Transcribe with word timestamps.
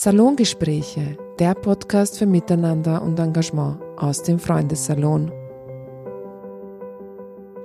Salongespräche, 0.00 1.18
der 1.40 1.56
Podcast 1.56 2.20
für 2.20 2.26
Miteinander 2.26 3.02
und 3.02 3.18
Engagement 3.18 3.80
aus 3.96 4.22
dem 4.22 4.38
Freundessalon. 4.38 5.32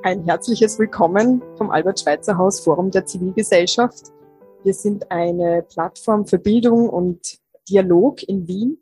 Ein 0.01 0.23
herzliches 0.23 0.79
Willkommen 0.79 1.43
vom 1.59 1.69
Albert-Schweitzer-Haus 1.69 2.61
Forum 2.61 2.89
der 2.89 3.05
Zivilgesellschaft. 3.05 4.05
Wir 4.63 4.73
sind 4.73 5.11
eine 5.11 5.61
Plattform 5.61 6.25
für 6.25 6.39
Bildung 6.39 6.89
und 6.89 7.37
Dialog 7.69 8.23
in 8.23 8.47
Wien. 8.47 8.81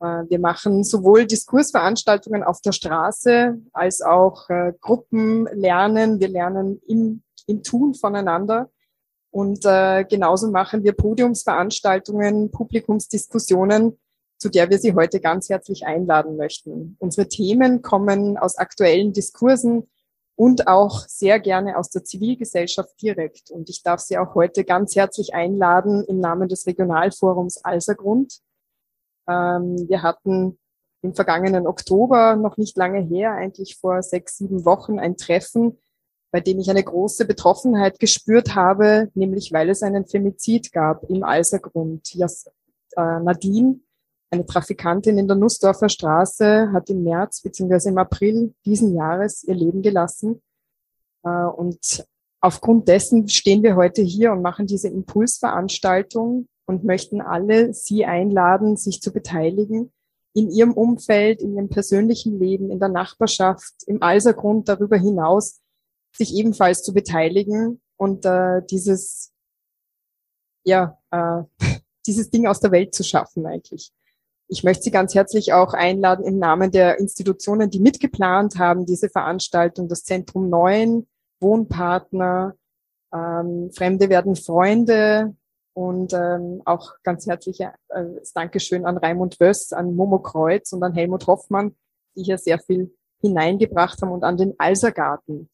Äh, 0.00 0.24
wir 0.28 0.40
machen 0.40 0.82
sowohl 0.82 1.24
Diskursveranstaltungen 1.24 2.42
auf 2.42 2.60
der 2.62 2.72
Straße 2.72 3.60
als 3.72 4.02
auch 4.02 4.50
äh, 4.50 4.72
Gruppenlernen. 4.80 6.18
Wir 6.18 6.28
lernen 6.30 6.80
im, 6.88 7.22
im 7.46 7.62
Tun 7.62 7.94
voneinander. 7.94 8.71
Und 9.32 9.64
äh, 9.64 10.04
genauso 10.04 10.50
machen 10.50 10.84
wir 10.84 10.92
Podiumsveranstaltungen, 10.92 12.50
Publikumsdiskussionen, 12.50 13.98
zu 14.38 14.50
der 14.50 14.68
wir 14.68 14.78
Sie 14.78 14.94
heute 14.94 15.20
ganz 15.20 15.48
herzlich 15.48 15.86
einladen 15.86 16.36
möchten. 16.36 16.96
Unsere 16.98 17.28
Themen 17.28 17.80
kommen 17.80 18.36
aus 18.36 18.58
aktuellen 18.58 19.14
Diskursen 19.14 19.88
und 20.36 20.68
auch 20.68 21.06
sehr 21.08 21.40
gerne 21.40 21.78
aus 21.78 21.88
der 21.88 22.04
Zivilgesellschaft 22.04 23.00
direkt. 23.00 23.50
Und 23.50 23.70
ich 23.70 23.82
darf 23.82 24.00
Sie 24.00 24.18
auch 24.18 24.34
heute 24.34 24.64
ganz 24.64 24.96
herzlich 24.96 25.34
einladen 25.34 26.04
im 26.04 26.20
Namen 26.20 26.48
des 26.48 26.66
Regionalforums 26.66 27.64
Alsergrund. 27.64 28.40
Ähm, 29.26 29.88
wir 29.88 30.02
hatten 30.02 30.58
im 31.00 31.14
vergangenen 31.14 31.66
Oktober, 31.66 32.36
noch 32.36 32.58
nicht 32.58 32.76
lange 32.76 33.00
her, 33.00 33.32
eigentlich 33.32 33.78
vor 33.78 34.02
sechs, 34.02 34.36
sieben 34.36 34.66
Wochen, 34.66 34.98
ein 34.98 35.16
Treffen 35.16 35.78
bei 36.32 36.40
dem 36.40 36.58
ich 36.58 36.70
eine 36.70 36.82
große 36.82 37.26
Betroffenheit 37.26 38.00
gespürt 38.00 38.54
habe, 38.54 39.10
nämlich 39.14 39.52
weil 39.52 39.68
es 39.68 39.82
einen 39.82 40.06
Femizid 40.06 40.72
gab 40.72 41.08
im 41.10 41.22
Alsergrund. 41.22 42.14
Jas, 42.14 42.46
äh, 42.96 43.20
Nadine, 43.20 43.80
eine 44.30 44.46
Trafikantin 44.46 45.18
in 45.18 45.28
der 45.28 45.36
Nussdorfer 45.36 45.90
Straße, 45.90 46.72
hat 46.72 46.88
im 46.88 47.04
März 47.04 47.42
bzw. 47.42 47.90
im 47.90 47.98
April 47.98 48.54
diesen 48.64 48.94
Jahres 48.94 49.44
ihr 49.44 49.54
Leben 49.54 49.82
gelassen. 49.82 50.40
Äh, 51.22 51.28
und 51.28 52.06
aufgrund 52.40 52.88
dessen 52.88 53.28
stehen 53.28 53.62
wir 53.62 53.76
heute 53.76 54.00
hier 54.00 54.32
und 54.32 54.40
machen 54.40 54.66
diese 54.66 54.88
Impulsveranstaltung 54.88 56.48
und 56.64 56.82
möchten 56.82 57.20
alle 57.20 57.74
Sie 57.74 58.06
einladen, 58.06 58.78
sich 58.78 59.02
zu 59.02 59.12
beteiligen 59.12 59.92
in 60.32 60.50
Ihrem 60.50 60.72
Umfeld, 60.72 61.42
in 61.42 61.56
Ihrem 61.56 61.68
persönlichen 61.68 62.38
Leben, 62.38 62.70
in 62.70 62.78
der 62.80 62.88
Nachbarschaft, 62.88 63.74
im 63.86 64.02
Alsergrund 64.02 64.66
darüber 64.70 64.96
hinaus 64.96 65.61
sich 66.12 66.34
ebenfalls 66.34 66.82
zu 66.82 66.92
beteiligen 66.92 67.80
und 67.96 68.24
äh, 68.24 68.62
dieses, 68.70 69.32
ja, 70.64 70.98
äh, 71.10 71.42
dieses 72.06 72.30
Ding 72.30 72.46
aus 72.46 72.60
der 72.60 72.72
Welt 72.72 72.94
zu 72.94 73.04
schaffen 73.04 73.46
eigentlich. 73.46 73.92
Ich 74.48 74.64
möchte 74.64 74.82
Sie 74.82 74.90
ganz 74.90 75.14
herzlich 75.14 75.52
auch 75.52 75.72
einladen 75.72 76.26
im 76.26 76.38
Namen 76.38 76.70
der 76.70 76.98
Institutionen, 76.98 77.70
die 77.70 77.80
mitgeplant 77.80 78.58
haben, 78.58 78.84
diese 78.84 79.08
Veranstaltung, 79.08 79.88
das 79.88 80.04
Zentrum 80.04 80.50
Neuen, 80.50 81.08
Wohnpartner, 81.40 82.54
ähm, 83.14 83.70
Fremde 83.72 84.08
werden 84.08 84.36
Freunde 84.36 85.34
und 85.74 86.12
ähm, 86.12 86.62
auch 86.64 86.92
ganz 87.02 87.26
herzliche 87.26 87.72
äh, 87.88 88.04
Dankeschön 88.34 88.84
an 88.84 88.98
Raimund 88.98 89.40
Wöss, 89.40 89.72
an 89.72 89.94
Momo 89.94 90.18
Kreuz 90.18 90.72
und 90.72 90.82
an 90.82 90.92
Helmut 90.92 91.26
Hoffmann, 91.26 91.74
die 92.14 92.24
hier 92.24 92.38
sehr 92.38 92.58
viel 92.58 92.94
hineingebracht 93.20 94.02
haben 94.02 94.12
und 94.12 94.24
an 94.24 94.36
den 94.36 94.54
Alsergarten. 94.58 95.48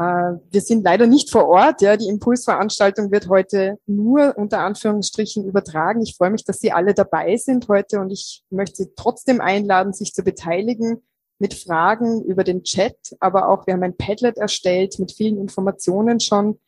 Äh, 0.00 0.38
wir 0.50 0.62
sind 0.62 0.82
leider 0.82 1.06
nicht 1.06 1.30
vor 1.30 1.46
Ort. 1.46 1.82
Ja, 1.82 1.98
die 1.98 2.08
Impulsveranstaltung 2.08 3.10
wird 3.10 3.28
heute 3.28 3.78
nur 3.86 4.34
unter 4.38 4.60
Anführungsstrichen 4.60 5.44
übertragen. 5.44 6.00
Ich 6.00 6.16
freue 6.16 6.30
mich, 6.30 6.44
dass 6.44 6.58
Sie 6.58 6.72
alle 6.72 6.94
dabei 6.94 7.36
sind 7.36 7.68
heute 7.68 8.00
und 8.00 8.10
ich 8.10 8.42
möchte 8.48 8.76
Sie 8.76 8.92
trotzdem 8.96 9.42
einladen, 9.42 9.92
sich 9.92 10.14
zu 10.14 10.22
beteiligen 10.22 11.02
mit 11.38 11.52
Fragen 11.52 12.24
über 12.24 12.44
den 12.44 12.62
Chat, 12.62 12.96
aber 13.18 13.50
auch 13.50 13.66
wir 13.66 13.74
haben 13.74 13.82
ein 13.82 13.96
Padlet 13.96 14.38
erstellt 14.38 14.98
mit 14.98 15.12
vielen 15.12 15.38
Informationen 15.38 16.18
schon. 16.18 16.58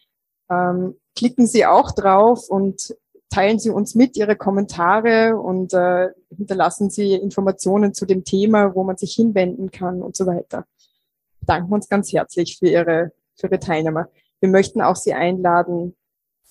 Ähm, 0.51 0.97
klicken 1.17 1.47
Sie 1.47 1.65
auch 1.65 1.93
drauf 1.93 2.51
und 2.51 2.95
teilen 3.31 3.59
Sie 3.59 3.71
uns 3.71 3.95
mit 3.95 4.15
Ihre 4.19 4.37
Kommentare 4.37 5.39
und 5.39 5.73
äh, 5.73 6.11
hinterlassen 6.37 6.91
Sie 6.91 7.15
Informationen 7.15 7.95
zu 7.95 8.05
dem 8.05 8.25
Thema, 8.25 8.75
wo 8.75 8.85
man 8.85 8.99
sich 8.99 9.15
hinwenden 9.15 9.71
kann 9.71 10.03
und 10.03 10.17
so 10.17 10.27
weiter. 10.27 10.67
Danken 11.41 11.73
uns 11.73 11.89
ganz 11.89 12.13
herzlich 12.13 12.59
für 12.59 12.69
Ihre 12.69 13.13
für 13.37 13.49
Ihre 13.49 13.59
Teilnehmer. 13.59 14.09
Wir 14.41 14.49
möchten 14.49 14.81
auch 14.81 14.97
Sie 14.97 15.15
einladen, 15.15 15.95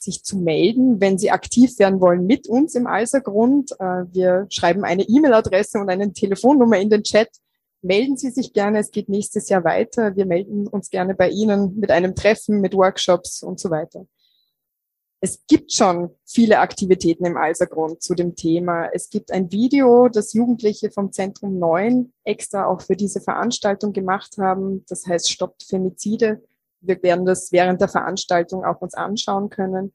sich 0.01 0.23
zu 0.23 0.37
melden, 0.37 0.99
wenn 0.99 1.17
Sie 1.17 1.31
aktiv 1.31 1.77
werden 1.77 2.01
wollen 2.01 2.25
mit 2.25 2.47
uns 2.47 2.75
im 2.75 2.87
Alsergrund. 2.87 3.71
Äh, 3.79 4.05
wir 4.11 4.47
schreiben 4.49 4.83
eine 4.83 5.03
E-Mail-Adresse 5.03 5.79
und 5.79 5.89
eine 5.89 6.11
Telefonnummer 6.11 6.77
in 6.79 6.89
den 6.89 7.03
Chat. 7.03 7.29
Melden 7.83 8.17
Sie 8.17 8.29
sich 8.29 8.53
gerne, 8.53 8.79
es 8.79 8.91
geht 8.91 9.09
nächstes 9.09 9.49
Jahr 9.49 9.63
weiter. 9.63 10.15
Wir 10.15 10.25
melden 10.25 10.67
uns 10.67 10.89
gerne 10.89 11.15
bei 11.15 11.29
Ihnen 11.29 11.79
mit 11.79 11.91
einem 11.91 12.15
Treffen, 12.15 12.61
mit 12.61 12.73
Workshops 12.73 13.43
und 13.43 13.59
so 13.59 13.69
weiter. 13.69 14.05
Es 15.23 15.45
gibt 15.47 15.71
schon 15.71 16.09
viele 16.25 16.59
Aktivitäten 16.59 17.25
im 17.25 17.37
Alsergrund 17.37 18.01
zu 18.01 18.15
dem 18.15 18.35
Thema. 18.35 18.87
Es 18.91 19.09
gibt 19.09 19.31
ein 19.31 19.51
Video, 19.51 20.09
das 20.09 20.33
Jugendliche 20.33 20.89
vom 20.89 21.11
Zentrum 21.11 21.59
9 21.59 22.11
extra 22.23 22.65
auch 22.65 22.81
für 22.81 22.95
diese 22.95 23.21
Veranstaltung 23.21 23.93
gemacht 23.93 24.37
haben. 24.39 24.83
Das 24.87 25.05
heißt 25.05 25.29
Stoppt 25.29 25.63
Femizide 25.63 26.41
wir 26.81 27.01
werden 27.03 27.25
das 27.25 27.51
während 27.51 27.81
der 27.81 27.87
Veranstaltung 27.87 28.65
auch 28.65 28.81
uns 28.81 28.93
anschauen 28.93 29.49
können. 29.49 29.93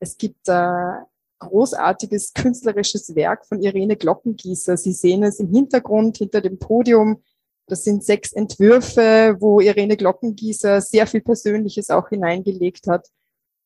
Es 0.00 0.16
gibt 0.16 0.48
äh, 0.48 0.92
großartiges 1.40 2.32
künstlerisches 2.34 3.14
Werk 3.14 3.46
von 3.46 3.62
Irene 3.62 3.96
Glockengießer. 3.96 4.76
Sie 4.76 4.92
sehen 4.92 5.22
es 5.22 5.40
im 5.40 5.48
Hintergrund, 5.48 6.18
hinter 6.18 6.40
dem 6.40 6.58
Podium. 6.58 7.22
Das 7.66 7.84
sind 7.84 8.04
sechs 8.04 8.32
Entwürfe, 8.32 9.36
wo 9.40 9.60
Irene 9.60 9.96
Glockengießer 9.96 10.80
sehr 10.80 11.06
viel 11.06 11.20
Persönliches 11.20 11.90
auch 11.90 12.08
hineingelegt 12.08 12.86
hat. 12.86 13.08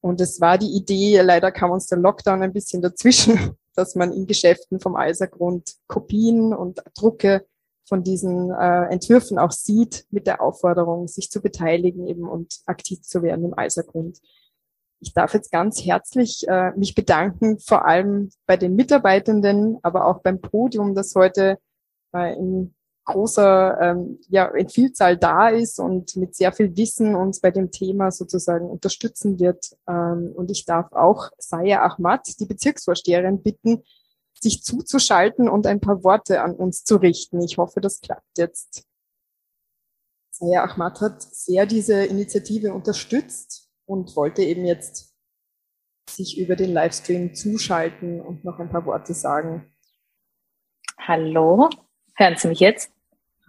Und 0.01 0.21
es 0.21 0.41
war 0.41 0.59
die 0.59 0.75
Idee, 0.75 1.21
leider 1.21 1.53
kam 1.53 1.71
uns 1.71 1.87
der 1.87 1.99
Lockdown 1.99 2.43
ein 2.43 2.53
bisschen 2.53 2.83
dazwischen, 2.83 3.57
dass 3.75 3.95
man 3.95 4.13
in 4.13 4.27
Geschäften 4.27 4.81
vom 4.81 4.97
Eisergrund 4.97 5.77
Kopien 5.87 6.53
und 6.53 6.83
Drucke 6.97 7.47
von 7.85 8.03
diesen 8.03 8.51
äh, 8.51 8.85
Entwürfen 8.85 9.39
auch 9.39 9.53
sieht, 9.53 10.07
mit 10.11 10.27
der 10.27 10.41
Aufforderung, 10.41 11.09
sich 11.09 11.31
zu 11.31 11.41
beteiligen 11.41 12.07
eben 12.07 12.29
und 12.29 12.61
aktiv 12.67 13.03
zu 13.03 13.23
werden 13.23 13.45
im 13.45 13.59
Eisergrund. 13.59 14.21
Ich 15.01 15.15
darf 15.15 15.35
jetzt 15.35 15.51
ganz 15.51 15.85
herzlich 15.85 16.47
äh, 16.49 16.71
mich 16.77 16.95
bedanken, 16.95 17.59
vor 17.59 17.85
allem 17.85 18.31
bei 18.47 18.57
den 18.57 18.77
Mitarbeitenden, 18.77 19.79
aber 19.83 20.07
auch 20.07 20.21
beim 20.21 20.41
Podium, 20.41 20.95
das 20.95 21.15
heute 21.17 21.59
äh, 22.15 22.35
in 22.37 22.75
großer, 23.05 23.81
ähm, 23.81 24.21
ja, 24.29 24.47
in 24.47 24.69
Vielzahl 24.69 25.17
da 25.17 25.49
ist 25.49 25.81
und 25.81 26.17
mit 26.17 26.37
sehr 26.37 26.53
viel 26.53 26.77
Wissen 26.77 27.17
uns 27.17 27.41
bei 27.41 27.51
dem 27.51 27.71
Thema 27.71 28.13
sozusagen 28.13 28.71
unterstützen 28.71 29.41
wird. 29.41 29.77
Ähm, 29.89 30.33
und 30.35 30.51
ich 30.51 30.65
darf 30.65 30.93
auch 30.93 31.31
Saya 31.39 31.83
Ahmad, 31.83 32.39
die 32.39 32.47
Bezirksvorsteherin, 32.47 33.43
bitten, 33.43 33.83
sich 34.43 34.63
zuzuschalten 34.63 35.49
und 35.49 35.67
ein 35.67 35.81
paar 35.81 36.03
Worte 36.03 36.43
an 36.43 36.55
uns 36.55 36.85
zu 36.85 36.97
richten. 36.97 37.41
Ich 37.43 37.59
hoffe, 37.59 37.81
das 37.81 38.01
klappt 38.01 38.39
jetzt. 38.39 38.85
Saya 40.31 40.65
Ahmad 40.65 41.01
hat 41.01 41.23
sehr 41.23 41.67
diese 41.67 42.05
Initiative 42.05 42.73
unterstützt 42.75 43.71
und 43.87 44.17
wollte 44.17 44.43
eben 44.43 44.65
jetzt 44.65 45.15
sich 46.11 46.39
über 46.39 46.57
den 46.57 46.73
Livestream 46.73 47.35
zuschalten 47.35 48.21
und 48.21 48.45
noch 48.45 48.59
ein 48.59 48.69
paar 48.69 48.85
Worte 48.85 49.15
sagen. 49.15 49.73
Hallo, 50.99 51.71
hören 52.17 52.37
Sie 52.37 52.49
mich 52.49 52.61
jetzt? 52.61 52.93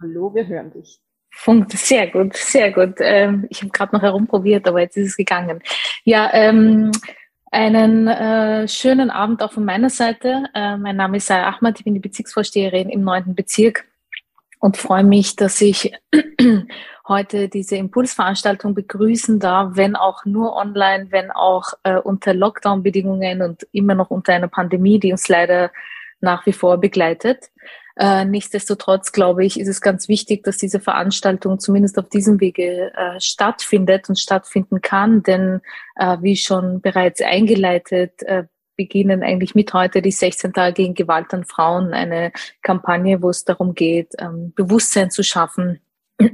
Hallo, 0.00 0.34
wir 0.34 0.46
hören 0.46 0.72
dich. 0.72 1.00
Funkt, 1.30 1.72
sehr 1.72 2.10
gut, 2.10 2.36
sehr 2.36 2.72
gut. 2.72 2.96
Ähm, 3.00 3.46
ich 3.50 3.62
habe 3.62 3.70
gerade 3.70 3.96
noch 3.96 4.02
herumprobiert, 4.02 4.68
aber 4.68 4.80
jetzt 4.80 4.96
ist 4.96 5.08
es 5.08 5.16
gegangen. 5.16 5.60
Ja, 6.04 6.30
ähm, 6.32 6.92
einen 7.54 8.08
äh, 8.08 8.66
schönen 8.66 9.10
Abend 9.10 9.40
auch 9.40 9.52
von 9.52 9.64
meiner 9.64 9.88
Seite. 9.88 10.46
Äh, 10.54 10.76
mein 10.76 10.96
Name 10.96 11.18
ist 11.18 11.28
Saya 11.28 11.48
Ahmad, 11.48 11.78
ich 11.78 11.84
bin 11.84 11.94
die 11.94 12.00
Bezirksvorsteherin 12.00 12.90
im 12.90 13.04
9. 13.04 13.36
Bezirk 13.36 13.84
und 14.58 14.76
freue 14.76 15.04
mich, 15.04 15.36
dass 15.36 15.60
ich 15.60 15.92
heute 17.08 17.48
diese 17.48 17.76
Impulsveranstaltung 17.76 18.74
begrüßen 18.74 19.38
darf, 19.38 19.76
wenn 19.76 19.94
auch 19.94 20.24
nur 20.24 20.56
online, 20.56 21.06
wenn 21.10 21.30
auch 21.30 21.74
äh, 21.84 21.96
unter 21.96 22.34
Lockdown-Bedingungen 22.34 23.40
und 23.40 23.68
immer 23.70 23.94
noch 23.94 24.10
unter 24.10 24.32
einer 24.32 24.48
Pandemie, 24.48 24.98
die 24.98 25.12
uns 25.12 25.28
leider 25.28 25.70
nach 26.20 26.46
wie 26.46 26.52
vor 26.52 26.78
begleitet. 26.78 27.50
Äh, 27.96 28.24
nichtsdestotrotz 28.24 29.12
glaube 29.12 29.44
ich, 29.44 29.58
ist 29.60 29.68
es 29.68 29.80
ganz 29.80 30.08
wichtig, 30.08 30.42
dass 30.42 30.56
diese 30.56 30.80
Veranstaltung 30.80 31.60
zumindest 31.60 31.98
auf 31.98 32.08
diesem 32.08 32.40
Wege 32.40 32.92
äh, 32.94 33.20
stattfindet 33.20 34.08
und 34.08 34.18
stattfinden 34.18 34.80
kann, 34.80 35.22
denn 35.22 35.60
äh, 35.96 36.16
wie 36.20 36.36
schon 36.36 36.80
bereits 36.80 37.20
eingeleitet, 37.20 38.22
äh, 38.22 38.44
beginnen 38.76 39.22
eigentlich 39.22 39.54
mit 39.54 39.72
heute 39.72 40.02
die 40.02 40.10
16 40.10 40.52
Tage 40.52 40.74
gegen 40.74 40.94
Gewalt 40.94 41.32
an 41.32 41.44
Frauen, 41.44 41.92
eine 41.92 42.32
Kampagne, 42.62 43.22
wo 43.22 43.30
es 43.30 43.44
darum 43.44 43.74
geht, 43.74 44.14
ähm, 44.18 44.52
Bewusstsein 44.56 45.10
zu 45.10 45.22
schaffen 45.22 45.80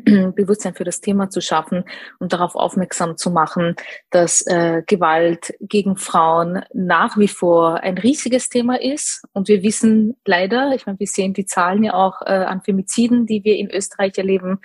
Bewusstsein 0.34 0.75
für 0.75 0.84
das 0.84 1.00
Thema 1.00 1.31
zu 1.31 1.40
schaffen 1.40 1.84
und 2.19 2.32
darauf 2.32 2.54
aufmerksam 2.54 3.16
zu 3.16 3.31
machen, 3.31 3.76
dass 4.10 4.46
äh, 4.46 4.82
Gewalt 4.87 5.54
gegen 5.60 5.96
Frauen 5.96 6.62
nach 6.72 7.16
wie 7.16 7.28
vor 7.28 7.81
ein 7.82 7.98
riesiges 7.98 8.48
Thema 8.48 8.81
ist. 8.81 9.25
Und 9.32 9.48
wir 9.48 9.62
wissen 9.62 10.16
leider, 10.25 10.72
ich 10.75 10.87
meine, 10.87 10.98
wir 10.98 11.06
sehen 11.06 11.34
die 11.34 11.46
Zahlen 11.46 11.84
ja 11.84 11.94
auch 11.94 12.22
äh, 12.22 12.32
an 12.32 12.62
Femiziden, 12.62 13.26
die 13.26 13.44
wir 13.44 13.56
in 13.56 13.70
Österreich 13.70 14.16
erleben, 14.19 14.60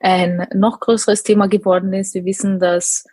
ein 0.00 0.46
noch 0.54 0.80
größeres 0.80 1.22
Thema 1.22 1.48
geworden 1.48 1.92
ist. 1.92 2.14
Wir 2.14 2.24
wissen, 2.24 2.58
dass 2.58 3.04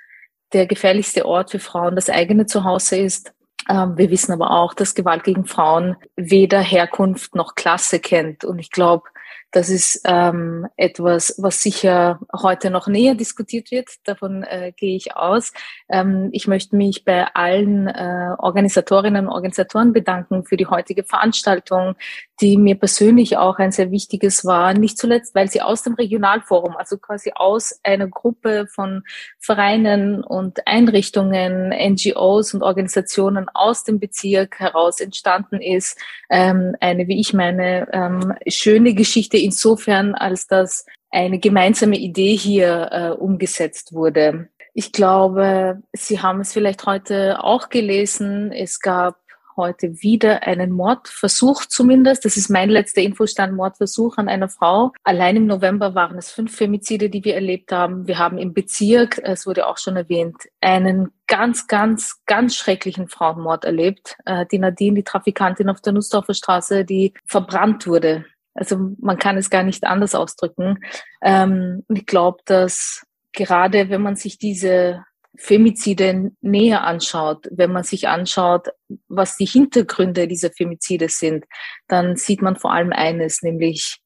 der 0.54 0.68
gefährlichste 0.68 1.26
Ort 1.26 1.52
für 1.52 1.60
Frauen 1.60 1.96
das 1.96 2.10
eigene 2.10 2.46
Zuhause 2.46 2.98
ist. 2.98 3.34
Ähm, 3.70 3.98
wir 3.98 4.10
wissen 4.10 4.34
aber 4.34 4.52
auch, 4.52 4.74
dass 4.74 4.96
Gewalt 4.96 5.24
gegen 5.24 5.46
Frauen 5.46 5.96
weder 6.16 6.60
Herkunft 6.60 7.36
noch 7.36 7.56
Klasse 7.56 8.00
kennt. 8.00 8.44
Und 8.44 8.60
ich 8.60 8.72
glaube, 8.72 9.04
das 9.52 9.70
ist 9.70 10.02
ähm, 10.06 10.66
etwas, 10.78 11.36
was 11.38 11.62
sicher 11.62 12.20
heute 12.34 12.70
noch 12.70 12.88
näher 12.88 13.16
diskutiert 13.16 13.70
wird. 13.72 13.90
Davon 14.06 14.44
äh, 14.44 14.72
gehe 14.76 14.96
ich 14.96 15.16
aus. 15.18 15.52
Ähm, 15.90 16.30
ich 16.32 16.48
möchte 16.48 16.78
mich 16.78 17.04
bei 17.04 17.28
allen 17.34 17.88
äh, 17.88 18.36
Organisatorinnen 18.38 19.28
und 19.28 19.34
Organisatoren 19.34 19.92
bedanken 19.92 20.46
für 20.46 20.56
die 20.56 20.68
heutige 20.68 21.04
Veranstaltung, 21.04 21.96
die 22.40 22.58
mir 22.58 22.76
persönlich 22.76 23.38
auch 23.38 23.60
ein 23.60 23.72
sehr 23.72 23.92
wichtiges 23.92 24.46
war. 24.46 24.74
Nicht 24.74 24.98
zuletzt, 24.98 25.36
weil 25.36 25.50
sie 25.50 25.62
aus 25.62 25.84
dem 25.84 25.96
Regionalforum, 25.96 26.78
also 26.78 26.98
quasi 26.98 27.34
aus 27.36 27.80
einer 27.84 28.08
Gruppe 28.08 28.68
von 28.68 29.04
Vereinen 29.38 30.24
und 30.24 30.66
Einrichtungen, 30.66 31.70
NGOs 31.70 32.54
und 32.54 32.64
Organisationen 32.64 33.50
aus 33.54 33.84
dem 33.84 34.00
Bezirk 34.00 34.60
heraus 34.60 35.02
entstanden 35.02 35.62
ist. 35.62 36.00
Ähm, 36.30 36.76
eine, 36.80 37.08
wie 37.08 37.20
ich 37.20 37.34
meine, 37.34 37.88
ähm, 37.92 38.34
schöne 38.48 38.94
Geschichte 38.94 39.41
insofern, 39.42 40.16
als 40.16 40.48
dass 40.48 40.86
eine 41.10 41.40
gemeinsame 41.40 41.98
Idee 41.98 42.36
hier 42.36 42.90
äh, 42.92 43.10
umgesetzt 43.10 43.94
wurde. 43.94 44.50
Ich 44.74 44.94
glaube, 44.94 45.82
Sie 45.92 46.22
haben 46.22 46.40
es 46.40 46.54
vielleicht 46.54 46.86
heute 46.86 47.44
auch 47.44 47.70
gelesen. 47.70 48.54
Es 48.54 48.80
gab 48.80 49.18
heute 49.58 50.02
wieder 50.02 50.44
einen 50.44 50.72
Mordversuch 50.72 51.66
zumindest. 51.66 52.24
Das 52.24 52.38
ist 52.38 52.50
mein 52.50 52.70
letzter 52.70 53.02
Infostand, 53.02 53.54
Mordversuch 53.54 54.18
an 54.18 54.30
einer 54.30 54.48
Frau. 54.48 54.94
Allein 55.04 55.36
im 55.36 55.46
November 55.46 55.94
waren 55.94 56.18
es 56.18 56.32
fünf 56.32 56.56
Femizide, 56.56 57.10
die 57.10 57.24
wir 57.26 57.36
erlebt 57.36 57.72
haben. 57.72 58.08
Wir 58.08 58.18
haben 58.18 58.38
im 58.38 58.54
Bezirk, 58.54 59.20
es 59.24 59.46
wurde 59.46 59.68
auch 59.68 59.78
schon 59.78 59.98
erwähnt, 59.98 60.38
einen 60.62 61.12
ganz, 61.28 61.68
ganz, 61.68 62.22
ganz 62.26 62.56
schrecklichen 62.56 63.08
Frauenmord 63.08 63.66
erlebt. 63.66 64.16
Äh, 64.26 64.46
die 64.52 64.60
Nadine, 64.60 64.96
die 64.96 65.04
Trafikantin 65.04 65.70
auf 65.70 65.82
der 65.82 65.94
Nussdorfer 65.94 66.34
Straße, 66.34 66.86
die 66.86 67.14
verbrannt 67.26 67.88
wurde 67.88 68.26
also 68.54 68.78
man 69.00 69.18
kann 69.18 69.38
es 69.38 69.50
gar 69.50 69.64
nicht 69.64 69.84
anders 69.86 70.16
ausdrücken. 70.16 70.80
Ähm, 71.22 71.86
ich 71.90 72.06
glaube, 72.06 72.40
dass 72.46 73.06
gerade 73.34 73.90
wenn 73.90 74.02
man 74.02 74.16
sich 74.16 74.38
diese 74.38 75.04
Femizide 75.38 76.32
näher 76.42 76.84
anschaut, 76.84 77.48
wenn 77.52 77.72
man 77.72 77.84
sich 77.84 78.08
anschaut, 78.08 78.68
was 79.08 79.38
die 79.38 79.46
Hintergründe 79.46 80.28
dieser 80.28 80.52
Femizide 80.52 81.08
sind, 81.08 81.46
dann 81.88 82.18
sieht 82.18 82.42
man 82.42 82.58
vor 82.58 82.74
allem 82.74 82.92
eines, 82.92 83.42
nämlich 83.42 84.00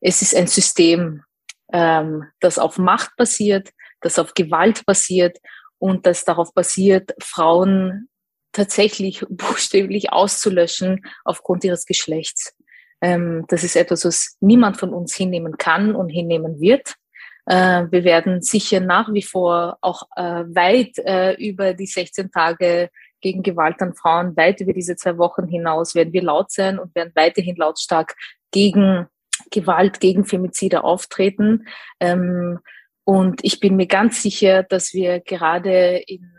es 0.00 0.20
ist 0.20 0.36
ein 0.36 0.46
System, 0.46 1.22
ähm, 1.72 2.24
das 2.40 2.58
auf 2.58 2.78
Macht 2.78 3.16
basiert, 3.16 3.70
das 4.00 4.18
auf 4.18 4.34
Gewalt 4.34 4.84
basiert 4.84 5.38
und 5.78 6.06
das 6.06 6.24
darauf 6.24 6.52
basiert, 6.52 7.14
Frauen 7.20 8.08
tatsächlich 8.52 9.24
buchstäblich 9.30 10.12
auszulöschen 10.12 11.04
aufgrund 11.24 11.64
ihres 11.64 11.86
Geschlechts. 11.86 12.54
Ähm, 13.00 13.44
das 13.48 13.64
ist 13.64 13.76
etwas, 13.76 14.04
was 14.04 14.36
niemand 14.40 14.76
von 14.76 14.92
uns 14.92 15.14
hinnehmen 15.14 15.56
kann 15.58 15.94
und 15.94 16.08
hinnehmen 16.08 16.60
wird. 16.60 16.94
Äh, 17.46 17.84
wir 17.90 18.04
werden 18.04 18.42
sicher 18.42 18.80
nach 18.80 19.12
wie 19.12 19.22
vor 19.22 19.78
auch 19.80 20.04
äh, 20.16 20.22
weit 20.22 20.98
äh, 20.98 21.34
über 21.34 21.74
die 21.74 21.86
16 21.86 22.30
Tage 22.30 22.90
gegen 23.20 23.42
Gewalt 23.42 23.80
an 23.80 23.94
Frauen, 23.94 24.36
weit 24.36 24.60
über 24.60 24.72
diese 24.72 24.96
zwei 24.96 25.16
Wochen 25.18 25.46
hinaus 25.46 25.94
werden 25.94 26.12
wir 26.12 26.22
laut 26.22 26.50
sein 26.50 26.78
und 26.78 26.94
werden 26.94 27.12
weiterhin 27.14 27.56
lautstark 27.56 28.14
gegen 28.50 29.06
Gewalt, 29.50 30.00
gegen 30.00 30.24
Femizide 30.24 30.84
auftreten. 30.84 31.66
Ähm, 32.00 32.58
und 33.04 33.44
ich 33.44 33.60
bin 33.60 33.76
mir 33.76 33.86
ganz 33.86 34.22
sicher, 34.22 34.64
dass 34.64 34.92
wir 34.92 35.20
gerade 35.20 35.98
in, 36.06 36.32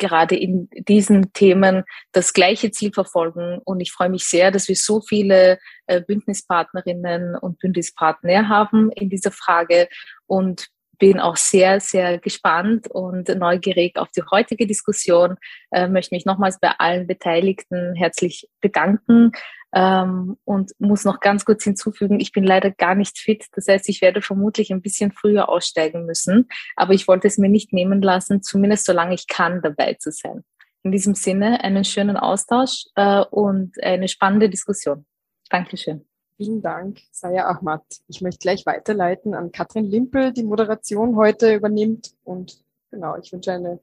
gerade 0.00 0.34
in 0.34 0.68
diesen 0.72 1.32
Themen 1.32 1.84
das 2.10 2.32
gleiche 2.32 2.72
Ziel 2.72 2.92
verfolgen. 2.92 3.60
Und 3.64 3.78
ich 3.78 3.92
freue 3.92 4.08
mich 4.08 4.24
sehr, 4.24 4.50
dass 4.50 4.66
wir 4.66 4.74
so 4.74 5.00
viele 5.00 5.60
äh, 5.86 6.00
Bündnispartnerinnen 6.00 7.36
und 7.36 7.60
Bündnispartner 7.60 8.48
haben 8.48 8.90
in 8.90 9.08
dieser 9.08 9.30
Frage 9.30 9.88
und 10.26 10.68
bin 10.98 11.18
auch 11.18 11.36
sehr, 11.36 11.80
sehr 11.80 12.18
gespannt 12.18 12.88
und 12.88 13.28
neugierig 13.28 13.96
auf 13.96 14.10
die 14.10 14.22
heutige 14.30 14.66
Diskussion. 14.66 15.36
Äh, 15.70 15.88
möchte 15.88 16.14
mich 16.14 16.26
nochmals 16.26 16.58
bei 16.60 16.72
allen 16.78 17.06
Beteiligten 17.06 17.94
herzlich 17.94 18.48
bedanken. 18.60 19.32
Ähm, 19.72 20.36
und 20.44 20.72
muss 20.78 21.04
noch 21.04 21.20
ganz 21.20 21.44
kurz 21.44 21.62
hinzufügen, 21.64 22.18
ich 22.18 22.32
bin 22.32 22.44
leider 22.44 22.70
gar 22.70 22.94
nicht 22.94 23.18
fit. 23.18 23.46
Das 23.52 23.68
heißt, 23.68 23.88
ich 23.88 24.02
werde 24.02 24.20
vermutlich 24.20 24.72
ein 24.72 24.82
bisschen 24.82 25.12
früher 25.12 25.48
aussteigen 25.48 26.06
müssen. 26.06 26.48
Aber 26.76 26.92
ich 26.92 27.06
wollte 27.06 27.28
es 27.28 27.38
mir 27.38 27.48
nicht 27.48 27.72
nehmen 27.72 28.02
lassen, 28.02 28.42
zumindest 28.42 28.84
solange 28.84 29.14
ich 29.14 29.28
kann, 29.28 29.62
dabei 29.62 29.94
zu 29.94 30.10
sein. 30.10 30.44
In 30.82 30.92
diesem 30.92 31.14
Sinne 31.14 31.62
einen 31.62 31.84
schönen 31.84 32.16
Austausch 32.16 32.86
äh, 32.96 33.20
und 33.30 33.82
eine 33.82 34.08
spannende 34.08 34.48
Diskussion. 34.48 35.04
Dankeschön. 35.50 36.04
Vielen 36.36 36.62
Dank, 36.62 37.00
Saya 37.10 37.48
Ahmad. 37.48 37.82
Ich 38.08 38.22
möchte 38.22 38.38
gleich 38.38 38.64
weiterleiten 38.64 39.34
an 39.34 39.52
Katrin 39.52 39.84
Limpel, 39.84 40.32
die 40.32 40.42
Moderation 40.42 41.16
heute 41.16 41.54
übernimmt. 41.54 42.14
Und 42.24 42.64
genau, 42.90 43.16
ich 43.18 43.30
wünsche 43.30 43.52
eine 43.52 43.78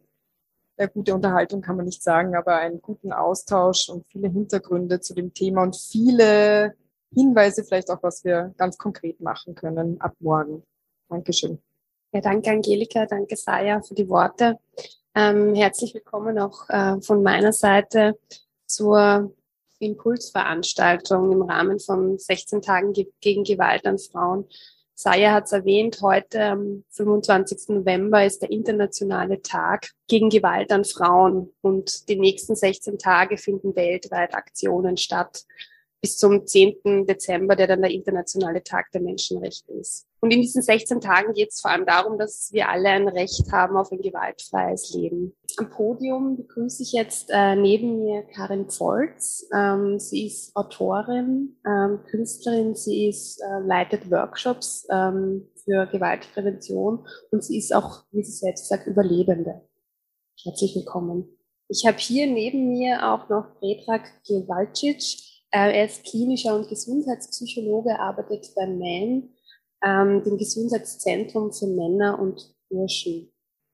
äh, 0.78 0.88
gute 0.88 1.14
Unterhaltung 1.14 1.62
kann 1.62 1.76
man 1.76 1.86
nicht 1.86 2.02
sagen, 2.02 2.36
aber 2.36 2.56
einen 2.56 2.82
guten 2.82 3.12
Austausch 3.12 3.90
und 3.90 4.06
viele 4.08 4.30
Hintergründe 4.30 5.00
zu 5.00 5.14
dem 5.14 5.34
Thema 5.34 5.64
und 5.64 5.76
viele 5.76 6.76
Hinweise 7.14 7.64
vielleicht 7.64 7.90
auch, 7.90 8.04
was 8.04 8.24
wir 8.24 8.54
ganz 8.58 8.78
konkret 8.78 9.20
machen 9.20 9.56
können 9.56 10.00
ab 10.02 10.16
morgen. 10.20 10.64
Dankeschön. 11.10 11.60
Ja, 12.14 12.22
danke 12.22 12.52
Angelika, 12.52 13.06
danke 13.06 13.36
Saya 13.36 13.82
für 13.82 13.96
die 13.96 14.08
Worte. 14.08 14.60
Ähm, 15.16 15.56
herzlich 15.56 15.94
willkommen 15.94 16.38
auch 16.40 16.70
äh, 16.70 17.02
von 17.02 17.24
meiner 17.24 17.54
Seite 17.54 18.18
zur 18.66 19.34
Impulsveranstaltung 19.80 21.32
im 21.32 21.42
Rahmen 21.42 21.80
von 21.80 22.18
16 22.18 22.62
Tagen 22.62 22.94
gegen 23.20 23.44
Gewalt 23.44 23.86
an 23.86 24.00
Frauen 24.00 24.48
Saya 25.00 25.32
hat 25.32 25.46
es 25.46 25.52
erwähnt, 25.52 26.00
heute 26.02 26.44
am 26.44 26.84
25. 26.90 27.70
November 27.70 28.26
ist 28.26 28.42
der 28.42 28.50
internationale 28.50 29.44
Tag 29.44 29.92
gegen 30.08 30.32
Gewalt 30.32 30.72
an 30.72 30.86
Frauen 30.86 31.54
und 31.62 32.10
die 32.10 32.18
nächsten 32.18 32.56
16 32.56 32.98
Tage 32.98 33.38
finden 33.38 33.76
weltweit 33.76 34.34
Aktionen 34.34 34.98
statt 34.98 35.46
bis 36.02 36.18
zum 36.18 36.48
10. 36.48 37.06
Dezember, 37.06 37.56
der 37.56 37.68
dann 37.68 37.84
der 37.84 37.92
internationale 37.92 38.64
Tag 38.64 38.92
der 38.92 39.02
Menschenrechte 39.02 39.72
ist. 39.74 40.07
Und 40.20 40.32
in 40.32 40.42
diesen 40.42 40.64
16 40.64 41.00
Tagen 41.00 41.34
geht 41.34 41.50
es 41.52 41.62
vor 41.62 41.72
allem 41.72 41.86
darum, 41.86 42.18
dass 42.18 42.52
wir 42.52 42.70
alle 42.70 42.90
ein 42.90 43.08
Recht 43.08 43.52
haben 43.52 43.78
auf 43.78 43.92
ein 43.92 44.02
gewaltfreies 44.02 44.94
Leben. 44.96 45.36
Am 45.58 45.70
Podium 45.70 46.38
begrüße 46.38 46.82
ich 46.84 46.92
jetzt 46.92 47.30
äh, 47.32 47.56
neben 47.56 48.00
mir 48.00 48.24
Karin 48.24 48.68
Volz. 48.70 49.48
Ähm, 49.54 50.00
sie 50.00 50.26
ist 50.26 50.56
Autorin, 50.56 51.58
ähm, 51.66 52.00
Künstlerin, 52.10 52.76
sie 52.76 53.10
ist, 53.10 53.40
äh, 53.42 53.60
leitet 53.60 54.10
Workshops 54.10 54.88
ähm, 54.90 55.48
für 55.64 55.86
Gewaltprävention 55.86 57.06
und 57.32 57.44
sie 57.44 57.58
ist 57.58 57.74
auch, 57.74 58.04
wie 58.12 58.24
sie 58.24 58.32
selbst 58.32 58.70
sagt, 58.70 58.88
Überlebende. 58.88 59.62
Herzlich 60.44 60.76
willkommen. 60.76 61.38
Ich 61.70 61.86
habe 61.86 61.98
hier 61.98 62.28
neben 62.28 62.70
mir 62.70 63.12
auch 63.12 63.30
noch 63.30 63.60
Predrag 63.60 64.04
Gewalcic. 64.28 65.04
Äh, 65.52 65.78
er 65.78 65.86
ist 65.86 66.06
klinischer 66.06 66.56
und 66.56 66.70
Gesundheitspsychologe, 66.70 68.00
arbeitet 68.00 68.54
beim 68.56 68.80
MAN, 68.80 69.30
ähm, 69.84 70.24
dem 70.24 70.38
Gesundheitszentrum 70.38 71.52
für 71.52 71.68
Männer 71.68 72.20
und 72.20 72.54
Burschen. 72.70 73.32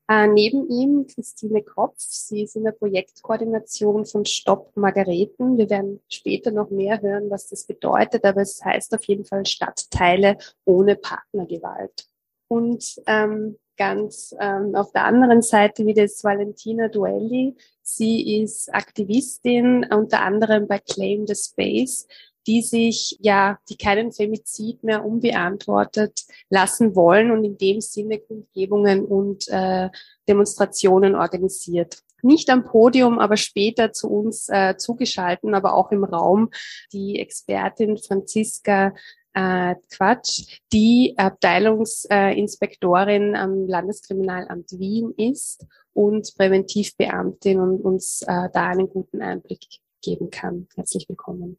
Äh, 0.08 0.26
neben 0.26 0.68
ihm 0.68 1.06
Christine 1.06 1.62
Kropf. 1.62 1.96
Sie 1.98 2.42
ist 2.42 2.56
in 2.56 2.64
der 2.64 2.72
Projektkoordination 2.72 4.04
von 4.04 4.26
Stopp 4.26 4.76
Margareten. 4.76 5.56
Wir 5.56 5.70
werden 5.70 6.00
später 6.10 6.50
noch 6.50 6.68
mehr 6.68 7.00
hören, 7.00 7.30
was 7.30 7.48
das 7.48 7.64
bedeutet, 7.64 8.24
aber 8.24 8.42
es 8.42 8.62
heißt 8.62 8.94
auf 8.94 9.04
jeden 9.04 9.24
Fall 9.24 9.46
Stadtteile 9.46 10.36
ohne 10.66 10.96
Partnergewalt. 10.96 12.06
Und 12.48 13.00
ähm, 13.06 13.56
ganz 13.78 14.34
ähm, 14.38 14.74
auf 14.74 14.92
der 14.92 15.04
anderen 15.04 15.40
Seite 15.40 15.86
wieder 15.86 16.04
ist 16.04 16.22
Valentina 16.22 16.88
Duelli. 16.88 17.56
Sie 17.82 18.42
ist 18.42 18.72
Aktivistin 18.74 19.86
unter 19.90 20.20
anderem 20.20 20.68
bei 20.68 20.80
Claim 20.80 21.26
the 21.26 21.34
Space, 21.34 22.06
die 22.46 22.62
sich 22.62 23.16
ja, 23.20 23.58
die 23.68 23.76
keinen 23.76 24.12
Femizid 24.12 24.84
mehr 24.84 25.04
unbeantwortet 25.04 26.22
lassen 26.50 26.94
wollen 26.94 27.30
und 27.30 27.44
in 27.44 27.58
dem 27.58 27.80
Sinne 27.80 28.18
Kundgebungen 28.18 29.04
und 29.04 29.48
äh, 29.48 29.90
Demonstrationen 30.28 31.14
organisiert. 31.14 31.98
Nicht 32.22 32.48
am 32.48 32.64
Podium, 32.64 33.18
aber 33.18 33.36
später 33.36 33.92
zu 33.92 34.08
uns 34.08 34.48
äh, 34.48 34.76
zugeschalten, 34.78 35.54
aber 35.54 35.74
auch 35.74 35.92
im 35.92 36.04
Raum 36.04 36.50
die 36.92 37.18
Expertin 37.18 37.98
Franziska 37.98 38.94
äh, 39.34 39.74
Quatsch, 39.94 40.60
die 40.72 41.12
Abteilungsinspektorin 41.18 43.36
am 43.36 43.66
Landeskriminalamt 43.66 44.72
Wien 44.72 45.12
ist 45.16 45.66
und 45.92 46.34
Präventivbeamtin 46.36 47.60
und 47.60 47.82
uns 47.82 48.22
äh, 48.22 48.48
da 48.52 48.68
einen 48.68 48.88
guten 48.88 49.20
Einblick 49.20 49.66
geben 50.02 50.30
kann. 50.30 50.68
Herzlich 50.76 51.06
willkommen. 51.08 51.58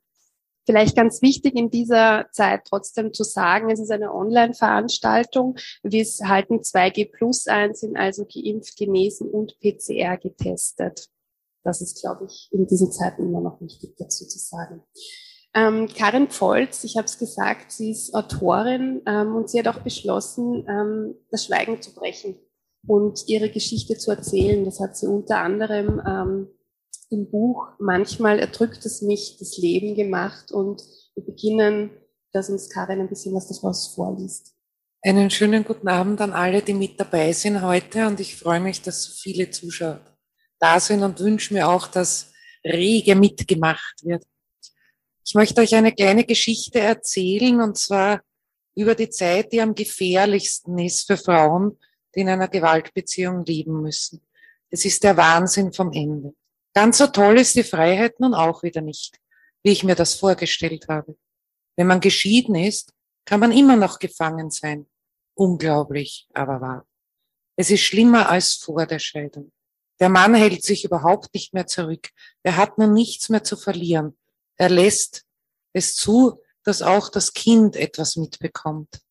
Vielleicht 0.65 0.95
ganz 0.95 1.21
wichtig 1.21 1.55
in 1.55 1.69
dieser 1.69 2.25
Zeit 2.31 2.61
trotzdem 2.65 3.13
zu 3.13 3.23
sagen, 3.23 3.69
es 3.69 3.79
ist 3.79 3.91
eine 3.91 4.13
Online-Veranstaltung. 4.13 5.57
Wir 5.83 6.03
halten 6.03 6.61
2G 6.61 7.11
plus 7.11 7.47
ein, 7.47 7.75
sind 7.75 7.97
also 7.97 8.25
geimpft, 8.25 8.75
genesen 8.77 9.29
und 9.29 9.59
PCR 9.59 10.17
getestet. 10.17 11.07
Das 11.63 11.81
ist, 11.81 12.01
glaube 12.01 12.25
ich, 12.25 12.49
in 12.51 12.67
diesen 12.67 12.91
Zeiten 12.91 13.23
immer 13.23 13.41
noch 13.41 13.61
wichtig 13.61 13.95
dazu 13.97 14.25
zu 14.25 14.39
sagen. 14.39 14.83
Ähm, 15.53 15.87
Karin 15.95 16.27
Pfolz, 16.27 16.83
ich 16.83 16.97
habe 16.97 17.05
es 17.05 17.17
gesagt, 17.17 17.71
sie 17.71 17.91
ist 17.91 18.13
Autorin 18.13 19.01
ähm, 19.05 19.35
und 19.35 19.49
sie 19.49 19.59
hat 19.59 19.67
auch 19.67 19.79
beschlossen, 19.79 20.65
ähm, 20.67 21.15
das 21.31 21.45
Schweigen 21.45 21.81
zu 21.81 21.93
brechen 21.93 22.35
und 22.87 23.23
ihre 23.27 23.49
Geschichte 23.49 23.97
zu 23.97 24.11
erzählen. 24.11 24.65
Das 24.65 24.79
hat 24.79 24.97
sie 24.97 25.07
unter 25.07 25.37
anderem 25.37 26.01
im 27.09 27.29
Buch 27.29 27.67
Manchmal 27.79 28.39
erdrückt 28.39 28.85
es 28.85 29.01
mich 29.01 29.37
das 29.39 29.57
Leben 29.57 29.95
gemacht 29.95 30.51
und 30.51 30.83
wir 31.15 31.23
beginnen, 31.23 31.91
dass 32.31 32.49
uns 32.49 32.69
Karin 32.69 32.99
ein 32.99 33.09
bisschen 33.09 33.33
was 33.33 33.47
daraus 33.47 33.93
vorliest. 33.95 34.53
Einen 35.01 35.29
schönen 35.29 35.63
guten 35.63 35.87
Abend 35.87 36.19
an 36.19 36.33
alle, 36.33 36.61
die 36.61 36.73
mit 36.73 36.99
dabei 36.99 37.31
sind 37.31 37.61
heute 37.61 38.07
und 38.07 38.19
ich 38.19 38.35
freue 38.35 38.59
mich, 38.59 38.81
dass 38.81 39.03
so 39.03 39.13
viele 39.13 39.49
Zuschauer 39.49 40.01
da 40.59 40.79
sind 40.79 41.03
und 41.03 41.19
wünsche 41.19 41.53
mir 41.53 41.69
auch, 41.69 41.87
dass 41.87 42.31
rege 42.63 43.15
mitgemacht 43.15 44.03
wird. 44.03 44.23
Ich 45.25 45.35
möchte 45.35 45.61
euch 45.61 45.75
eine 45.75 45.91
kleine 45.91 46.23
Geschichte 46.23 46.79
erzählen, 46.79 47.61
und 47.61 47.77
zwar 47.77 48.21
über 48.75 48.95
die 48.95 49.09
Zeit, 49.09 49.51
die 49.51 49.61
am 49.61 49.73
gefährlichsten 49.73 50.77
ist 50.79 51.07
für 51.07 51.17
Frauen, 51.17 51.79
die 52.15 52.21
in 52.21 52.29
einer 52.29 52.47
Gewaltbeziehung 52.47 53.45
leben 53.45 53.81
müssen. 53.81 54.21
Es 54.69 54.85
ist 54.85 55.03
der 55.03 55.17
Wahnsinn 55.17 55.71
vom 55.71 55.91
Ende. 55.91 56.33
Ganz 56.75 56.97
so 56.97 57.07
toll 57.07 57.39
ist 57.39 57.55
die 57.55 57.63
Freiheit 57.63 58.19
nun 58.19 58.33
auch 58.33 58.61
wieder 58.61 58.81
nicht, 58.81 59.17
wie 59.63 59.71
ich 59.71 59.85
mir 59.85 59.95
das 59.95 60.15
vorgestellt 60.15 60.87
habe. 60.89 61.17
Wenn 61.77 61.87
man 61.87 62.01
geschieden 62.01 62.53
ist, 62.53 62.93
kann 63.23 63.39
man 63.39 63.53
immer 63.53 63.77
noch 63.77 63.97
gefangen 63.97 64.51
sein. 64.51 64.85
Unglaublich, 65.35 66.27
aber 66.33 66.59
wahr. 66.59 66.85
Es 67.55 67.71
ist 67.71 67.81
schlimmer 67.81 68.29
als 68.29 68.55
vor 68.55 68.85
der 68.85 68.99
Scheidung. 68.99 69.53
Der 70.01 70.09
Mann 70.09 70.35
hält 70.35 70.63
sich 70.63 70.83
überhaupt 70.83 71.33
nicht 71.33 71.53
mehr 71.53 71.65
zurück. 71.65 72.09
Er 72.43 72.57
hat 72.57 72.77
nun 72.77 72.93
nichts 72.93 73.29
mehr 73.29 73.45
zu 73.45 73.55
verlieren. 73.55 74.17
Er 74.57 74.69
lässt 74.69 75.23
es 75.71 75.95
zu, 75.95 76.41
dass 76.63 76.81
auch 76.81 77.07
das 77.07 77.31
Kind 77.31 77.77
etwas 77.77 78.17
mitbekommt. 78.17 79.01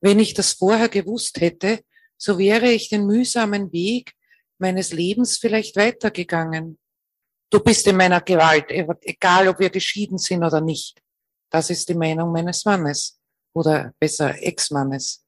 Wenn 0.00 0.20
ich 0.20 0.34
das 0.34 0.52
vorher 0.52 0.88
gewusst 0.88 1.40
hätte, 1.40 1.82
so 2.16 2.38
wäre 2.38 2.70
ich 2.70 2.88
den 2.88 3.06
mühsamen 3.06 3.72
Weg 3.72 4.14
meines 4.60 4.92
Lebens 4.92 5.38
vielleicht 5.38 5.76
weitergegangen. 5.76 6.78
Du 7.50 7.60
bist 7.60 7.86
in 7.86 7.96
meiner 7.96 8.20
Gewalt, 8.20 8.70
egal 8.70 9.48
ob 9.48 9.58
wir 9.58 9.70
geschieden 9.70 10.18
sind 10.18 10.44
oder 10.44 10.60
nicht. 10.60 11.00
Das 11.50 11.68
ist 11.70 11.88
die 11.88 11.94
Meinung 11.94 12.32
meines 12.32 12.64
Mannes 12.64 13.18
oder 13.52 13.92
besser 13.98 14.40
Ex-Mannes. 14.40 15.24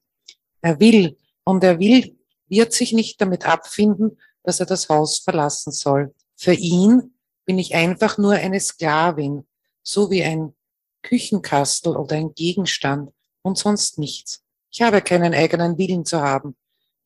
Er 0.60 0.78
will 0.78 1.16
und 1.44 1.64
er 1.64 1.78
will, 1.80 2.16
wird 2.46 2.72
sich 2.72 2.92
nicht 2.92 3.20
damit 3.20 3.46
abfinden, 3.46 4.18
dass 4.44 4.60
er 4.60 4.66
das 4.66 4.88
Haus 4.88 5.18
verlassen 5.18 5.72
soll. 5.72 6.14
Für 6.36 6.54
ihn 6.54 7.14
bin 7.44 7.58
ich 7.58 7.74
einfach 7.74 8.18
nur 8.18 8.34
eine 8.34 8.60
Sklavin, 8.60 9.46
so 9.82 10.10
wie 10.10 10.22
ein 10.22 10.54
Küchenkastel 11.02 11.96
oder 11.96 12.16
ein 12.16 12.34
Gegenstand 12.34 13.12
und 13.42 13.58
sonst 13.58 13.98
nichts. 13.98 14.42
Ich 14.70 14.82
habe 14.82 15.02
keinen 15.02 15.34
eigenen 15.34 15.76
Willen 15.76 16.04
zu 16.04 16.20
haben. 16.20 16.56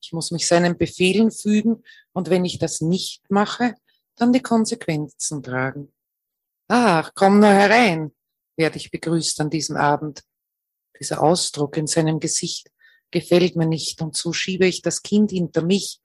Ich 0.01 0.13
muss 0.13 0.31
mich 0.31 0.47
seinen 0.47 0.77
Befehlen 0.77 1.31
fügen 1.31 1.83
und 2.13 2.29
wenn 2.29 2.45
ich 2.45 2.59
das 2.59 2.81
nicht 2.81 3.29
mache, 3.29 3.75
dann 4.15 4.33
die 4.33 4.41
Konsequenzen 4.41 5.43
tragen. 5.43 5.91
Ach, 6.67 7.11
komm 7.15 7.39
nur 7.39 7.49
herein, 7.49 8.11
werde 8.55 8.77
ich 8.77 8.91
begrüßt 8.91 9.39
an 9.41 9.49
diesem 9.49 9.77
Abend. 9.77 10.23
Dieser 10.99 11.21
Ausdruck 11.21 11.77
in 11.77 11.87
seinem 11.87 12.19
Gesicht 12.19 12.69
gefällt 13.11 13.55
mir 13.55 13.67
nicht 13.67 14.01
und 14.01 14.15
so 14.15 14.33
schiebe 14.33 14.65
ich 14.65 14.81
das 14.81 15.01
Kind 15.01 15.31
hinter 15.31 15.63
mich, 15.63 16.01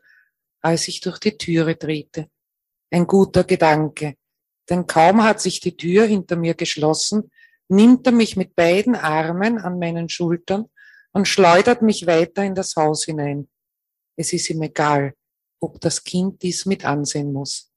als 0.61 0.87
ich 0.89 1.01
durch 1.01 1.19
die 1.19 1.37
Türe 1.37 1.79
trete. 1.79 2.29
Ein 2.91 3.07
guter 3.07 3.45
Gedanke, 3.45 4.17
denn 4.69 4.87
kaum 4.87 5.23
hat 5.23 5.41
sich 5.41 5.61
die 5.61 5.77
Tür 5.77 6.05
hinter 6.07 6.37
mir 6.37 6.55
geschlossen, 6.55 7.31
nimmt 7.69 8.07
er 8.07 8.13
mich 8.13 8.37
mit 8.37 8.55
beiden 8.55 8.95
Armen 8.95 9.59
an 9.59 9.79
meinen 9.79 10.09
Schultern 10.09 10.67
und 11.13 11.27
schleudert 11.27 11.83
mich 11.83 12.07
weiter 12.07 12.45
in 12.45 12.55
das 12.55 12.77
Haus 12.77 13.05
hinein. 13.05 13.49
Es 14.23 14.33
ist 14.33 14.51
ihm 14.51 14.63
egal, 14.63 15.15
ob 15.61 15.81
das 15.81 16.05
Kind 16.05 16.43
dies 16.43 16.65
mit 16.65 16.85
ansehen 16.85 17.33
muss. 17.33 17.73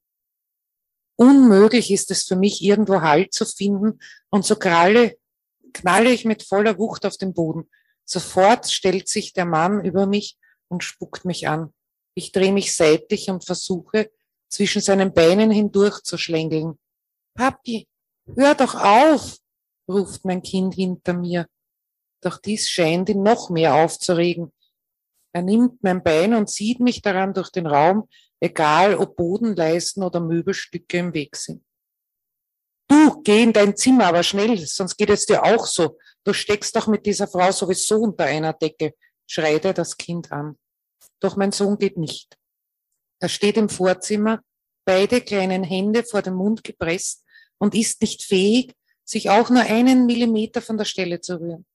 Unmöglich 1.15 1.89
ist 1.89 2.11
es 2.11 2.25
für 2.25 2.35
mich, 2.35 2.61
irgendwo 2.61 3.01
Halt 3.01 3.33
zu 3.33 3.47
finden, 3.47 3.99
und 4.29 4.45
so 4.45 4.55
kralle, 4.55 5.17
knalle 5.73 6.11
ich 6.11 6.23
mit 6.23 6.43
voller 6.43 6.77
Wucht 6.77 7.03
auf 7.03 7.17
den 7.17 7.33
Boden. 7.33 7.67
Sofort 8.03 8.71
stellt 8.71 9.09
sich 9.09 9.33
der 9.33 9.45
Mann 9.45 9.83
über 9.83 10.05
mich 10.05 10.37
und 10.67 10.83
spuckt 10.83 11.25
mich 11.25 11.47
an. 11.47 11.73
Ich 12.13 12.31
drehe 12.31 12.53
mich 12.53 12.75
seitlich 12.75 13.27
und 13.31 13.43
versuche, 13.43 14.11
zwischen 14.47 14.83
seinen 14.83 15.15
Beinen 15.15 15.49
hindurch 15.49 16.03
zu 16.03 16.19
schlängeln. 16.19 16.77
Papi, 17.33 17.87
hör 18.35 18.53
doch 18.53 18.75
auf, 18.75 19.39
ruft 19.89 20.25
mein 20.25 20.43
Kind 20.43 20.75
hinter 20.75 21.13
mir. 21.13 21.47
Doch 22.21 22.37
dies 22.37 22.69
scheint 22.69 23.09
ihn 23.09 23.23
noch 23.23 23.49
mehr 23.49 23.73
aufzuregen. 23.73 24.51
Er 25.36 25.42
nimmt 25.42 25.84
mein 25.84 26.01
Bein 26.01 26.34
und 26.34 26.50
zieht 26.50 26.80
mich 26.80 27.01
daran 27.01 27.34
durch 27.34 27.50
den 27.50 27.68
Raum, 27.68 28.08
egal 28.39 28.96
ob 28.96 29.18
Bodenleisten 29.18 30.01
oder 30.01 30.22
Möbelstücke 30.22 30.98
im 30.98 31.13
Weg 31.13 31.36
sind. 31.36 31.62
Du, 32.88 33.22
geh 33.22 33.44
in 33.44 33.51
dein 33.51 33.75
Zimmer, 33.75 34.06
aber 34.06 34.24
schnell, 34.24 34.58
sonst 34.65 34.96
geht 34.96 35.10
es 35.10 35.25
dir 35.25 35.44
auch 35.44 35.65
so. 35.65 35.98
Du 36.24 36.32
steckst 36.32 36.74
doch 36.77 36.88
mit 36.88 37.06
dieser 37.06 37.27
Frau 37.27 37.51
sowieso 37.51 37.98
unter 37.98 38.24
einer 38.24 38.54
Decke, 38.54 38.94
schreit 39.27 39.65
er 39.65 39.74
das 39.74 39.98
Kind 39.98 40.32
an. 40.32 40.58
Doch 41.20 41.36
mein 41.36 41.51
Sohn 41.51 41.77
geht 41.77 41.98
nicht. 41.98 42.38
Er 43.20 43.27
steht 43.27 43.58
im 43.58 43.68
Vorzimmer, 43.68 44.39
beide 44.86 45.20
kleinen 45.20 45.65
Hände 45.65 46.06
vor 46.06 46.22
den 46.22 46.36
Mund 46.36 46.63
gepresst 46.63 47.25
und 47.58 47.75
ist 47.75 48.00
nicht 48.00 48.24
fähig, 48.24 48.74
sich 49.04 49.30
auch 49.30 49.50
nur 49.50 49.63
einen 49.63 50.06
Millimeter 50.06 50.62
von 50.62 50.77
der 50.77 50.86
Stelle 50.86 51.20
zu 51.20 51.42
rühren. 51.42 51.65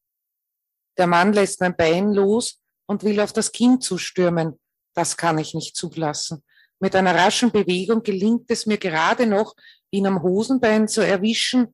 Der 0.96 1.06
Mann 1.06 1.34
lässt 1.34 1.60
mein 1.60 1.76
Bein 1.76 2.14
los 2.14 2.59
und 2.90 3.04
will 3.04 3.20
auf 3.20 3.32
das 3.32 3.52
Kind 3.52 3.84
zustürmen. 3.84 4.58
Das 4.96 5.16
kann 5.16 5.38
ich 5.38 5.54
nicht 5.54 5.76
zulassen. 5.76 6.42
Mit 6.80 6.96
einer 6.96 7.14
raschen 7.14 7.52
Bewegung 7.52 8.02
gelingt 8.02 8.50
es 8.50 8.66
mir 8.66 8.78
gerade 8.78 9.28
noch, 9.28 9.54
ihn 9.92 10.08
am 10.08 10.24
Hosenbein 10.24 10.88
zu 10.88 11.00
erwischen. 11.00 11.72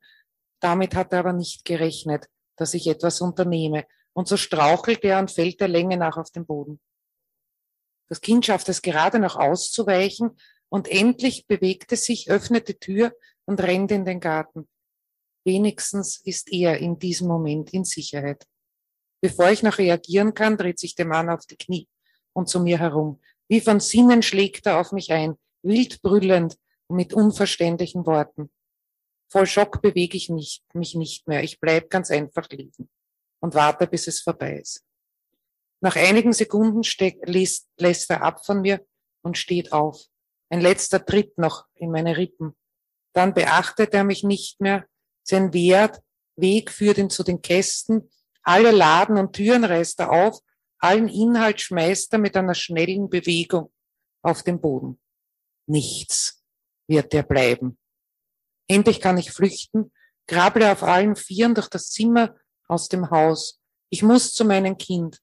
Damit 0.60 0.94
hat 0.94 1.14
er 1.14 1.20
aber 1.20 1.32
nicht 1.32 1.64
gerechnet, 1.64 2.26
dass 2.56 2.74
ich 2.74 2.86
etwas 2.86 3.22
unternehme. 3.22 3.86
Und 4.12 4.28
so 4.28 4.36
strauchelt 4.36 5.04
er 5.04 5.18
und 5.18 5.30
fällt 5.30 5.58
der 5.58 5.68
Länge 5.68 5.96
nach 5.96 6.18
auf 6.18 6.30
den 6.32 6.44
Boden. 6.44 6.82
Das 8.10 8.20
Kind 8.20 8.44
schafft 8.44 8.68
es 8.68 8.82
gerade 8.82 9.18
noch 9.18 9.36
auszuweichen 9.36 10.36
und 10.68 10.86
endlich 10.86 11.46
bewegt 11.46 11.92
es 11.92 12.04
sich, 12.04 12.28
öffnet 12.28 12.68
die 12.68 12.78
Tür 12.78 13.16
und 13.46 13.62
rennt 13.62 13.90
in 13.90 14.04
den 14.04 14.20
Garten. 14.20 14.68
Wenigstens 15.46 16.20
ist 16.22 16.52
er 16.52 16.76
in 16.76 16.98
diesem 16.98 17.26
Moment 17.26 17.72
in 17.72 17.84
Sicherheit. 17.86 18.46
Bevor 19.26 19.50
ich 19.50 19.64
noch 19.64 19.78
reagieren 19.78 20.34
kann, 20.34 20.56
dreht 20.56 20.78
sich 20.78 20.94
der 20.94 21.04
Mann 21.04 21.28
auf 21.30 21.46
die 21.46 21.56
Knie 21.56 21.88
und 22.32 22.48
zu 22.48 22.60
mir 22.60 22.78
herum. 22.78 23.20
Wie 23.48 23.60
von 23.60 23.80
Sinnen 23.80 24.22
schlägt 24.22 24.66
er 24.66 24.78
auf 24.78 24.92
mich 24.92 25.10
ein, 25.10 25.34
wild 25.62 26.00
brüllend 26.00 26.56
und 26.86 26.94
mit 26.94 27.12
unverständlichen 27.12 28.06
Worten. 28.06 28.52
Voll 29.28 29.46
Schock 29.48 29.82
bewege 29.82 30.16
ich 30.16 30.28
nicht, 30.28 30.62
mich 30.74 30.94
nicht 30.94 31.26
mehr. 31.26 31.42
Ich 31.42 31.58
bleib 31.58 31.90
ganz 31.90 32.12
einfach 32.12 32.48
liegen 32.50 32.88
und 33.40 33.56
warte, 33.56 33.88
bis 33.88 34.06
es 34.06 34.20
vorbei 34.20 34.60
ist. 34.60 34.84
Nach 35.80 35.96
einigen 35.96 36.32
Sekunden 36.32 36.82
lässt, 37.24 37.66
lässt 37.78 38.08
er 38.08 38.22
ab 38.22 38.46
von 38.46 38.60
mir 38.60 38.86
und 39.22 39.36
steht 39.36 39.72
auf. 39.72 40.04
Ein 40.50 40.60
letzter 40.60 41.04
Tritt 41.04 41.36
noch 41.36 41.64
in 41.74 41.90
meine 41.90 42.16
Rippen. 42.16 42.54
Dann 43.12 43.34
beachtet 43.34 43.92
er 43.92 44.04
mich 44.04 44.22
nicht 44.22 44.60
mehr. 44.60 44.86
Sein 45.24 45.52
Wert, 45.52 46.00
Weg 46.36 46.70
führt 46.70 46.98
ihn 46.98 47.10
zu 47.10 47.24
den 47.24 47.42
Kästen. 47.42 48.08
Alle 48.46 48.70
Laden 48.70 49.18
und 49.18 49.32
Türen 49.32 49.64
reißt 49.64 49.98
er 50.00 50.12
auf. 50.12 50.40
Allen 50.78 51.08
Inhalt 51.08 51.60
schmeißt 51.60 52.12
er 52.12 52.20
mit 52.20 52.36
einer 52.36 52.54
schnellen 52.54 53.10
Bewegung 53.10 53.72
auf 54.22 54.44
den 54.44 54.60
Boden. 54.60 55.00
Nichts 55.66 56.44
wird 56.86 57.12
er 57.12 57.24
bleiben. 57.24 57.76
Endlich 58.68 59.00
kann 59.00 59.18
ich 59.18 59.32
flüchten, 59.32 59.92
grable 60.28 60.70
auf 60.70 60.84
allen 60.84 61.16
Vieren 61.16 61.54
durch 61.54 61.68
das 61.68 61.90
Zimmer 61.90 62.36
aus 62.68 62.88
dem 62.88 63.10
Haus. 63.10 63.60
Ich 63.90 64.04
muss 64.04 64.32
zu 64.32 64.44
meinem 64.44 64.78
Kind. 64.78 65.20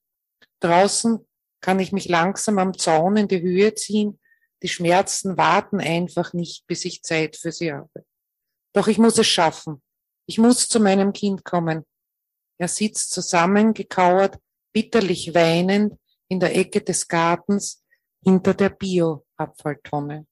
Draußen 0.59 1.25
kann 1.61 1.79
ich 1.79 1.93
mich 1.93 2.09
langsam 2.09 2.59
am 2.59 2.77
Zaun 2.77 3.15
in 3.15 3.29
die 3.29 3.41
Höhe 3.41 3.73
ziehen. 3.73 4.19
Die 4.63 4.69
Schmerzen 4.69 5.37
warten 5.37 5.79
einfach 5.79 6.33
nicht, 6.33 6.67
bis 6.67 6.83
ich 6.83 7.03
Zeit 7.03 7.37
für 7.37 7.53
sie 7.53 7.71
habe. 7.71 8.05
Doch 8.73 8.87
ich 8.87 8.97
muss 8.97 9.17
es 9.17 9.27
schaffen. 9.27 9.81
Ich 10.25 10.39
muss 10.39 10.67
zu 10.67 10.81
meinem 10.81 11.13
Kind 11.13 11.45
kommen. 11.45 11.85
Er 12.57 12.67
sitzt 12.67 13.11
zusammengekauert, 13.11 14.37
bitterlich 14.71 15.33
weinend 15.33 15.97
in 16.27 16.39
der 16.39 16.55
Ecke 16.55 16.81
des 16.81 17.07
Gartens 17.07 17.83
hinter 18.23 18.53
der 18.53 18.69
Bio-Abfalltonne. 18.69 20.25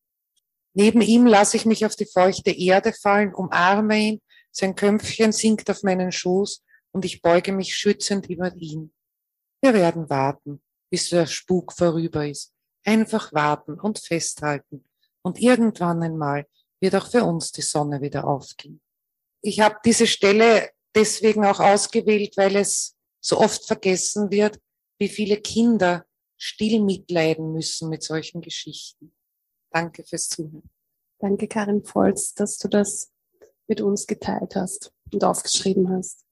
Neben 0.73 1.01
ihm 1.01 1.25
lasse 1.25 1.57
ich 1.57 1.65
mich 1.65 1.85
auf 1.85 1.95
die 1.95 2.05
feuchte 2.05 2.51
Erde 2.51 2.93
fallen, 2.93 3.33
umarme 3.33 3.97
ihn, 3.97 4.21
sein 4.51 4.75
Köpfchen 4.75 5.31
sinkt 5.31 5.69
auf 5.69 5.83
meinen 5.83 6.11
Schoß 6.11 6.63
und 6.91 7.05
ich 7.05 7.21
beuge 7.21 7.51
mich 7.51 7.75
schützend 7.75 8.29
über 8.29 8.53
ihn. 8.55 8.93
Wir 9.61 9.73
werden 9.73 10.09
warten, 10.09 10.61
bis 10.89 11.09
der 11.09 11.25
Spuk 11.25 11.73
vorüber 11.73 12.27
ist. 12.27 12.53
Einfach 12.83 13.31
warten 13.33 13.79
und 13.79 13.99
festhalten. 13.99 14.85
Und 15.21 15.39
irgendwann 15.39 16.01
einmal 16.01 16.47
wird 16.79 16.95
auch 16.95 17.07
für 17.07 17.23
uns 17.23 17.51
die 17.51 17.61
Sonne 17.61 18.01
wieder 18.01 18.25
aufgehen. 18.25 18.81
Ich 19.41 19.59
habe 19.59 19.77
diese 19.85 20.07
Stelle 20.07 20.69
deswegen 20.95 21.45
auch 21.45 21.59
ausgewählt, 21.59 22.37
weil 22.37 22.55
es 22.55 22.95
so 23.19 23.39
oft 23.39 23.65
vergessen 23.65 24.31
wird, 24.31 24.59
wie 24.99 25.09
viele 25.09 25.37
Kinder 25.37 26.05
still 26.37 26.81
mitleiden 26.81 27.53
müssen 27.53 27.89
mit 27.89 28.03
solchen 28.03 28.41
Geschichten. 28.41 29.13
Danke 29.71 30.03
fürs 30.03 30.27
Zuhören. 30.29 30.69
Danke, 31.19 31.47
Karin 31.47 31.83
Volz, 31.83 32.33
dass 32.33 32.57
du 32.57 32.67
das 32.67 33.11
mit 33.67 33.79
uns 33.79 34.07
geteilt 34.07 34.55
hast 34.55 34.91
und 35.13 35.23
aufgeschrieben 35.23 35.89
hast. 35.89 36.25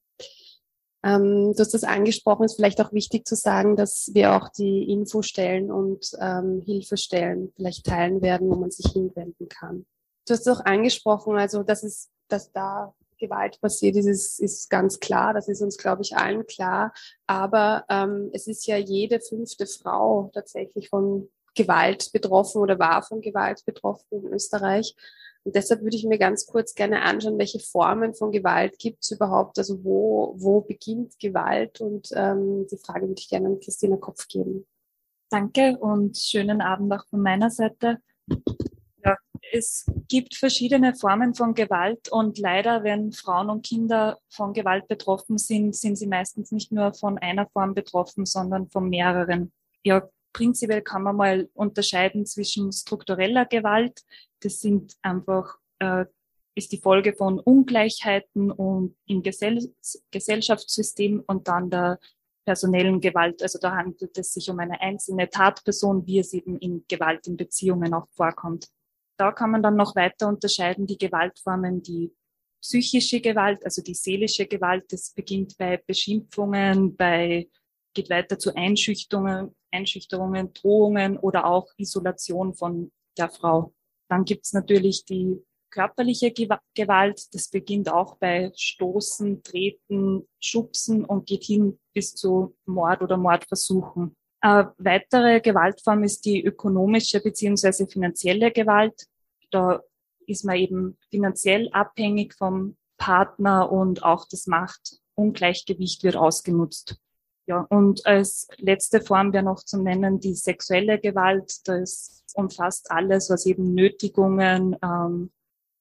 Ähm, 1.04 1.54
du 1.54 1.60
hast 1.60 1.74
das 1.74 1.84
angesprochen, 1.84 2.44
ist 2.44 2.56
vielleicht 2.56 2.82
auch 2.82 2.92
wichtig 2.92 3.26
zu 3.26 3.36
sagen, 3.36 3.76
dass 3.76 4.10
wir 4.14 4.36
auch 4.36 4.50
die 4.50 4.92
Infostellen 4.92 5.72
und 5.72 6.12
ähm, 6.20 6.62
Hilfestellen 6.66 7.54
vielleicht 7.56 7.86
teilen 7.86 8.22
werden, 8.22 8.50
wo 8.50 8.56
man 8.56 8.72
sich 8.72 8.92
hinwenden 8.92 9.48
kann. 9.48 9.86
Du 10.28 10.34
hast 10.34 10.48
auch 10.50 10.66
angesprochen, 10.66 11.38
also 11.38 11.64
dass 11.64 11.84
es, 11.84 12.10
dass 12.28 12.52
da 12.52 12.94
Gewalt 13.20 13.60
passiert 13.62 13.96
ist, 13.96 14.08
ist, 14.08 14.40
ist 14.40 14.70
ganz 14.70 15.00
klar. 15.00 15.34
Das 15.34 15.48
ist 15.48 15.62
uns, 15.62 15.78
glaube 15.78 16.02
ich, 16.02 16.16
allen 16.16 16.46
klar. 16.48 16.94
Aber 17.28 17.86
ähm, 17.90 18.30
es 18.34 18.48
ist 18.48 18.66
ja 18.68 18.78
jede 18.78 19.20
fünfte 19.20 19.68
Frau 19.68 20.32
tatsächlich 20.34 20.90
von 20.90 21.30
Gewalt 21.56 22.12
betroffen 22.14 22.62
oder 22.62 22.80
war 22.80 23.04
von 23.04 23.22
Gewalt 23.22 23.64
betroffen 23.66 24.06
in 24.12 24.34
Österreich. 24.34 24.96
Und 25.44 25.56
deshalb 25.56 25.82
würde 25.82 25.96
ich 25.96 26.06
mir 26.06 26.18
ganz 26.18 26.46
kurz 26.46 26.76
gerne 26.76 27.02
anschauen, 27.02 27.38
welche 27.38 27.60
Formen 27.60 28.14
von 28.14 28.32
Gewalt 28.32 28.78
gibt 28.78 29.04
es 29.04 29.12
überhaupt, 29.12 29.58
also 29.58 29.84
wo, 29.84 30.34
wo 30.38 30.62
beginnt 30.62 31.18
Gewalt? 31.20 31.82
Und 31.82 32.10
ähm, 32.14 32.68
die 32.72 32.78
Frage 32.78 33.08
würde 33.08 33.20
ich 33.20 33.30
gerne 33.30 33.48
an 33.48 33.60
Christina 33.60 33.98
Kopf 33.98 34.28
geben. 34.28 34.66
Danke 35.30 35.78
und 35.80 36.18
schönen 36.18 36.62
Abend 36.62 36.92
auch 36.94 37.06
von 37.08 37.22
meiner 37.22 37.50
Seite. 37.50 38.00
Es 39.52 39.86
gibt 40.08 40.36
verschiedene 40.36 40.94
Formen 40.96 41.34
von 41.34 41.54
Gewalt 41.54 42.10
und 42.12 42.38
leider, 42.38 42.84
wenn 42.84 43.12
Frauen 43.12 43.50
und 43.50 43.66
Kinder 43.66 44.20
von 44.30 44.54
Gewalt 44.54 44.88
betroffen 44.88 45.38
sind, 45.38 45.76
sind 45.76 45.96
sie 45.96 46.08
meistens 46.08 46.52
nicht 46.52 46.72
nur 46.72 46.94
von 46.94 47.18
einer 47.18 47.48
Form 47.48 47.74
betroffen, 47.74 48.26
sondern 48.26 48.70
von 48.70 48.90
mehreren. 48.90 49.52
Ja, 49.84 50.08
prinzipiell 50.34 50.82
kann 50.82 51.04
man 51.04 51.16
mal 51.16 51.50
unterscheiden 51.54 52.26
zwischen 52.26 52.72
struktureller 52.72 53.46
Gewalt. 53.46 54.02
Das 54.42 54.60
sind 54.60 54.96
einfach, 55.02 55.58
äh, 55.80 56.06
ist 56.56 56.72
die 56.72 56.80
Folge 56.80 57.14
von 57.14 57.40
Ungleichheiten 57.40 58.52
und 58.52 58.96
im 59.06 59.24
Gesell 59.24 59.74
Gesellschaftssystem 60.12 61.24
und 61.26 61.48
dann 61.48 61.70
der 61.70 62.00
personellen 62.46 63.00
Gewalt. 63.00 63.42
Also 63.44 63.60
da 63.60 63.76
handelt 63.76 64.18
es 64.18 64.34
sich 64.34 64.50
um 64.50 64.60
eine 64.60 64.82
einzelne 64.82 65.30
Tatperson, 65.30 66.06
wie 66.08 66.20
es 66.20 66.34
eben 66.34 66.58
in 66.58 66.84
Gewalt 66.88 67.28
in 67.28 67.38
Beziehungen 67.38 67.94
auch 67.94 68.08
vorkommt. 68.16 68.68
Da 69.20 69.34
kann 69.34 69.52
man 69.52 69.62
dann 69.62 69.76
noch 69.76 69.98
weiter 69.98 70.30
unterscheiden 70.30 70.88
die 70.88 70.98
Gewaltformen, 70.98 71.84
die 71.84 72.14
psychische 72.62 73.20
Gewalt, 73.20 73.64
also 73.66 73.82
die 73.82 73.94
seelische 73.94 74.48
Gewalt. 74.48 74.86
Das 74.94 75.12
beginnt 75.12 75.58
bei 75.58 75.78
Beschimpfungen, 75.86 76.96
bei 76.96 77.50
geht 77.94 78.10
weiter 78.10 78.40
zu 78.40 78.56
Einschüchterungen, 78.56 79.54
Einschüchterungen, 79.72 80.54
Drohungen 80.54 81.18
oder 81.18 81.46
auch 81.46 81.68
Isolation 81.78 82.54
von 82.54 82.92
der 83.18 83.30
Frau. 83.30 83.74
Dann 84.10 84.24
gibt's 84.24 84.54
natürlich 84.54 85.04
die 85.04 85.44
körperliche 85.70 86.32
Gewalt. 86.32 87.34
Das 87.34 87.50
beginnt 87.50 87.92
auch 87.92 88.16
bei 88.18 88.52
Stoßen, 88.56 89.44
Treten, 89.44 90.28
Schubsen 90.40 91.04
und 91.04 91.26
geht 91.26 91.44
hin 91.44 91.78
bis 91.94 92.16
zu 92.16 92.56
Mord 92.66 93.02
oder 93.02 93.18
Mordversuchen. 93.18 94.16
Eine 94.42 94.74
weitere 94.78 95.42
Gewaltform 95.42 96.04
ist 96.04 96.24
die 96.26 96.42
ökonomische 96.42 97.20
beziehungsweise 97.20 97.86
finanzielle 97.86 98.52
Gewalt. 98.52 99.09
Da 99.52 99.82
ist 100.28 100.46
man 100.46 100.58
eben 100.58 100.98
finanziell 101.10 101.70
abhängig 101.72 102.36
vom 102.36 102.78
Partner 102.98 103.72
und 103.72 104.04
auch 104.04 104.28
das 104.28 104.48
Machtungleichgewicht 104.48 106.04
wird 106.04 106.16
ausgenutzt. 106.16 107.00
Ja, 107.48 107.66
und 107.70 108.06
als 108.06 108.48
letzte 108.58 109.02
Form 109.02 109.34
wäre 109.34 109.44
noch 109.44 109.64
zu 109.64 109.82
nennen 109.82 110.20
die 110.20 110.36
sexuelle 110.36 111.00
Gewalt. 111.00 111.68
Das 111.68 112.24
umfasst 112.36 112.92
alles, 112.92 113.32
was 113.32 113.48
eben 113.48 113.74
Nötigungen, 113.74 114.76
ähm, 114.84 115.32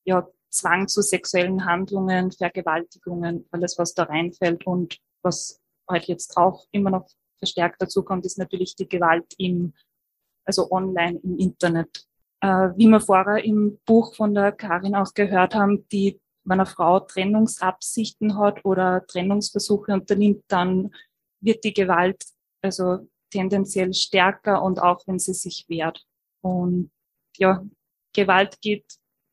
ja, 0.05 0.27
Zwang 0.51 0.89
zu 0.89 1.03
sexuellen 1.03 1.67
Handlungen, 1.67 2.33
Vergewaltigungen, 2.33 3.47
alles, 3.51 3.77
was 3.79 3.93
da 3.93 4.05
reinfällt 4.05 4.67
und 4.67 4.99
was 5.23 5.61
halt 5.87 6.05
jetzt 6.05 6.39
auch 6.39 6.67
immer 6.71 6.89
noch 6.89 7.07
verstärkt 7.39 7.83
dazu 7.83 8.03
kommt, 8.03 8.25
ist 8.25 8.39
natürlich 8.39 8.75
die 8.75 8.89
Gewalt 8.89 9.35
im, 9.37 9.75
also 10.47 10.71
online 10.71 11.21
im 11.23 11.37
Internet. 11.37 12.08
Äh, 12.41 12.71
wie 12.77 12.87
wir 12.87 13.01
vorher 13.01 13.45
im 13.45 13.79
Buch 13.85 14.15
von 14.15 14.35
der 14.35 14.53
Karin 14.53 14.95
auch 14.95 15.13
gehört 15.15 15.55
haben, 15.55 15.89
die, 15.89 16.21
wenn 16.45 16.61
eine 16.61 16.67
Frau 16.67 17.01
Trennungsabsichten 17.01 18.39
hat 18.39 18.65
oder 18.65 19.05
Trennungsversuche 19.07 19.93
unternimmt, 19.93 20.45
dann 20.49 20.93
wird 21.41 21.65
die 21.65 21.75
Gewalt 21.75 22.25
also 22.63 23.09
tendenziell 23.31 23.93
stärker 23.93 24.63
und 24.63 24.81
auch 24.81 25.07
wenn 25.07 25.19
sie 25.19 25.35
sich 25.35 25.67
wehrt. 25.69 26.05
Und 26.41 26.91
ja, 27.37 27.65
Gewalt 28.15 28.61
geht 28.61 28.85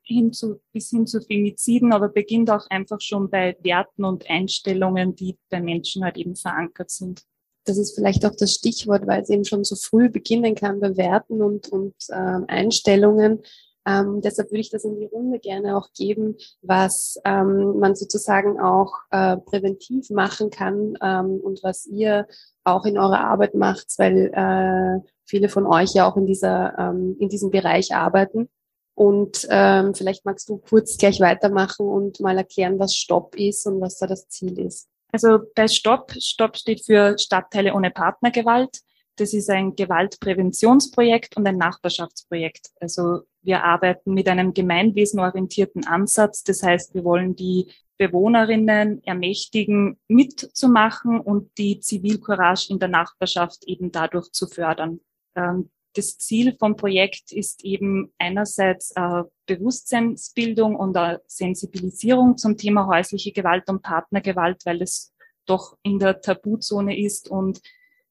hin 0.03 0.33
zu, 0.33 0.61
bis 0.71 0.89
hin 0.89 1.07
zu 1.07 1.21
Femiziden, 1.21 1.93
aber 1.93 2.09
beginnt 2.09 2.49
auch 2.49 2.67
einfach 2.69 3.01
schon 3.01 3.29
bei 3.29 3.57
Werten 3.61 4.05
und 4.05 4.29
Einstellungen, 4.29 5.15
die 5.15 5.37
bei 5.49 5.61
Menschen 5.61 6.03
halt 6.03 6.17
eben 6.17 6.35
verankert 6.35 6.91
sind. 6.91 7.23
Das 7.65 7.77
ist 7.77 7.95
vielleicht 7.95 8.25
auch 8.25 8.35
das 8.35 8.53
Stichwort, 8.53 9.07
weil 9.07 9.21
es 9.21 9.29
eben 9.29 9.45
schon 9.45 9.63
so 9.63 9.75
früh 9.75 10.09
beginnen 10.09 10.55
kann 10.55 10.79
bei 10.79 10.95
Werten 10.97 11.41
und, 11.41 11.67
und 11.69 11.95
äh, 12.09 12.39
Einstellungen. 12.47 13.41
Ähm, 13.87 14.21
deshalb 14.21 14.49
würde 14.49 14.61
ich 14.61 14.71
das 14.71 14.83
in 14.83 14.99
die 14.99 15.05
Runde 15.05 15.39
gerne 15.39 15.77
auch 15.77 15.89
geben, 15.93 16.35
was 16.61 17.19
ähm, 17.23 17.77
man 17.77 17.95
sozusagen 17.95 18.59
auch 18.59 18.93
äh, 19.11 19.37
präventiv 19.37 20.09
machen 20.09 20.49
kann 20.49 20.97
ähm, 21.01 21.39
und 21.43 21.61
was 21.61 21.85
ihr 21.85 22.27
auch 22.63 22.85
in 22.85 22.97
eurer 22.97 23.19
Arbeit 23.19 23.53
macht, 23.53 23.93
weil 23.97 24.31
äh, 24.33 25.07
viele 25.23 25.49
von 25.49 25.67
euch 25.67 25.93
ja 25.93 26.09
auch 26.09 26.17
in 26.17 26.25
dieser 26.25 26.77
ähm, 26.79 27.15
in 27.19 27.29
diesem 27.29 27.51
Bereich 27.51 27.93
arbeiten. 27.93 28.49
Und 28.95 29.45
ähm, 29.51 29.93
vielleicht 29.93 30.25
magst 30.25 30.49
du 30.49 30.57
kurz 30.57 30.97
gleich 30.97 31.19
weitermachen 31.19 31.85
und 31.85 32.19
mal 32.21 32.37
erklären, 32.37 32.79
was 32.79 32.95
Stopp 32.95 33.35
ist 33.35 33.67
und 33.67 33.81
was 33.81 33.97
da 33.97 34.07
das 34.07 34.29
Ziel 34.29 34.57
ist. 34.57 34.87
Also 35.15 35.39
bei 35.55 35.69
Stopp, 35.69 36.11
Stopp 36.19 36.57
steht 36.57 36.85
für 36.85 37.17
Stadtteile 37.17 37.73
ohne 37.73 37.89
Partnergewalt. 37.89 38.81
Das 39.15 39.33
ist 39.33 39.49
ein 39.49 39.73
Gewaltpräventionsprojekt 39.73 41.37
und 41.37 41.47
ein 41.47 41.55
Nachbarschaftsprojekt. 41.55 42.71
Also 42.81 43.21
wir 43.41 43.63
arbeiten 43.63 44.13
mit 44.13 44.27
einem 44.27 44.53
gemeinwesenorientierten 44.53 45.87
Ansatz. 45.87 46.43
Das 46.43 46.63
heißt, 46.63 46.95
wir 46.95 47.05
wollen 47.05 47.33
die 47.33 47.71
Bewohnerinnen 47.97 49.01
ermächtigen, 49.05 49.97
mitzumachen 50.09 51.21
und 51.21 51.49
die 51.57 51.79
Zivilcourage 51.79 52.67
in 52.69 52.79
der 52.79 52.89
Nachbarschaft 52.89 53.63
eben 53.67 53.93
dadurch 53.93 54.33
zu 54.33 54.47
fördern. 54.47 54.99
Ähm, 55.37 55.69
das 55.93 56.17
Ziel 56.17 56.57
vom 56.59 56.75
Projekt 56.75 57.31
ist 57.31 57.63
eben 57.63 58.11
einerseits 58.17 58.91
äh, 58.97 59.23
Bewusstseinsbildung 59.45 60.75
und 60.75 60.97
Sensibilisierung 61.27 62.37
zum 62.37 62.57
Thema 62.57 62.87
häusliche 62.87 63.31
Gewalt 63.31 63.69
und 63.69 63.81
Partnergewalt, 63.81 64.65
weil 64.65 64.81
es 64.81 65.13
doch 65.45 65.77
in 65.83 65.99
der 65.99 66.21
Tabuzone 66.21 66.97
ist 66.97 67.29
und 67.29 67.61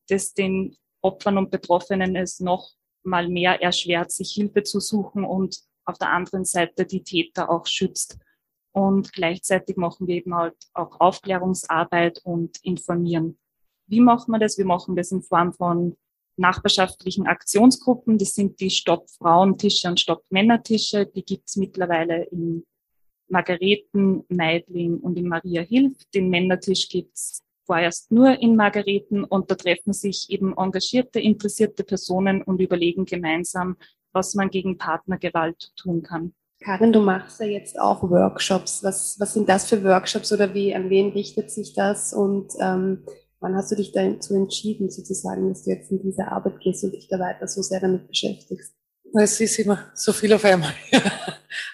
das 0.08 0.34
den 0.34 0.76
Opfern 1.02 1.38
und 1.38 1.50
Betroffenen 1.50 2.16
es 2.16 2.40
noch 2.40 2.70
mal 3.02 3.28
mehr 3.28 3.60
erschwert, 3.62 4.10
sich 4.10 4.32
Hilfe 4.32 4.62
zu 4.62 4.80
suchen 4.80 5.24
und 5.24 5.60
auf 5.84 5.98
der 5.98 6.10
anderen 6.10 6.44
Seite 6.44 6.86
die 6.86 7.02
Täter 7.02 7.50
auch 7.50 7.66
schützt. 7.66 8.18
Und 8.72 9.12
gleichzeitig 9.12 9.76
machen 9.76 10.06
wir 10.06 10.16
eben 10.16 10.34
halt 10.34 10.56
auch 10.72 10.98
Aufklärungsarbeit 11.00 12.20
und 12.24 12.58
informieren. 12.64 13.38
Wie 13.86 14.00
machen 14.00 14.32
wir 14.32 14.38
das? 14.38 14.56
Wir 14.56 14.64
machen 14.64 14.96
das 14.96 15.12
in 15.12 15.22
Form 15.22 15.52
von 15.52 15.96
nachbarschaftlichen 16.36 17.26
Aktionsgruppen. 17.26 18.18
Das 18.18 18.34
sind 18.34 18.60
die 18.60 18.70
Stopp 18.70 19.08
Frauentische 19.10 19.88
und 19.88 20.00
Stopp 20.00 20.22
Männertische. 20.30 21.06
Die 21.06 21.24
gibt's 21.24 21.56
mittlerweile 21.56 22.24
in 22.24 22.64
Margareten, 23.28 24.24
Meidling 24.28 24.98
und 24.98 25.16
in 25.16 25.28
Maria 25.28 25.62
Hilf. 25.62 25.96
Den 26.14 26.28
Männertisch 26.28 26.88
gibt's 26.88 27.42
vorerst 27.66 28.12
nur 28.12 28.38
in 28.40 28.56
Margareten 28.56 29.24
und 29.24 29.50
da 29.50 29.54
treffen 29.54 29.92
sich 29.92 30.26
eben 30.28 30.56
engagierte, 30.56 31.20
interessierte 31.20 31.82
Personen 31.84 32.42
und 32.42 32.60
überlegen 32.60 33.06
gemeinsam, 33.06 33.76
was 34.12 34.34
man 34.34 34.50
gegen 34.50 34.78
Partnergewalt 34.78 35.72
tun 35.76 36.02
kann. 36.02 36.34
Karin, 36.60 36.92
du 36.92 37.00
machst 37.00 37.40
ja 37.40 37.46
jetzt 37.46 37.78
auch 37.78 38.02
Workshops. 38.02 38.82
Was, 38.82 39.18
was 39.18 39.34
sind 39.34 39.48
das 39.48 39.68
für 39.68 39.82
Workshops 39.84 40.32
oder 40.32 40.54
wie, 40.54 40.74
an 40.74 40.88
wen 40.88 41.10
richtet 41.10 41.50
sich 41.50 41.74
das? 41.74 42.14
Und 42.14 42.52
ähm, 42.60 43.04
wann 43.44 43.56
hast 43.56 43.70
du 43.70 43.76
dich 43.76 43.92
dazu 43.92 44.34
entschieden, 44.34 44.90
sozusagen, 44.90 45.50
dass 45.50 45.64
du 45.64 45.70
jetzt 45.70 45.90
in 45.90 46.02
diese 46.02 46.26
Arbeit 46.26 46.60
gehst 46.60 46.82
und 46.82 46.92
dich 46.92 47.08
da 47.08 47.18
weiter 47.18 47.46
so 47.46 47.60
sehr 47.60 47.78
damit 47.78 48.08
beschäftigst? 48.08 48.72
Es 49.12 49.38
ist 49.38 49.58
immer 49.58 49.92
so 49.94 50.14
viel 50.14 50.32
auf 50.32 50.44
einmal. 50.44 50.72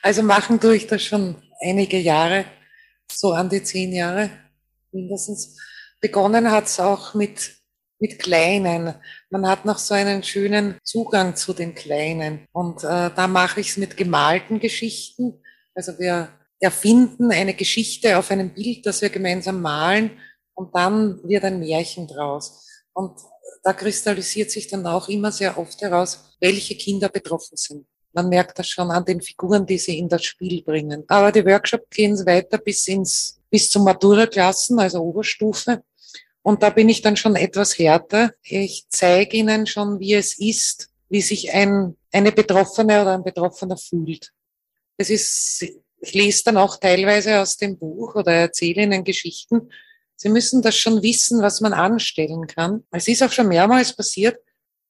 also 0.03 0.23
machen 0.23 0.59
tue 0.59 0.77
ich 0.77 0.89
das 0.89 1.03
schon 1.03 1.37
einige 1.61 1.99
Jahre, 1.99 2.45
so 3.11 3.33
an 3.33 3.49
die 3.49 3.63
zehn 3.63 3.93
Jahre 3.93 4.31
mindestens. 4.91 5.57
Begonnen 6.01 6.51
hat 6.51 6.67
es 6.67 6.81
auch 6.81 7.15
mit 7.15 7.53
mit 8.03 8.19
Kleinen. 8.19 8.95
Man 9.29 9.47
hat 9.47 9.67
noch 9.67 9.77
so 9.77 9.93
einen 9.93 10.23
schönen 10.23 10.79
Zugang 10.83 11.37
zu 11.37 11.53
den 11.53 11.75
Kleinen. 11.75 12.47
Und 12.51 12.83
äh, 12.83 13.11
da 13.15 13.29
mache 13.29 13.61
ich 13.61 13.69
es 13.69 13.77
mit 13.77 13.99
gemalten 13.99 14.59
Geschichten. 14.59 15.43
Also 15.75 15.99
wir 15.99 16.31
erfinden 16.61 17.31
eine 17.31 17.53
Geschichte 17.53 18.17
auf 18.17 18.31
einem 18.31 18.55
Bild, 18.55 18.87
das 18.87 19.03
wir 19.03 19.11
gemeinsam 19.11 19.61
malen 19.61 20.13
und 20.55 20.75
dann 20.75 21.21
wird 21.25 21.45
ein 21.45 21.61
Märchen 21.61 22.07
draus. 22.07 22.67
Und 22.93 23.19
da 23.63 23.73
kristallisiert 23.73 24.51
sich 24.51 24.69
dann 24.69 24.87
auch 24.87 25.09
immer 25.09 25.33
sehr 25.33 25.59
oft 25.59 25.81
heraus, 25.81 26.37
welche 26.41 26.77
Kinder 26.77 27.09
betroffen 27.09 27.57
sind. 27.57 27.87
Man 28.13 28.29
merkt 28.29 28.59
das 28.59 28.69
schon 28.69 28.91
an 28.91 29.05
den 29.05 29.21
Figuren, 29.21 29.67
die 29.67 29.79
sie 29.79 29.99
in 29.99 30.09
das 30.09 30.25
Spiel 30.25 30.63
bringen. 30.63 31.05
Aber 31.09 31.31
die 31.31 31.45
Workshops 31.45 31.87
gehen 31.91 32.17
weiter 32.27 32.59
bis 32.59 32.89
ins, 32.89 33.41
bis 33.51 33.71
zum 33.71 33.85
Matura-Klassen, 33.85 34.79
also 34.81 35.01
Oberstufe. 35.01 35.83
Und 36.43 36.63
da 36.63 36.71
bin 36.71 36.89
ich 36.89 37.03
dann 37.03 37.17
schon 37.17 37.37
etwas 37.37 37.79
härter. 37.79 38.33
Ich 38.43 38.87
zeige 38.89 39.37
ihnen 39.37 39.67
schon, 39.67 40.01
wie 40.01 40.15
es 40.15 40.39
ist, 40.39 40.89
wie 41.09 41.21
sich 41.21 41.53
ein, 41.53 41.97
eine 42.13 42.33
Betroffene 42.33 43.03
oder 43.03 43.15
ein 43.15 43.25
Betroffener 43.25 43.77
fühlt. 43.77 44.33
Es 44.97 45.11
ist, 45.11 45.67
ich 46.01 46.15
lese 46.15 46.45
dann 46.45 46.57
auch 46.57 46.79
teilweise 46.79 47.41
aus 47.41 47.57
dem 47.57 47.79
Buch 47.79 48.15
oder 48.15 48.33
erzähle 48.33 48.83
ihnen 48.83 49.05
Geschichten. 49.05 49.71
Sie 50.23 50.29
müssen 50.29 50.61
das 50.61 50.77
schon 50.77 51.03
wissen, 51.03 51.41
was 51.41 51.63
man 51.63 51.73
anstellen 51.73 52.47
kann. 52.47 52.85
Es 52.91 53.09
ist 53.09 53.23
auch 53.23 53.33
schon 53.33 53.49
mehrmals 53.49 53.97
passiert, 53.97 54.39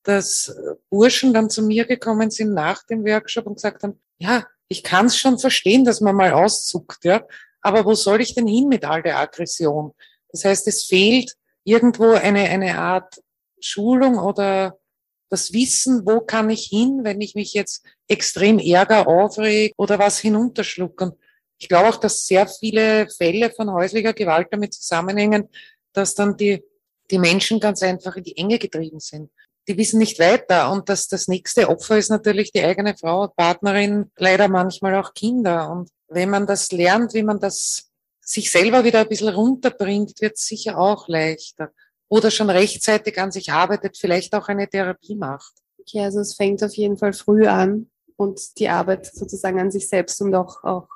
dass 0.03 0.53
Burschen 0.91 1.33
dann 1.33 1.49
zu 1.49 1.63
mir 1.63 1.85
gekommen 1.85 2.33
sind 2.33 2.53
nach 2.53 2.83
dem 2.83 3.05
Workshop 3.05 3.47
und 3.47 3.55
gesagt 3.55 3.85
haben, 3.85 4.01
ja, 4.19 4.45
ich 4.67 4.83
kann 4.83 5.07
es 5.07 5.17
schon 5.17 5.39
verstehen, 5.39 5.85
dass 5.85 6.01
man 6.01 6.17
mal 6.17 6.33
auszuckt, 6.33 7.05
ja, 7.05 7.25
aber 7.61 7.85
wo 7.85 7.95
soll 7.95 8.21
ich 8.21 8.35
denn 8.35 8.49
hin 8.49 8.67
mit 8.67 8.85
all 8.85 9.05
der 9.05 9.21
Aggression? 9.21 9.93
Das 10.33 10.45
heißt, 10.45 10.67
es 10.67 10.83
fehlt 10.83 11.37
irgendwo 11.63 12.11
eine, 12.11 12.49
eine 12.49 12.77
Art 12.77 13.23
Schulung 13.61 14.19
oder 14.19 14.81
das 15.29 15.53
Wissen, 15.53 16.05
wo 16.07 16.23
kann 16.23 16.51
ich 16.51 16.65
hin, 16.65 17.05
wenn 17.05 17.21
ich 17.21 17.37
mich 17.37 17.55
jetzt 17.55 17.85
extrem 18.09 18.59
ärger, 18.59 19.07
aufreg 19.07 19.75
oder 19.77 20.01
was 20.01 20.19
hinunterschlucken. 20.19 21.13
Ich 21.61 21.69
glaube 21.69 21.91
auch, 21.91 21.97
dass 21.97 22.27
sehr 22.27 22.49
viele 22.49 23.07
Fälle 23.11 23.51
von 23.51 23.71
häuslicher 23.71 24.15
Gewalt 24.15 24.49
damit 24.51 24.73
zusammenhängen, 24.73 25.49
dass 25.93 26.15
dann 26.15 26.37
die, 26.37 26.65
die 27.11 27.19
Menschen 27.19 27.61
ganz 27.61 27.83
einfach 27.83 28.17
in 28.17 28.25
die 28.25 28.37
Enge 28.39 28.59
getrieben 28.59 28.99
sind. 28.99 29.31
Die 29.69 29.77
wissen 29.77 29.99
nicht 29.99 30.19
weiter 30.19 30.73
und 30.73 30.89
dass 30.89 31.07
das 31.07 31.29
nächste 31.29 31.69
Opfer 31.69 31.99
ist 31.99 32.09
natürlich 32.09 32.51
die 32.51 32.65
eigene 32.65 32.97
Frau, 32.97 33.29
Partnerin, 33.29 34.11
leider 34.17 34.49
manchmal 34.49 34.95
auch 34.95 35.13
Kinder. 35.13 35.71
Und 35.71 35.91
wenn 36.09 36.31
man 36.31 36.47
das 36.47 36.73
lernt, 36.73 37.13
wie 37.13 37.23
man 37.23 37.39
das 37.39 37.91
sich 38.23 38.51
selber 38.51 38.83
wieder 38.85 39.01
ein 39.01 39.09
bisschen 39.09 39.29
runterbringt, 39.29 40.19
wird 40.23 40.37
es 40.37 40.47
sicher 40.47 40.79
auch 40.79 41.09
leichter. 41.09 41.73
Oder 42.09 42.31
schon 42.31 42.49
rechtzeitig 42.49 43.21
an 43.21 43.33
sich 43.33 43.53
arbeitet, 43.53 43.99
vielleicht 43.99 44.35
auch 44.35 44.49
eine 44.49 44.67
Therapie 44.67 45.15
macht. 45.15 45.53
Okay, 45.79 46.01
also 46.05 46.21
es 46.21 46.35
fängt 46.35 46.65
auf 46.65 46.73
jeden 46.73 46.97
Fall 46.97 47.13
früh 47.13 47.47
an 47.47 47.91
und 48.17 48.59
die 48.59 48.71
Arbeit 48.71 49.07
sozusagen 49.07 49.61
an 49.61 49.71
sich 49.71 49.89
selbst 49.89 50.23
und 50.23 50.35
auch, 50.35 50.65
auch 50.65 50.89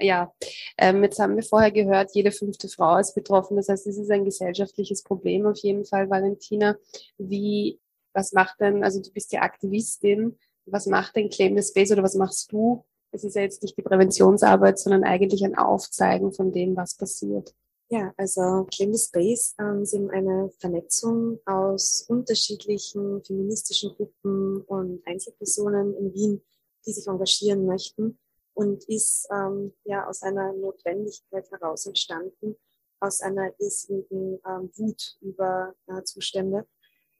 ja, 0.00 0.32
ähm, 0.78 1.02
jetzt 1.02 1.18
haben 1.18 1.36
wir 1.36 1.42
vorher 1.42 1.70
gehört, 1.70 2.14
jede 2.14 2.32
fünfte 2.32 2.68
Frau 2.68 2.98
ist 2.98 3.14
betroffen. 3.14 3.56
Das 3.56 3.68
heißt, 3.68 3.86
es 3.86 3.98
ist 3.98 4.10
ein 4.10 4.24
gesellschaftliches 4.24 5.02
Problem 5.02 5.46
auf 5.46 5.58
jeden 5.58 5.84
Fall, 5.84 6.08
Valentina. 6.10 6.76
Wie, 7.18 7.78
was 8.12 8.32
macht 8.32 8.60
denn, 8.60 8.84
also 8.84 9.00
du 9.00 9.10
bist 9.12 9.32
ja 9.32 9.42
Aktivistin, 9.42 10.38
was 10.66 10.86
macht 10.86 11.16
denn 11.16 11.28
Claim 11.28 11.56
the 11.56 11.68
Space 11.68 11.92
oder 11.92 12.02
was 12.02 12.14
machst 12.14 12.52
du 12.52 12.84
es 13.12 13.24
ist 13.24 13.36
ja 13.36 13.42
jetzt 13.42 13.62
nicht 13.62 13.76
die 13.76 13.82
Präventionsarbeit, 13.82 14.78
sondern 14.78 15.04
eigentlich 15.04 15.44
ein 15.44 15.56
Aufzeigen 15.56 16.32
von 16.32 16.50
dem, 16.50 16.74
was 16.76 16.96
passiert. 16.96 17.54
Ja, 17.90 18.12
also 18.16 18.66
Claim 18.74 18.94
the 18.94 19.04
Space 19.04 19.54
ähm, 19.60 19.84
sind 19.84 20.10
eine 20.10 20.50
Vernetzung 20.58 21.38
aus 21.44 22.06
unterschiedlichen 22.08 23.22
feministischen 23.22 23.94
Gruppen 23.94 24.62
und 24.62 25.06
Einzelpersonen 25.06 25.94
in 25.94 26.14
Wien, 26.14 26.42
die 26.86 26.92
sich 26.92 27.06
engagieren 27.06 27.66
möchten 27.66 28.18
und 28.54 28.84
ist 28.88 29.28
ähm, 29.30 29.72
ja 29.84 30.06
aus 30.06 30.22
einer 30.22 30.52
Notwendigkeit 30.52 31.50
heraus 31.50 31.86
entstanden, 31.86 32.56
aus 33.00 33.20
einer 33.20 33.52
irrsinnigen 33.58 34.40
ähm, 34.46 34.70
Wut 34.76 35.16
über 35.20 35.74
äh, 35.86 36.02
Zustände. 36.02 36.66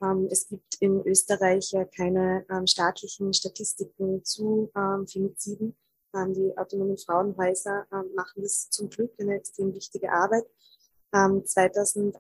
Ähm, 0.03 0.29
es 0.31 0.49
gibt 0.49 0.77
in 0.81 1.03
Österreich 1.07 1.73
ja 1.73 1.85
keine 1.85 2.45
ähm, 2.51 2.67
staatlichen 2.67 3.33
Statistiken 3.33 4.25
zu 4.25 4.71
ähm, 4.77 5.07
Femiziden. 5.07 5.77
Ähm, 6.15 6.35
die 6.35 6.57
autonomen 6.57 6.99
Frauenhäuser 6.99 7.87
ähm, 7.93 8.15
machen 8.15 8.43
das 8.43 8.69
zum 8.71 8.91
Glück 8.91 9.13
eine 9.19 9.37
extrem 9.37 9.75
wichtige 9.75 10.13
Arbeit. 10.13 10.45
2018 11.15 12.15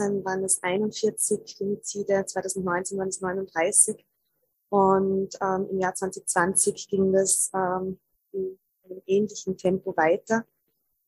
ähm, 0.00 0.24
waren 0.24 0.42
es 0.42 0.62
41 0.62 1.54
Femizide, 1.58 2.24
2019 2.24 2.96
waren 2.96 3.08
es 3.08 3.20
39 3.20 4.06
und 4.70 5.36
ähm, 5.42 5.66
im 5.70 5.78
Jahr 5.78 5.94
2020 5.94 6.88
ging 6.88 7.12
das 7.12 7.50
ähm, 7.54 7.98
in 8.32 8.58
einem 8.84 9.02
ähnlichen 9.06 9.56
Tempo 9.56 9.96
weiter. 9.96 10.44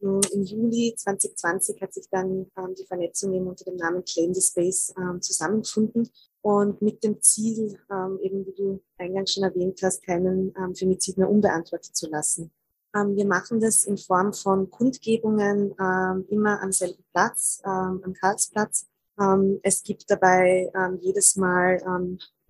Im 0.00 0.42
Juli 0.44 0.94
2020 0.96 1.83
hat 1.83 1.92
sich 1.92 2.09
dann 2.11 2.50
ähm, 2.56 2.74
die 2.74 2.87
Vernetzung 2.87 3.35
eben 3.35 3.46
unter 3.46 3.66
dem 3.66 3.76
Namen 3.76 4.02
Claim 4.02 4.33
the 4.33 4.40
Space 4.40 4.94
ähm, 4.96 5.20
zusammengefunden 5.20 6.09
und 6.40 6.80
mit 6.80 7.04
dem 7.04 7.20
Ziel, 7.20 7.78
ähm, 7.90 8.18
eben 8.22 8.46
wie 8.46 8.54
du 8.54 8.80
eingangs 8.96 9.35
schon 9.35 9.44
erwähnt 9.44 9.78
hast, 9.83 10.02
keinen 10.02 10.54
ähm, 10.56 10.74
Femizid 10.74 11.18
mehr 11.18 11.28
unbeantwortet 11.28 11.94
zu 11.94 12.09
lassen. 12.09 12.50
Ähm, 12.96 13.14
wir 13.14 13.26
machen 13.26 13.61
das 13.61 13.85
in 13.85 13.98
Form 13.98 14.33
von 14.33 14.70
Kundgebungen 14.70 15.74
ähm, 15.78 16.24
immer 16.30 16.62
am 16.62 16.72
selben 16.72 17.04
Platz, 17.12 17.61
am 17.64 18.14
Karlsplatz. 18.14 18.87
Es 19.62 19.83
gibt 19.83 20.11
dabei 20.11 20.72
jedes 21.02 21.37
Mal 21.37 21.83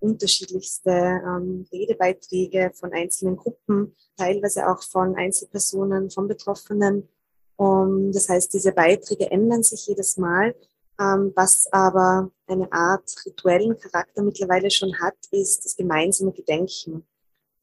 unterschiedlichste 0.01 0.91
ähm, 0.91 1.65
Redebeiträge 1.71 2.71
von 2.73 2.91
einzelnen 2.91 3.37
Gruppen, 3.37 3.95
teilweise 4.17 4.69
auch 4.69 4.83
von 4.83 5.15
Einzelpersonen, 5.15 6.09
von 6.09 6.27
Betroffenen. 6.27 7.07
Um, 7.55 8.11
das 8.11 8.27
heißt, 8.27 8.53
diese 8.53 8.71
Beiträge 8.71 9.29
ändern 9.29 9.63
sich 9.63 9.87
jedes 9.87 10.17
Mal 10.17 10.55
ähm, 11.01 11.31
was 11.35 11.67
aber 11.71 12.31
eine 12.47 12.71
Art 12.71 13.15
rituellen 13.25 13.77
Charakter 13.77 14.21
mittlerweile 14.21 14.69
schon 14.69 14.99
hat, 14.99 15.15
ist 15.31 15.65
das 15.65 15.75
gemeinsame 15.75 16.31
Gedenken, 16.31 17.05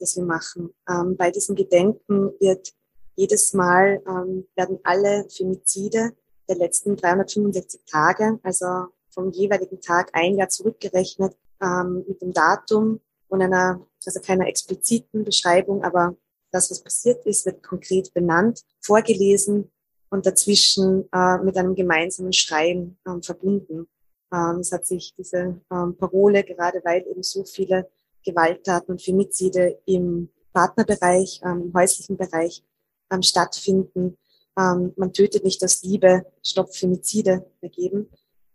das 0.01 0.16
wir 0.16 0.24
machen. 0.24 0.74
Ähm, 0.88 1.16
bei 1.16 1.31
diesem 1.31 1.55
Gedenken 1.55 2.33
wird 2.40 2.72
jedes 3.14 3.53
Mal 3.53 4.03
ähm, 4.09 4.46
werden 4.57 4.81
alle 4.83 5.29
Femizide 5.29 6.12
der 6.48 6.57
letzten 6.57 6.96
365 6.96 7.83
Tage, 7.87 8.40
also 8.42 8.87
vom 9.11 9.31
jeweiligen 9.31 9.81
Tag 9.81 10.11
ein 10.14 10.37
Jahr 10.37 10.48
zurückgerechnet, 10.48 11.37
ähm, 11.62 12.05
mit 12.07 12.21
dem 12.23 12.33
Datum 12.33 13.01
und 13.29 13.42
einer, 13.42 13.81
also 14.05 14.21
keiner 14.21 14.47
expliziten 14.47 15.25
Beschreibung, 15.25 15.83
aber 15.85 16.16
das, 16.51 16.71
was 16.71 16.83
passiert 16.83 17.25
ist, 17.27 17.47
wird 17.47 17.62
konkret 17.62 18.12
benannt, 18.14 18.62
vorgelesen 18.81 19.71
und 20.11 20.27
dazwischen 20.27 21.09
äh, 21.12 21.38
mit 21.38 21.57
einem 21.57 21.75
gemeinsamen 21.75 22.33
Schreien 22.33 22.99
ähm, 23.07 23.23
verbunden. 23.23 23.87
Ähm, 24.33 24.61
es 24.61 24.73
hat 24.73 24.87
sich 24.87 25.14
diese 25.16 25.61
ähm, 25.71 25.97
Parole, 25.97 26.44
gerade 26.44 26.81
weil 26.85 27.07
eben 27.07 27.23
so 27.23 27.44
viele 27.44 27.88
Gewalttaten 28.25 28.92
und 28.92 29.03
Femizide 29.03 29.81
im 29.85 30.31
Partnerbereich, 30.53 31.40
ähm, 31.44 31.64
im 31.66 31.75
häuslichen 31.75 32.16
Bereich 32.16 32.64
ähm, 33.11 33.23
stattfinden. 33.23 34.16
Ähm, 34.59 34.92
man 34.97 35.12
tötet 35.12 35.44
nicht 35.44 35.62
aus 35.62 35.83
Liebe, 35.83 36.27
stoppt 36.42 36.77
Femizide 36.77 37.47
ergeben. 37.61 38.09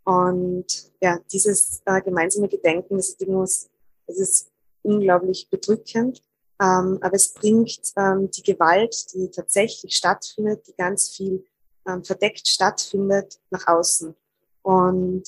Und 0.04 0.92
ja, 1.02 1.20
dieses 1.32 1.82
äh, 1.86 2.02
gemeinsame 2.02 2.50
Gedenken, 2.50 2.98
das 2.98 3.10
ist, 3.10 3.70
das 4.08 4.18
ist 4.18 4.52
unglaublich 4.82 5.50
bedrückend. 5.50 6.22
Ähm, 6.62 7.00
aber 7.02 7.16
es 7.16 7.34
bringt 7.34 7.94
ähm, 7.98 8.30
die 8.32 8.44
Gewalt, 8.44 9.14
die 9.14 9.30
tatsächlich 9.30 9.96
stattfindet, 9.96 10.68
die 10.68 10.76
ganz 10.76 11.10
viel 11.10 11.46
ähm, 11.88 12.04
verdeckt 12.04 12.48
stattfindet, 12.48 13.40
nach 13.50 13.68
außen. 13.68 14.16
Und 14.62 15.24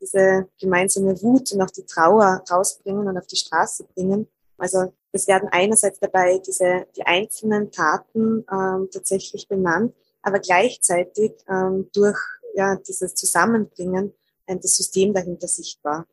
diese 0.00 0.48
gemeinsame 0.60 1.20
Wut 1.22 1.52
und 1.52 1.62
auch 1.62 1.70
die 1.70 1.84
Trauer 1.84 2.42
rausbringen 2.50 3.08
und 3.08 3.18
auf 3.18 3.26
die 3.26 3.36
Straße 3.36 3.84
bringen. 3.94 4.28
Also 4.56 4.92
es 5.12 5.26
werden 5.26 5.48
einerseits 5.50 5.98
dabei 5.98 6.38
diese 6.38 6.86
die 6.96 7.04
einzelnen 7.04 7.70
Taten 7.70 8.44
ähm, 8.50 8.88
tatsächlich 8.92 9.48
benannt, 9.48 9.94
aber 10.22 10.38
gleichzeitig 10.38 11.32
ähm, 11.48 11.88
durch 11.92 12.18
ja 12.54 12.76
dieses 12.76 13.14
Zusammenbringen 13.14 14.12
das 14.48 14.76
System 14.76 15.12
dahinter 15.12 15.48
sichtbar. 15.48 16.06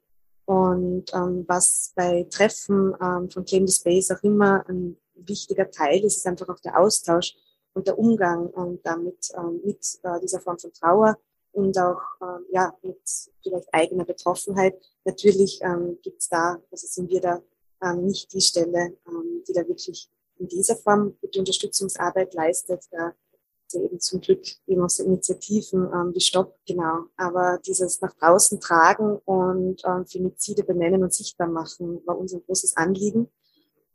Und 0.46 1.06
ähm, 1.14 1.46
was 1.48 1.92
bei 1.96 2.28
Treffen 2.30 2.94
ähm, 3.02 3.30
von 3.30 3.46
Claim 3.46 3.68
the 3.68 3.74
Space 3.74 4.12
auch 4.12 4.22
immer 4.22 4.64
ein 4.70 4.98
wichtiger 5.16 5.70
Teil 5.72 6.04
ist, 6.04 6.18
ist 6.18 6.28
einfach 6.28 6.50
auch 6.50 6.60
der 6.60 6.78
Austausch 6.80 7.36
und 7.74 7.88
der 7.88 7.98
Umgang 7.98 8.52
ähm, 8.56 8.80
damit 8.84 9.30
ähm, 9.36 9.62
mit 9.64 10.00
äh, 10.04 10.20
dieser 10.22 10.40
Form 10.40 10.60
von 10.60 10.72
Trauer 10.72 11.18
und 11.52 11.78
auch 11.80 12.02
ähm, 12.22 12.46
ja 12.52 12.74
mit 12.84 13.00
vielleicht 13.42 13.74
eigener 13.74 14.06
Betroffenheit. 14.06 14.76
Natürlich 15.04 15.60
ähm, 15.62 15.98
gibt 16.04 16.22
es 16.22 16.30
da, 16.30 16.62
also 16.70 16.88
sind 16.88 17.10
wir 17.10 17.22
da 17.22 17.42
ähm, 17.82 18.06
nicht 18.06 18.32
die 18.34 18.42
Stelle, 18.42 18.94
ähm, 19.08 19.44
die 19.48 19.54
da 19.54 19.68
wirklich 19.68 20.10
in 20.38 20.48
dieser 20.48 20.76
Form 20.76 21.16
die 21.34 21.40
Unterstützungsarbeit 21.40 22.34
leistet. 22.34 22.84
Da 22.92 23.14
eben 23.74 24.00
zum 24.00 24.22
Glück 24.22 24.44
eben 24.68 24.84
auch 24.84 24.90
so 24.90 25.04
Initiativen 25.04 25.84
ähm, 25.94 26.12
wie 26.14 26.22
Stopp, 26.22 26.58
genau. 26.68 27.06
Aber 27.18 27.60
dieses 27.66 28.02
nach 28.02 28.14
draußen 28.14 28.60
tragen 28.60 29.18
und 29.26 29.82
ähm, 29.86 30.06
Femizide 30.06 30.64
benennen 30.64 31.04
und 31.04 31.14
sichtbar 31.14 31.48
machen 31.48 32.02
war 32.06 32.18
unser 32.18 32.40
großes 32.40 32.78
Anliegen. 32.78 33.30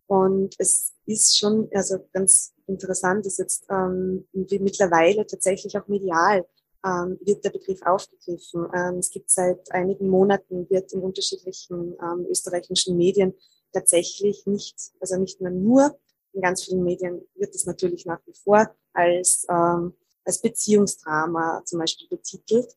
Und 0.06 0.56
es 0.58 0.92
ist 1.06 1.38
schon 1.38 1.68
also 1.72 1.98
ganz 2.12 2.52
interessant, 2.66 3.24
dass 3.26 3.38
jetzt 3.38 3.66
ähm, 3.70 4.26
mittlerweile 4.32 5.24
tatsächlich 5.26 5.78
auch 5.78 5.86
medial 5.86 6.44
ähm, 6.84 7.18
wird 7.20 7.44
der 7.44 7.50
Begriff 7.50 7.80
aufgegriffen. 7.82 8.66
Ähm, 8.74 8.98
es 8.98 9.10
gibt 9.10 9.30
seit 9.30 9.70
einigen 9.72 10.08
Monaten, 10.08 10.68
wird 10.70 10.92
in 10.92 11.00
unterschiedlichen 11.00 11.94
ähm, 12.02 12.26
österreichischen 12.28 12.96
Medien 12.96 13.34
tatsächlich 13.72 14.46
nicht, 14.46 14.76
also 15.00 15.16
nicht 15.16 15.40
mehr 15.40 15.52
nur, 15.52 15.96
in 16.32 16.40
ganz 16.40 16.64
vielen 16.64 16.82
Medien 16.82 17.22
wird 17.34 17.54
es 17.54 17.66
natürlich 17.66 18.06
nach 18.06 18.20
wie 18.26 18.34
vor 18.34 18.70
als, 18.92 19.46
ähm, 19.48 19.94
als 20.24 20.40
Beziehungsdrama 20.40 21.62
zum 21.64 21.80
Beispiel 21.80 22.08
betitelt. 22.08 22.76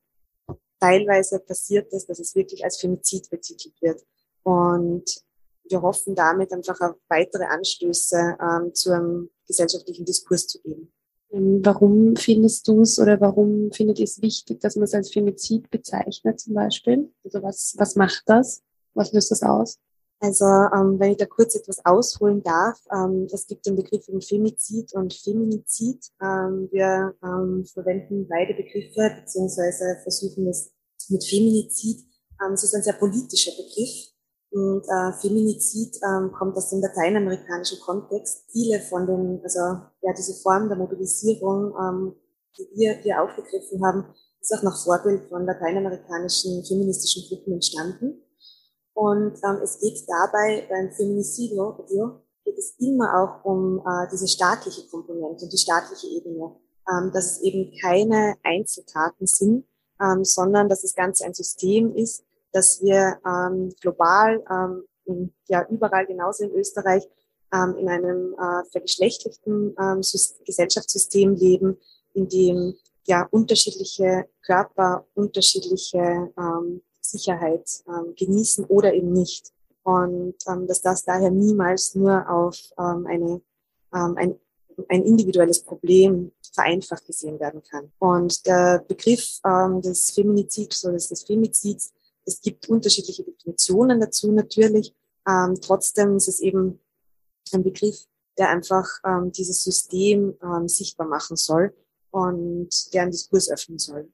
Teilweise 0.79 1.39
passiert 1.39 1.93
es, 1.93 2.05
dass 2.05 2.19
es 2.19 2.35
wirklich 2.35 2.63
als 2.63 2.79
Femizid 2.79 3.29
betitelt 3.29 3.81
wird. 3.81 4.03
Und 4.43 5.23
wir 5.69 5.81
hoffen 5.81 6.15
damit 6.15 6.51
einfach 6.51 6.79
auf 6.81 6.95
weitere 7.07 7.45
Anstöße 7.45 8.37
ähm, 8.39 8.73
zu 8.73 8.91
einem 8.91 9.29
gesellschaftlichen 9.47 10.05
Diskurs 10.05 10.47
zu 10.47 10.61
geben. 10.61 10.91
Ähm, 11.31 11.61
warum 11.63 12.15
findest 12.15 12.67
du 12.67 12.81
es 12.81 12.99
oder 12.99 13.19
warum 13.21 13.71
findet 13.71 13.99
ihr 13.99 14.05
es 14.05 14.21
wichtig, 14.21 14.59
dass 14.59 14.75
man 14.75 14.83
es 14.83 14.93
als 14.93 15.11
Femizid 15.11 15.69
bezeichnet 15.69 16.39
zum 16.39 16.53
Beispiel? 16.53 17.11
Also 17.23 17.41
was, 17.41 17.75
was 17.77 17.95
macht 17.95 18.23
das? 18.27 18.61
Was 18.93 19.13
löst 19.13 19.31
das 19.31 19.41
aus? 19.41 19.79
Also 20.23 20.45
ähm, 20.45 20.97
wenn 21.01 21.12
ich 21.12 21.17
da 21.17 21.25
kurz 21.25 21.53
etwas 21.53 21.86
ausholen 21.86 22.41
darf, 22.43 22.79
ähm, 22.93 23.27
es 23.29 23.45
gibt 23.45 23.65
den 23.65 23.75
Begriff 23.75 24.05
von 24.05 24.21
Femizid 24.21 24.93
und 24.93 25.13
Feminizid. 25.13 25.99
Ähm, 26.21 26.69
wir 26.71 27.13
ähm, 27.21 27.65
verwenden 27.65 28.25
beide 28.29 28.53
Begriffe 28.53 29.19
beziehungsweise 29.19 29.97
versuchen 30.01 30.47
es 30.47 30.71
mit 31.09 31.25
Feminizid. 31.25 32.05
Ähm, 32.41 32.53
es 32.53 32.63
ist 32.63 32.73
ein 32.73 32.83
sehr 32.83 32.93
politischer 32.93 33.51
Begriff 33.51 34.13
und 34.51 34.86
äh, 34.88 35.12
Feminizid 35.19 35.97
ähm, 36.07 36.31
kommt 36.31 36.55
aus 36.55 36.69
dem 36.69 36.79
lateinamerikanischen 36.79 37.81
Kontext. 37.81 38.45
Viele 38.49 38.79
von 38.79 39.05
den, 39.05 39.41
also 39.43 39.59
ja, 39.59 40.13
diese 40.17 40.36
Form 40.41 40.69
der 40.69 40.77
Mobilisierung, 40.77 42.15
die 42.57 42.69
wir 42.75 42.93
hier 43.01 43.21
aufgegriffen 43.21 43.86
haben, 43.86 44.05
ist 44.39 44.53
auch 44.57 44.63
nach 44.63 44.81
Vorbild 44.86 45.27
von 45.27 45.45
lateinamerikanischen 45.45 46.63
feministischen 46.63 47.23
Gruppen 47.27 47.55
entstanden. 47.55 48.22
Und 48.93 49.38
ähm, 49.43 49.60
es 49.63 49.79
geht 49.79 50.03
dabei 50.08 50.67
beim 50.69 50.91
Feminicidio 50.91 51.86
geht 52.45 52.58
es 52.58 52.75
immer 52.79 53.21
auch 53.21 53.45
um 53.45 53.79
äh, 53.79 54.08
diese 54.12 54.27
staatliche 54.27 54.88
Komponente 54.88 55.45
und 55.45 55.53
die 55.53 55.58
staatliche 55.58 56.08
Ebene, 56.08 56.56
ähm, 56.91 57.12
dass 57.13 57.34
es 57.34 57.41
eben 57.41 57.71
keine 57.82 58.36
Einzeltaten 58.43 59.25
sind, 59.25 59.65
ähm, 60.01 60.23
sondern 60.23 60.69
dass 60.69 60.82
das 60.82 60.93
Ganze 60.93 61.25
ein 61.25 61.34
System 61.34 61.95
ist, 61.95 62.23
dass 62.51 62.82
wir 62.82 63.19
ähm, 63.25 63.73
global, 63.82 64.43
ähm, 64.49 65.34
ja 65.47 65.65
überall 65.69 66.06
genauso 66.06 66.43
in 66.43 66.51
Österreich, 66.51 67.03
ähm, 67.53 67.75
in 67.77 67.89
einem 67.89 68.34
äh, 68.34 68.63
vergeschlechtlichten 68.71 69.75
ähm, 69.79 70.01
Gesellschaftssystem 70.45 71.36
leben, 71.36 71.77
in 72.13 72.27
dem 72.27 72.75
ja 73.06 73.27
unterschiedliche 73.32 74.27
Körper 74.45 75.06
unterschiedliche 75.13 76.32
ähm, 76.38 76.82
Sicherheit 77.05 77.83
ähm, 77.87 78.13
genießen 78.15 78.65
oder 78.65 78.93
eben 78.93 79.13
nicht. 79.13 79.51
Und 79.83 80.35
ähm, 80.47 80.67
dass 80.67 80.81
das 80.81 81.03
daher 81.03 81.29
niemals 81.29 81.95
nur 81.95 82.29
auf 82.29 82.57
ähm, 82.79 83.05
eine, 83.05 83.41
ähm, 83.93 84.17
ein, 84.17 84.35
ein 84.87 85.03
individuelles 85.03 85.61
Problem 85.61 86.31
vereinfacht 86.53 87.05
gesehen 87.05 87.39
werden 87.39 87.61
kann. 87.63 87.91
Und 87.99 88.45
der 88.45 88.83
Begriff 88.87 89.39
ähm, 89.45 89.81
des 89.81 90.11
Feminizids 90.11 90.85
oder 90.85 90.93
des 90.93 91.23
Femizids 91.23 91.93
es 92.25 92.41
gibt 92.41 92.69
unterschiedliche 92.69 93.23
Definitionen 93.23 93.99
dazu 93.99 94.31
natürlich. 94.31 94.93
Ähm, 95.27 95.59
trotzdem 95.61 96.17
ist 96.17 96.27
es 96.27 96.39
eben 96.39 96.79
ein 97.53 97.63
Begriff, 97.63 98.05
der 98.37 98.49
einfach 98.49 98.87
ähm, 99.05 99.31
dieses 99.31 99.63
System 99.63 100.35
ähm, 100.41 100.67
sichtbar 100.67 101.07
machen 101.07 101.35
soll 101.35 101.73
und 102.11 102.69
der 102.93 103.03
einen 103.03 103.11
Diskurs 103.11 103.49
öffnen 103.49 103.79
soll. 103.79 104.11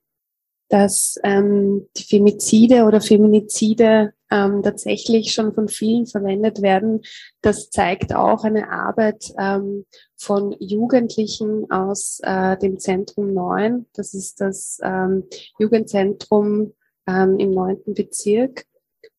Dass 0.70 1.18
ähm, 1.24 1.88
die 1.98 2.04
Femizide 2.04 2.84
oder 2.86 3.02
Feminizide 3.02 4.14
ähm, 4.32 4.62
tatsächlich 4.62 5.32
schon 5.34 5.54
von 5.54 5.68
vielen 5.68 6.06
verwendet 6.06 6.62
werden, 6.62 7.02
das 7.42 7.70
zeigt 7.72 8.14
auch 8.14 8.44
eine 8.44 8.72
Arbeit 8.72 9.34
ähm, 9.40 9.86
von 10.16 10.56
Jugendlichen 10.60 11.70
aus 11.72 12.20
äh, 12.24 12.58
dem 12.58 12.80
Zentrum 12.80 13.34
9. 13.34 13.88
Das 13.94 14.14
ist 14.14 14.42
das 14.42 14.80
ähm, 14.84 15.24
Jugendzentrum 15.58 16.74
ähm, 17.08 17.40
im 17.40 17.52
neunten 17.52 17.94
Bezirk. 17.94 18.66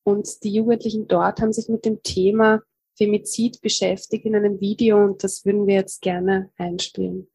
Und 0.04 0.42
die 0.44 0.54
Jugendlichen 0.54 1.08
dort 1.08 1.40
haben 1.40 1.52
sich 1.52 1.68
mit 1.68 1.84
dem 1.84 2.02
Thema 2.02 2.62
Femizid 2.96 3.60
beschäftigt 3.62 4.26
in 4.26 4.36
einem 4.36 4.60
Video 4.60 5.02
und 5.02 5.24
das 5.24 5.44
würden 5.44 5.66
wir 5.66 5.74
jetzt 5.76 6.02
gerne 6.02 6.50
einspielen. 6.58 7.28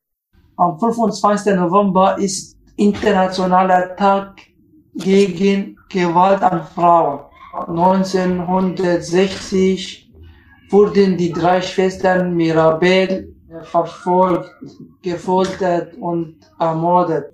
Am 0.57 0.79
25. 0.79 1.55
November 1.55 2.17
ist 2.19 2.54
internationaler 2.77 3.95
Tag 3.95 4.41
gegen 4.93 5.77
Gewalt 5.89 6.41
an 6.41 6.65
Frauen. 6.73 7.19
1960 7.67 10.11
wurden 10.69 11.17
die 11.17 11.31
drei 11.31 11.61
Schwestern 11.61 12.35
Mirabel 12.35 13.33
verfolgt, 13.63 14.51
gefoltert 15.01 15.93
und 15.95 16.35
ermordet. 16.59 17.33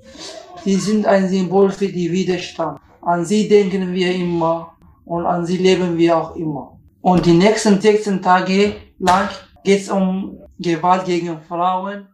Sie 0.64 0.76
sind 0.76 1.08
ein 1.08 1.28
Symbol 1.28 1.72
für 1.72 1.88
die 1.88 2.12
Widerstand. 2.12 2.80
An 3.02 3.26
sie 3.26 3.48
denken 3.48 3.92
wir 3.94 4.14
immer 4.14 4.78
und 5.06 5.26
an 5.26 5.44
sie 5.46 5.58
leben 5.58 5.98
wir 5.98 6.18
auch 6.18 6.36
immer. 6.36 6.78
Und 7.02 7.26
die 7.26 7.34
nächsten 7.34 7.82
16 7.82 8.22
Tage 8.22 8.76
lang 9.00 9.30
geht 9.64 9.82
es 9.82 9.90
um 9.90 10.38
Gewalt 10.60 11.06
gegen 11.06 11.42
Frauen. 11.42 12.08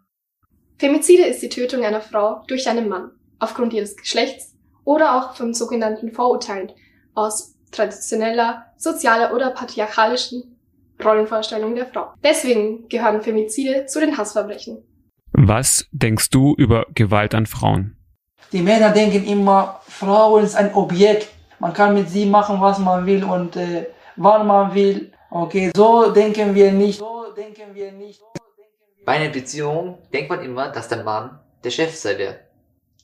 Femizide 0.78 1.26
ist 1.26 1.42
die 1.42 1.50
Tötung 1.50 1.84
einer 1.84 2.00
Frau 2.00 2.44
durch 2.48 2.70
einen 2.70 2.88
Mann 2.88 3.12
aufgrund 3.40 3.74
ihres 3.74 3.96
Geschlechts 3.96 4.56
oder 4.84 5.16
auch 5.18 5.36
von 5.36 5.54
sogenannten 5.54 6.12
Vorurteilen 6.12 6.72
aus 7.14 7.56
traditioneller, 7.72 8.66
sozialer 8.78 9.34
oder 9.34 9.52
patriarchalischen 9.52 10.58
Rollenvorstellungen 11.04 11.76
der 11.76 11.86
Frau. 11.88 12.14
Deswegen 12.24 12.88
gehören 12.90 13.22
Femizide 13.22 13.86
zu 13.86 14.00
den 14.00 14.18
Hassverbrechen. 14.18 14.84
Was 15.34 15.86
denkst 15.92 16.30
du 16.30 16.56
über 16.58 16.86
Gewalt 16.94 17.36
an 17.36 17.46
Frauen? 17.46 17.98
Die 18.52 18.62
Männer 18.62 18.92
denken 18.92 19.26
immer, 19.26 19.82
Frauen 19.88 20.44
ist 20.44 20.56
ein 20.56 20.74
Objekt. 20.74 21.28
Man 21.60 21.74
kann 21.74 21.94
mit 21.94 22.10
sie 22.10 22.26
machen, 22.26 22.62
was 22.62 22.80
man 22.80 23.06
will 23.06 23.24
und 23.24 23.56
äh, 23.56 23.88
wann 24.16 24.48
man 24.48 24.74
will. 24.74 25.12
Okay, 25.30 25.72
so 25.76 26.12
denken 26.12 26.56
wir 26.56 26.72
nicht. 26.72 27.00
So 27.00 27.34
denken 27.36 27.74
wir 27.74 27.92
nicht. 27.92 28.22
Bei 29.06 29.14
einer 29.14 29.30
Beziehung 29.30 29.98
denkt 30.14 30.30
man 30.30 30.42
immer, 30.44 30.70
dass 30.70 30.88
der 30.88 31.04
Mann 31.04 31.40
der 31.64 31.72
Chef 31.72 31.94
sei 31.96 32.18
wird. 32.18 32.40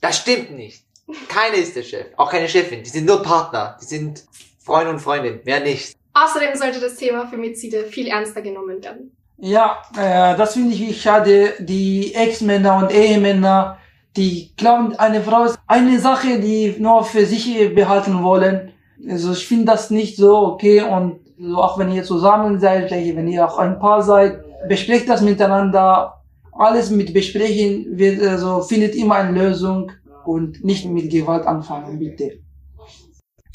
Das 0.03 0.17
stimmt 0.17 0.51
nicht. 0.51 0.83
Keiner 1.27 1.55
ist 1.55 1.75
der 1.75 1.83
Chef, 1.83 2.07
auch 2.17 2.29
keine 2.29 2.47
Chefin. 2.47 2.83
Die 2.83 2.89
sind 2.89 3.05
nur 3.05 3.23
Partner. 3.23 3.77
Die 3.81 3.85
sind 3.85 4.23
Freund 4.59 4.89
und 4.89 4.99
Freundin, 4.99 5.39
mehr 5.45 5.61
nicht. 5.61 5.95
Außerdem 6.13 6.55
sollte 6.55 6.79
das 6.79 6.95
Thema 6.95 7.27
Femizide 7.27 7.85
viel 7.85 8.07
ernster 8.07 8.41
genommen 8.41 8.83
werden. 8.83 9.15
Ja, 9.37 9.81
äh, 9.97 10.37
das 10.37 10.53
finde 10.53 10.75
ich 10.75 11.01
schade. 11.01 11.53
Die 11.59 12.13
Ex-Männer 12.13 12.77
und 12.77 12.91
Ehemänner 12.91 13.79
die 14.15 14.53
glauben, 14.55 14.95
eine 14.97 15.21
Frau 15.21 15.45
ist 15.45 15.57
eine 15.65 15.99
Sache, 15.99 16.39
die 16.39 16.75
nur 16.77 17.03
für 17.03 17.25
sich 17.25 17.73
behalten 17.73 18.21
wollen. 18.23 18.71
Also 19.09 19.31
ich 19.31 19.47
finde 19.47 19.65
das 19.65 19.89
nicht 19.89 20.17
so 20.17 20.37
okay 20.37 20.81
und 20.81 21.19
so 21.39 21.57
auch 21.57 21.79
wenn 21.79 21.91
ihr 21.91 22.03
zusammen 22.03 22.59
seid, 22.59 22.91
wenn 22.91 23.27
ihr 23.27 23.45
auch 23.45 23.57
ein 23.57 23.79
Paar 23.79 24.03
seid, 24.03 24.43
besprecht 24.67 25.09
das 25.09 25.21
miteinander. 25.21 26.22
Alles 26.57 26.89
mit 26.91 27.13
besprechen 27.13 27.97
wird, 27.97 28.21
also 28.21 28.61
findet 28.61 28.95
immer 28.95 29.15
eine 29.15 29.37
Lösung 29.37 29.91
und 30.25 30.63
nicht 30.63 30.85
mit 30.85 31.09
Gewalt 31.09 31.45
anfangen, 31.45 31.99
bitte. 31.99 32.39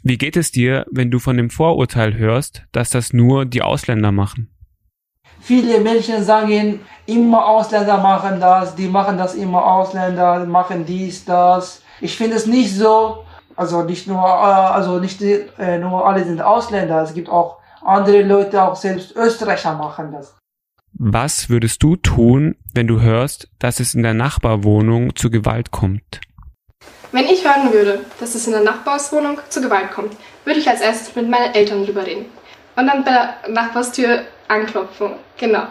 Wie 0.02 0.16
geht 0.16 0.36
es 0.36 0.50
dir, 0.52 0.86
wenn 0.90 1.10
du 1.10 1.18
von 1.18 1.36
dem 1.36 1.50
Vorurteil 1.50 2.16
hörst, 2.16 2.62
dass 2.72 2.90
das 2.90 3.12
nur 3.12 3.44
die 3.44 3.62
Ausländer 3.62 4.12
machen? 4.12 4.50
Viele 5.40 5.80
Menschen 5.80 6.22
sagen, 6.22 6.80
immer 7.06 7.46
Ausländer 7.46 7.98
machen 7.98 8.40
das, 8.40 8.74
die 8.74 8.88
machen 8.88 9.16
das 9.18 9.34
immer 9.34 9.64
Ausländer, 9.64 10.44
machen 10.46 10.84
dies, 10.84 11.24
das. 11.24 11.82
Ich 12.00 12.16
finde 12.16 12.36
es 12.36 12.46
nicht 12.46 12.74
so, 12.74 13.24
also 13.56 13.82
nicht 13.82 14.06
nur, 14.06 14.18
äh, 14.18 14.72
also 14.76 14.98
nicht 14.98 15.20
äh, 15.22 15.78
nur 15.78 16.06
alle 16.06 16.24
sind 16.24 16.40
Ausländer, 16.40 17.02
es 17.02 17.14
gibt 17.14 17.28
auch 17.28 17.58
andere 17.82 18.22
Leute, 18.22 18.62
auch 18.62 18.76
selbst 18.76 19.16
Österreicher 19.16 19.74
machen 19.74 20.12
das. 20.12 20.36
Was 21.00 21.48
würdest 21.48 21.84
du 21.84 21.94
tun, 21.94 22.56
wenn 22.74 22.88
du 22.88 23.00
hörst, 23.00 23.48
dass 23.60 23.78
es 23.78 23.94
in 23.94 24.02
der 24.02 24.14
Nachbarwohnung 24.14 25.14
zu 25.14 25.30
Gewalt 25.30 25.70
kommt? 25.70 26.20
Wenn 27.12 27.26
ich 27.26 27.44
hören 27.44 27.72
würde, 27.72 28.00
dass 28.18 28.34
es 28.34 28.48
in 28.48 28.52
der 28.52 28.62
Nachbarswohnung 28.62 29.38
zu 29.48 29.60
Gewalt 29.60 29.92
kommt, 29.92 30.16
würde 30.44 30.58
ich 30.58 30.68
als 30.68 30.80
erstes 30.80 31.14
mit 31.14 31.30
meinen 31.30 31.54
Eltern 31.54 31.86
drüber 31.86 32.04
reden. 32.04 32.24
Und 32.74 32.88
dann 32.88 33.04
bei 33.04 33.12
der 33.12 33.48
Nachbarstür 33.48 34.22
anklopfen. 34.48 35.12
Genau. 35.38 35.68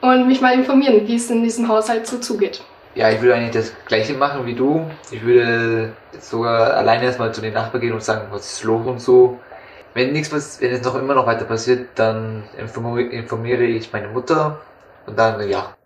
Und 0.00 0.26
mich 0.26 0.40
mal 0.40 0.54
informieren, 0.54 1.06
wie 1.06 1.14
es 1.14 1.30
in 1.30 1.44
diesem 1.44 1.68
Haushalt 1.68 2.08
so 2.08 2.18
zugeht. 2.18 2.60
Ja, 2.96 3.10
ich 3.10 3.20
würde 3.22 3.36
eigentlich 3.36 3.52
das 3.52 3.72
gleiche 3.86 4.14
machen 4.14 4.44
wie 4.44 4.54
du. 4.54 4.90
Ich 5.12 5.22
würde 5.22 5.92
sogar 6.18 6.74
alleine 6.74 7.04
erstmal 7.04 7.32
zu 7.32 7.40
den 7.40 7.54
Nachbarn 7.54 7.80
gehen 7.80 7.92
und 7.92 8.02
sagen, 8.02 8.26
was 8.32 8.54
ist 8.54 8.64
los 8.64 8.84
und 8.84 9.00
so. 9.00 9.38
Wenn 9.94 10.12
nichts 10.12 10.60
wenn 10.60 10.72
es 10.72 10.82
noch 10.82 10.96
immer 10.96 11.14
noch 11.14 11.26
weiter 11.26 11.44
passiert, 11.44 11.90
dann 11.94 12.42
informiere 12.58 13.64
ich 13.64 13.92
meine 13.92 14.08
Mutter 14.08 14.60
und 15.06 15.16
dann 15.16 15.48
ja. 15.48 15.76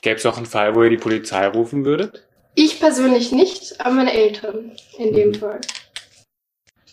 Gäbe 0.00 0.16
es 0.16 0.26
auch 0.26 0.36
einen 0.36 0.46
Fall, 0.46 0.74
wo 0.76 0.84
ihr 0.84 0.90
die 0.90 0.96
Polizei 0.96 1.48
rufen 1.48 1.84
würdet? 1.84 2.24
Ich 2.54 2.78
persönlich 2.78 3.32
nicht, 3.32 3.80
aber 3.80 3.94
meine 3.94 4.12
Eltern 4.12 4.72
in 4.96 5.12
dem 5.12 5.34
Fall. 5.34 5.60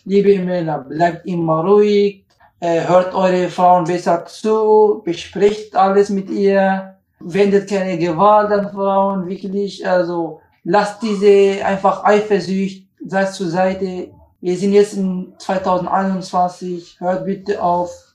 Liebe 0.04 0.38
Männer, 0.40 0.78
bleibt 0.78 1.24
immer 1.26 1.64
ruhig, 1.64 2.24
äh, 2.58 2.86
hört 2.86 3.14
eure 3.14 3.48
Frauen 3.48 3.84
besser 3.84 4.24
zu, 4.24 5.02
bespricht 5.04 5.76
alles 5.76 6.10
mit 6.10 6.30
ihr, 6.30 6.96
wendet 7.20 7.68
keine 7.68 7.96
Gewalt 7.98 8.50
an 8.50 8.72
Frauen, 8.72 9.28
wirklich, 9.28 9.86
also 9.86 10.40
lasst 10.64 11.02
diese 11.02 11.64
einfach 11.64 12.02
Eifersucht, 12.04 12.86
seid 13.04 13.34
zur 13.34 13.48
Seite. 13.48 14.10
Wir 14.42 14.56
sind 14.56 14.72
jetzt 14.72 14.94
in 14.94 15.34
2021, 15.38 16.98
hört 16.98 17.26
bitte 17.26 17.62
auf. 17.62 18.14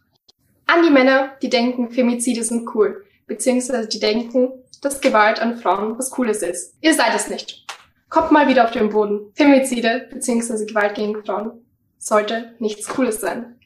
An 0.65 0.81
die 0.81 0.89
Männer, 0.89 1.38
die 1.43 1.49
denken, 1.49 1.91
Femizide 1.91 2.43
sind 2.43 2.67
cool, 2.73 3.05
beziehungsweise 3.27 3.88
die 3.88 3.99
denken, 3.99 4.51
dass 4.81 5.01
Gewalt 5.01 5.39
an 5.39 5.57
Frauen 5.57 5.99
was 5.99 6.09
Cooles 6.09 6.41
ist. 6.41 6.75
Ihr 6.81 6.95
seid 6.95 7.13
es 7.15 7.29
nicht. 7.29 7.67
Kommt 8.09 8.31
mal 8.31 8.47
wieder 8.47 8.65
auf 8.65 8.71
den 8.71 8.89
Boden. 8.89 9.31
Femizide 9.35 10.07
beziehungsweise 10.11 10.65
Gewalt 10.65 10.95
gegen 10.95 11.23
Frauen 11.23 11.63
sollte 11.99 12.55
nichts 12.57 12.88
Cooles 12.88 13.21
sein. 13.21 13.59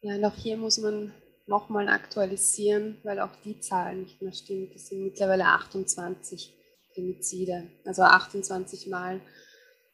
Ja, 0.00 0.14
und 0.14 0.24
auch 0.24 0.36
hier 0.36 0.56
muss 0.56 0.78
man 0.78 1.12
nochmal 1.46 1.88
aktualisieren, 1.88 2.98
weil 3.02 3.20
auch 3.20 3.36
die 3.44 3.60
Zahl 3.60 3.96
nicht 3.96 4.22
mehr 4.22 4.32
stimmt. 4.32 4.74
Es 4.74 4.88
sind 4.88 5.02
mittlerweile 5.02 5.44
28 5.44 6.54
Femizide. 6.94 7.66
Also 7.84 8.02
28 8.02 8.86
Mal 8.86 9.20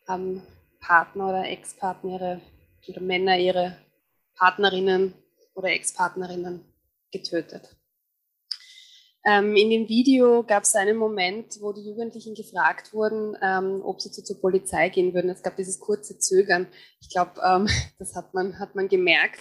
haben 0.06 0.42
Partner 0.80 1.28
oder 1.28 1.44
Ex-Partner 1.48 2.12
ihre, 2.12 2.40
oder 2.88 3.00
Männer 3.00 3.38
ihre 3.38 3.76
Partnerinnen 4.36 5.14
oder 5.54 5.68
Ex-Partnerinnen 5.70 6.64
getötet. 7.10 7.76
Ähm, 9.28 9.56
in 9.56 9.70
dem 9.70 9.88
Video 9.88 10.44
gab 10.44 10.62
es 10.62 10.76
einen 10.76 10.96
Moment, 10.96 11.58
wo 11.60 11.72
die 11.72 11.84
Jugendlichen 11.84 12.34
gefragt 12.34 12.94
wurden, 12.94 13.36
ähm, 13.42 13.82
ob 13.84 14.00
sie 14.00 14.12
zu, 14.12 14.22
zur 14.22 14.40
Polizei 14.40 14.88
gehen 14.88 15.14
würden. 15.14 15.30
Es 15.30 15.42
gab 15.42 15.56
dieses 15.56 15.80
kurze 15.80 16.16
Zögern. 16.18 16.68
Ich 17.00 17.10
glaube, 17.10 17.32
ähm, 17.44 17.66
das 17.98 18.14
hat 18.14 18.34
man, 18.34 18.60
hat 18.60 18.76
man 18.76 18.88
gemerkt. 18.88 19.40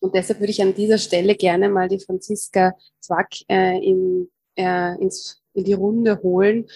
Und 0.00 0.14
deshalb 0.14 0.40
würde 0.40 0.50
ich 0.50 0.60
an 0.60 0.74
dieser 0.74 0.98
Stelle 0.98 1.34
gerne 1.34 1.70
mal 1.70 1.88
die 1.88 2.00
Franziska 2.00 2.74
Zwack 3.00 3.30
äh, 3.48 3.78
in, 3.78 4.28
äh, 4.56 5.00
ins, 5.00 5.42
in 5.54 5.64
die 5.64 5.72
Runde 5.72 6.20
holen. 6.22 6.66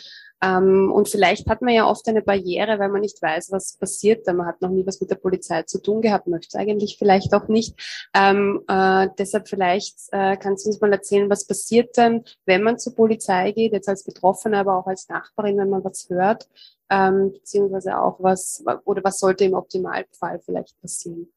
Ähm, 0.46 0.92
und 0.92 1.08
vielleicht 1.08 1.48
hat 1.48 1.62
man 1.62 1.74
ja 1.74 1.88
oft 1.88 2.06
eine 2.08 2.22
Barriere, 2.22 2.78
weil 2.78 2.88
man 2.88 3.00
nicht 3.00 3.20
weiß, 3.20 3.50
was 3.50 3.76
passiert. 3.76 4.26
Man 4.26 4.46
hat 4.46 4.60
noch 4.60 4.70
nie 4.70 4.86
was 4.86 5.00
mit 5.00 5.10
der 5.10 5.16
Polizei 5.16 5.62
zu 5.62 5.80
tun 5.80 6.02
gehabt, 6.02 6.26
möchte 6.26 6.58
eigentlich 6.58 6.96
vielleicht 6.98 7.34
auch 7.34 7.48
nicht. 7.48 7.74
Ähm, 8.14 8.62
äh, 8.68 9.08
deshalb 9.18 9.48
vielleicht 9.48 9.98
äh, 10.12 10.36
kannst 10.36 10.64
du 10.64 10.70
uns 10.70 10.80
mal 10.80 10.92
erzählen, 10.92 11.28
was 11.30 11.46
passiert 11.46 11.96
denn, 11.96 12.22
wenn 12.44 12.62
man 12.62 12.78
zur 12.78 12.94
Polizei 12.94 13.52
geht, 13.52 13.72
jetzt 13.72 13.88
als 13.88 14.04
Betroffene, 14.04 14.58
aber 14.58 14.78
auch 14.78 14.86
als 14.86 15.08
Nachbarin, 15.08 15.58
wenn 15.58 15.70
man 15.70 15.84
was 15.84 16.08
hört, 16.08 16.48
ähm, 16.90 17.32
beziehungsweise 17.32 17.98
auch 17.98 18.16
was, 18.20 18.62
oder 18.84 19.02
was 19.02 19.18
sollte 19.18 19.44
im 19.44 19.54
Optimalfall 19.54 20.40
vielleicht 20.44 20.80
passieren? 20.80 21.28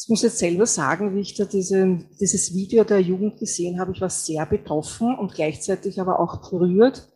Ich 0.00 0.08
muss 0.08 0.22
jetzt 0.22 0.38
selber 0.38 0.64
sagen, 0.64 1.14
wie 1.14 1.20
ich 1.20 1.34
da 1.34 1.44
diese, 1.44 1.98
dieses 2.20 2.54
Video 2.54 2.84
der 2.84 3.00
Jugend 3.00 3.38
gesehen 3.38 3.80
habe, 3.80 3.92
ich 3.92 4.00
war 4.00 4.10
sehr 4.10 4.46
betroffen 4.46 5.18
und 5.18 5.34
gleichzeitig 5.34 6.00
aber 6.00 6.20
auch 6.20 6.48
berührt. 6.48 7.08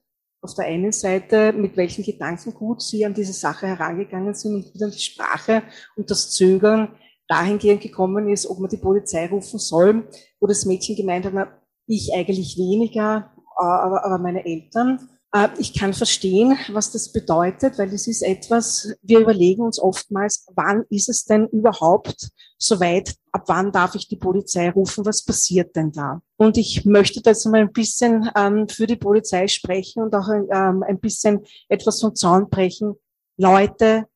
Auf 0.42 0.54
der 0.54 0.66
einen 0.66 0.90
Seite, 0.90 1.52
mit 1.52 1.76
welchem 1.76 2.04
Gedankengut 2.04 2.82
sie 2.82 3.06
an 3.06 3.14
diese 3.14 3.32
Sache 3.32 3.68
herangegangen 3.68 4.34
sind 4.34 4.56
und 4.56 4.74
wie 4.74 4.78
dann 4.78 4.90
die 4.90 4.98
Sprache 4.98 5.62
und 5.94 6.10
das 6.10 6.32
Zögern 6.32 6.96
dahingehend 7.28 7.80
gekommen 7.80 8.28
ist, 8.28 8.46
ob 8.46 8.58
man 8.58 8.68
die 8.68 8.76
Polizei 8.76 9.28
rufen 9.28 9.60
soll, 9.60 10.08
wo 10.40 10.48
das 10.48 10.66
Mädchen 10.66 10.96
gemeint 10.96 11.24
hat, 11.26 11.32
na, 11.34 11.62
ich 11.86 12.12
eigentlich 12.12 12.58
weniger, 12.58 13.32
aber 13.56 14.18
meine 14.18 14.44
Eltern. 14.44 15.08
Äh, 15.32 15.48
ich 15.58 15.74
kann 15.74 15.94
verstehen, 15.94 16.56
was 16.68 16.92
das 16.92 17.10
bedeutet, 17.10 17.78
weil 17.78 17.92
es 17.92 18.06
ist 18.06 18.22
etwas, 18.22 18.94
wir 19.02 19.20
überlegen 19.20 19.62
uns 19.62 19.78
oftmals, 19.78 20.46
wann 20.54 20.84
ist 20.90 21.08
es 21.08 21.24
denn 21.24 21.48
überhaupt 21.48 22.30
soweit, 22.58 23.14
ab 23.32 23.44
wann 23.46 23.72
darf 23.72 23.94
ich 23.94 24.08
die 24.08 24.16
Polizei 24.16 24.70
rufen, 24.70 25.04
was 25.04 25.24
passiert 25.24 25.74
denn 25.74 25.90
da? 25.90 26.20
Und 26.36 26.58
ich 26.58 26.84
möchte 26.84 27.22
da 27.22 27.30
jetzt 27.30 27.46
mal 27.46 27.60
ein 27.60 27.72
bisschen 27.72 28.30
ähm, 28.36 28.68
für 28.68 28.86
die 28.86 28.96
Polizei 28.96 29.48
sprechen 29.48 30.02
und 30.02 30.14
auch 30.14 30.28
ähm, 30.28 30.82
ein 30.86 31.00
bisschen 31.00 31.44
etwas 31.68 32.00
vom 32.00 32.14
Zaun 32.14 32.48
brechen. 32.50 32.94
Leute, 33.36 34.06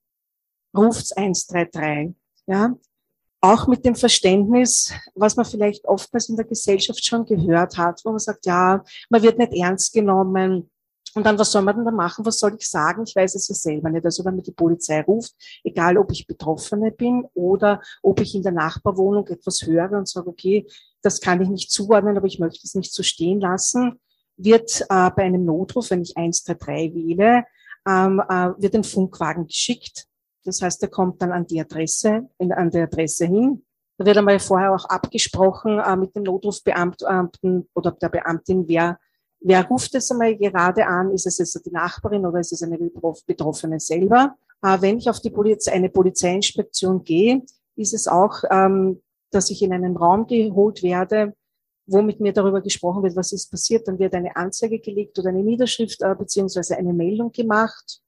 ruft's 0.77 1.13
133. 1.13 2.15
Ja? 2.47 2.77
Auch 3.41 3.67
mit 3.67 3.85
dem 3.85 3.95
Verständnis, 3.95 4.93
was 5.15 5.37
man 5.37 5.47
vielleicht 5.47 5.85
oftmals 5.87 6.29
in 6.29 6.37
der 6.37 6.45
Gesellschaft 6.45 7.05
schon 7.05 7.25
gehört 7.25 7.79
hat, 7.79 8.01
wo 8.05 8.11
man 8.11 8.19
sagt, 8.19 8.45
ja, 8.47 8.85
man 9.09 9.23
wird 9.23 9.39
nicht 9.39 9.53
ernst 9.53 9.93
genommen, 9.93 10.71
und 11.17 11.25
dann, 11.25 11.39
was 11.39 11.51
soll 11.51 11.63
man 11.63 11.77
denn 11.77 11.87
da 11.87 11.91
machen? 11.91 12.27
Was 12.27 12.39
soll 12.39 12.55
ich 12.59 12.69
sagen? 12.69 13.05
Ich 13.07 13.17
weiß 13.17 13.37
es 13.37 13.49
ja 13.49 13.55
selber 13.55 13.89
nicht. 13.89 14.05
Also 14.05 14.23
wenn 14.27 14.37
mir 14.37 14.43
die 14.43 14.53
Polizei 14.53 15.01
ruft, 15.01 15.35
egal 15.65 15.97
ob 15.97 16.13
ich 16.13 16.27
Betroffene 16.27 16.91
bin 16.91 17.25
oder 17.33 17.81
ob 18.03 18.21
ich 18.21 18.35
in 18.35 18.43
der 18.43 18.53
Nachbarwohnung 18.53 19.27
etwas 19.29 19.63
höre 19.63 19.93
und 19.93 20.07
sage, 20.07 20.29
okay, 20.29 20.67
das 21.01 21.23
kann 21.23 21.41
ich 21.41 21.49
nicht 21.49 21.71
zuordnen, 21.71 22.19
aber 22.19 22.27
ich 22.27 22.39
möchte 22.39 22.61
es 22.65 22.75
nicht 22.75 22.93
so 22.93 23.03
stehen 23.03 23.41
lassen, 23.41 23.99
wird 24.37 24.83
äh, 24.83 25.11
bei 25.11 25.23
einem 25.23 25.47
Notruf, 25.47 25.91
wenn 25.91 26.03
ich 26.03 26.19
133 26.19 26.95
wähle, 26.95 27.45
ähm, 27.89 28.21
äh, 28.29 28.51
wird 28.59 28.75
ein 28.75 28.85
Funkwagen 28.85 29.47
geschickt. 29.47 30.07
Das 30.45 30.61
heißt, 30.61 30.83
der 30.83 30.91
kommt 30.91 31.23
dann 31.23 31.33
an 31.33 31.47
die 31.47 31.63
Adresse, 31.63 32.29
in, 32.37 32.53
an 32.53 32.71
der 32.71 32.85
Adresse 32.85 33.25
hin. 33.25 33.65
Da 33.97 34.05
wird 34.05 34.19
einmal 34.19 34.39
vorher 34.39 34.75
auch 34.75 34.85
abgesprochen 34.85 35.79
äh, 35.79 35.97
mit 35.97 36.15
dem 36.15 36.25
Notrufbeamten 36.25 37.71
oder 37.73 37.93
der 37.93 38.11
Beamtin, 38.11 38.69
wer 38.69 38.99
Wer 39.49 39.65
ruft 39.69 39.95
es 39.95 40.11
einmal 40.11 40.37
gerade 40.37 40.85
an? 40.89 41.13
Ist 41.13 41.25
es 41.25 41.39
jetzt 41.39 41.65
die 41.65 41.71
Nachbarin 41.71 42.27
oder 42.27 42.41
ist 42.41 42.53
es 42.53 42.65
eine 42.65 42.77
Betroffene 42.79 43.79
selber? 43.79 44.37
Äh, 44.61 44.81
wenn 44.81 44.99
ich 44.99 45.09
auf 45.09 45.21
die 45.21 45.31
Polizei, 45.31 45.71
eine 45.71 45.89
Polizeiinspektion 45.89 47.05
gehe, 47.05 47.43
ist 47.77 47.95
es 47.95 48.09
auch, 48.09 48.43
ähm, 48.51 49.01
dass 49.31 49.49
ich 49.51 49.63
in 49.63 49.73
einen 49.73 49.97
Raum 49.97 50.27
geholt 50.27 50.83
werde, 50.83 51.33
wo 51.87 52.03
mit 52.03 52.19
mir 52.19 52.33
darüber 52.33 52.61
gesprochen 52.61 53.05
wird, 53.05 53.15
was 53.15 53.31
ist 53.31 53.49
passiert. 53.49 53.87
Dann 53.87 54.01
wird 54.01 54.15
eine 54.15 54.35
Anzeige 54.35 54.81
gelegt 54.81 55.17
oder 55.21 55.29
eine 55.29 55.45
Niederschrift 55.45 56.03
äh, 56.03 56.17
beziehungsweise 56.17 56.77
eine 56.77 56.93
Meldung 56.93 57.31
gemacht. 57.31 58.01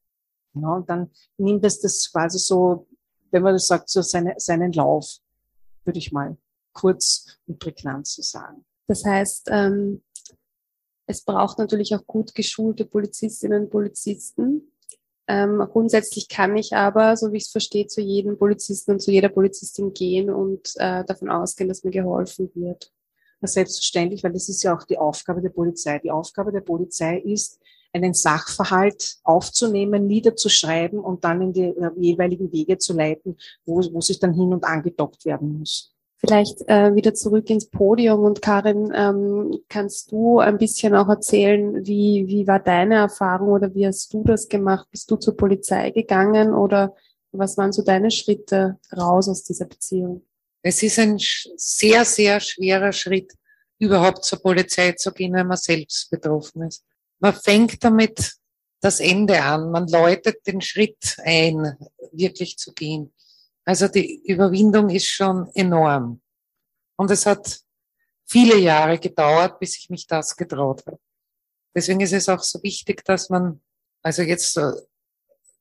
Und 0.54 0.90
dann 0.90 1.12
nimmt 1.36 1.64
es 1.64 1.80
das 1.80 2.10
quasi 2.10 2.40
so, 2.40 2.88
wenn 3.30 3.44
man 3.44 3.52
das 3.52 3.68
sagt, 3.68 3.90
so 3.90 4.02
seine, 4.02 4.34
seinen 4.38 4.72
Lauf, 4.72 5.18
würde 5.84 6.00
ich 6.00 6.10
mal 6.10 6.36
kurz 6.72 7.38
und 7.46 7.60
prägnant 7.60 8.08
so 8.08 8.22
sagen. 8.22 8.64
Das 8.88 9.04
heißt, 9.04 9.48
ähm, 9.52 10.02
es 11.08 11.22
braucht 11.22 11.58
natürlich 11.58 11.94
auch 11.96 12.06
gut 12.06 12.34
geschulte 12.34 12.84
Polizistinnen 12.84 13.64
und 13.64 13.70
Polizisten. 13.70 14.70
Ähm, 15.26 15.66
grundsätzlich 15.72 16.28
kann 16.28 16.56
ich 16.56 16.74
aber, 16.74 17.16
so 17.16 17.32
wie 17.32 17.38
ich 17.38 17.44
es 17.44 17.50
verstehe, 17.50 17.86
zu 17.86 18.02
jedem 18.02 18.38
Polizisten 18.38 18.92
und 18.92 19.00
zu 19.00 19.10
jeder 19.10 19.30
Polizistin 19.30 19.94
gehen 19.94 20.30
und 20.30 20.74
äh, 20.76 21.04
davon 21.04 21.30
ausgehen, 21.30 21.68
dass 21.68 21.82
mir 21.82 21.90
geholfen 21.90 22.50
wird. 22.54 22.92
Das 23.40 23.54
selbstverständlich, 23.54 24.22
weil 24.22 24.32
das 24.32 24.48
ist 24.50 24.62
ja 24.62 24.76
auch 24.76 24.84
die 24.84 24.98
Aufgabe 24.98 25.40
der 25.40 25.50
Polizei. 25.50 25.98
Die 25.98 26.10
Aufgabe 26.10 26.52
der 26.52 26.60
Polizei 26.60 27.18
ist, 27.18 27.58
einen 27.94 28.12
Sachverhalt 28.12 29.16
aufzunehmen, 29.24 30.06
niederzuschreiben 30.06 30.98
und 30.98 31.24
dann 31.24 31.40
in 31.40 31.52
die 31.54 31.62
äh, 31.62 31.90
jeweiligen 31.96 32.52
Wege 32.52 32.76
zu 32.76 32.92
leiten, 32.92 33.38
wo, 33.64 33.76
wo 33.92 34.02
sich 34.02 34.18
dann 34.18 34.34
hin 34.34 34.52
und 34.52 34.64
angedockt 34.64 35.24
werden 35.24 35.58
muss. 35.58 35.94
Vielleicht 36.20 36.68
äh, 36.68 36.96
wieder 36.96 37.14
zurück 37.14 37.48
ins 37.48 37.70
Podium 37.70 38.24
und 38.24 38.42
Karin, 38.42 38.92
ähm, 38.92 39.60
kannst 39.68 40.10
du 40.10 40.40
ein 40.40 40.58
bisschen 40.58 40.96
auch 40.96 41.08
erzählen, 41.08 41.86
wie, 41.86 42.24
wie 42.26 42.46
war 42.48 42.58
deine 42.58 42.96
Erfahrung 42.96 43.50
oder 43.50 43.72
wie 43.74 43.86
hast 43.86 44.12
du 44.12 44.24
das 44.24 44.48
gemacht? 44.48 44.88
Bist 44.90 45.08
du 45.10 45.16
zur 45.16 45.36
Polizei 45.36 45.90
gegangen 45.90 46.54
oder 46.54 46.94
was 47.30 47.56
waren 47.56 47.72
so 47.72 47.82
deine 47.82 48.10
Schritte 48.10 48.78
raus 48.96 49.28
aus 49.28 49.44
dieser 49.44 49.66
Beziehung? 49.66 50.24
Es 50.62 50.82
ist 50.82 50.98
ein 50.98 51.18
sehr, 51.20 52.04
sehr 52.04 52.40
schwerer 52.40 52.92
Schritt, 52.92 53.32
überhaupt 53.78 54.24
zur 54.24 54.40
Polizei 54.40 54.92
zu 54.92 55.12
gehen, 55.12 55.34
wenn 55.34 55.46
man 55.46 55.56
selbst 55.56 56.10
betroffen 56.10 56.62
ist. 56.62 56.84
Man 57.20 57.34
fängt 57.34 57.84
damit 57.84 58.34
das 58.80 58.98
Ende 58.98 59.40
an, 59.40 59.70
man 59.70 59.86
läutet 59.86 60.46
den 60.46 60.60
Schritt 60.60 61.16
ein, 61.18 61.76
wirklich 62.12 62.58
zu 62.58 62.72
gehen. 62.72 63.12
Also 63.68 63.86
die 63.86 64.22
Überwindung 64.24 64.88
ist 64.88 65.10
schon 65.10 65.50
enorm. 65.52 66.22
Und 66.96 67.10
es 67.10 67.26
hat 67.26 67.60
viele 68.24 68.56
Jahre 68.56 68.98
gedauert, 68.98 69.58
bis 69.58 69.76
ich 69.76 69.90
mich 69.90 70.06
das 70.06 70.34
getraut 70.34 70.86
habe. 70.86 70.98
Deswegen 71.74 72.00
ist 72.00 72.14
es 72.14 72.30
auch 72.30 72.42
so 72.42 72.62
wichtig, 72.62 73.04
dass 73.04 73.28
man 73.28 73.60
also 74.00 74.22
jetzt 74.22 74.56
äh, 74.56 74.72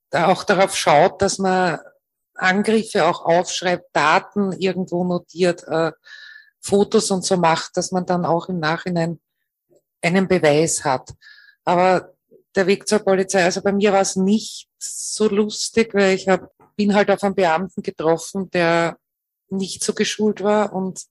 da 0.09 0.29
auch 0.29 0.45
darauf 0.45 0.73
schaut, 0.73 1.21
dass 1.21 1.37
man 1.37 1.79
Angriffe 2.33 3.05
auch 3.05 3.25
aufschreibt, 3.25 3.93
Daten 3.93 4.53
irgendwo 4.53 5.03
notiert, 5.03 5.65
äh, 5.67 5.91
Fotos 6.61 7.11
und 7.11 7.25
so 7.25 7.35
macht, 7.35 7.75
dass 7.75 7.91
man 7.91 8.05
dann 8.05 8.23
auch 8.23 8.47
im 8.47 8.61
Nachhinein 8.61 9.19
einen 10.01 10.29
Beweis 10.29 10.85
hat. 10.85 11.13
Aber 11.65 12.13
der 12.55 12.67
Weg 12.67 12.87
zur 12.87 12.99
Polizei, 12.99 13.43
also 13.43 13.61
bei 13.61 13.73
mir 13.73 13.91
war 13.91 13.99
es 13.99 14.15
nicht 14.15 14.69
so 14.79 15.27
lustig, 15.27 15.93
weil 15.93 16.15
ich 16.15 16.29
hab, 16.29 16.53
bin 16.77 16.95
halt 16.95 17.11
auf 17.11 17.23
einen 17.23 17.35
Beamten 17.35 17.81
getroffen, 17.81 18.49
der 18.51 18.97
nicht 19.49 19.83
so 19.83 19.93
geschult 19.93 20.41
war 20.43 20.73
und 20.73 21.01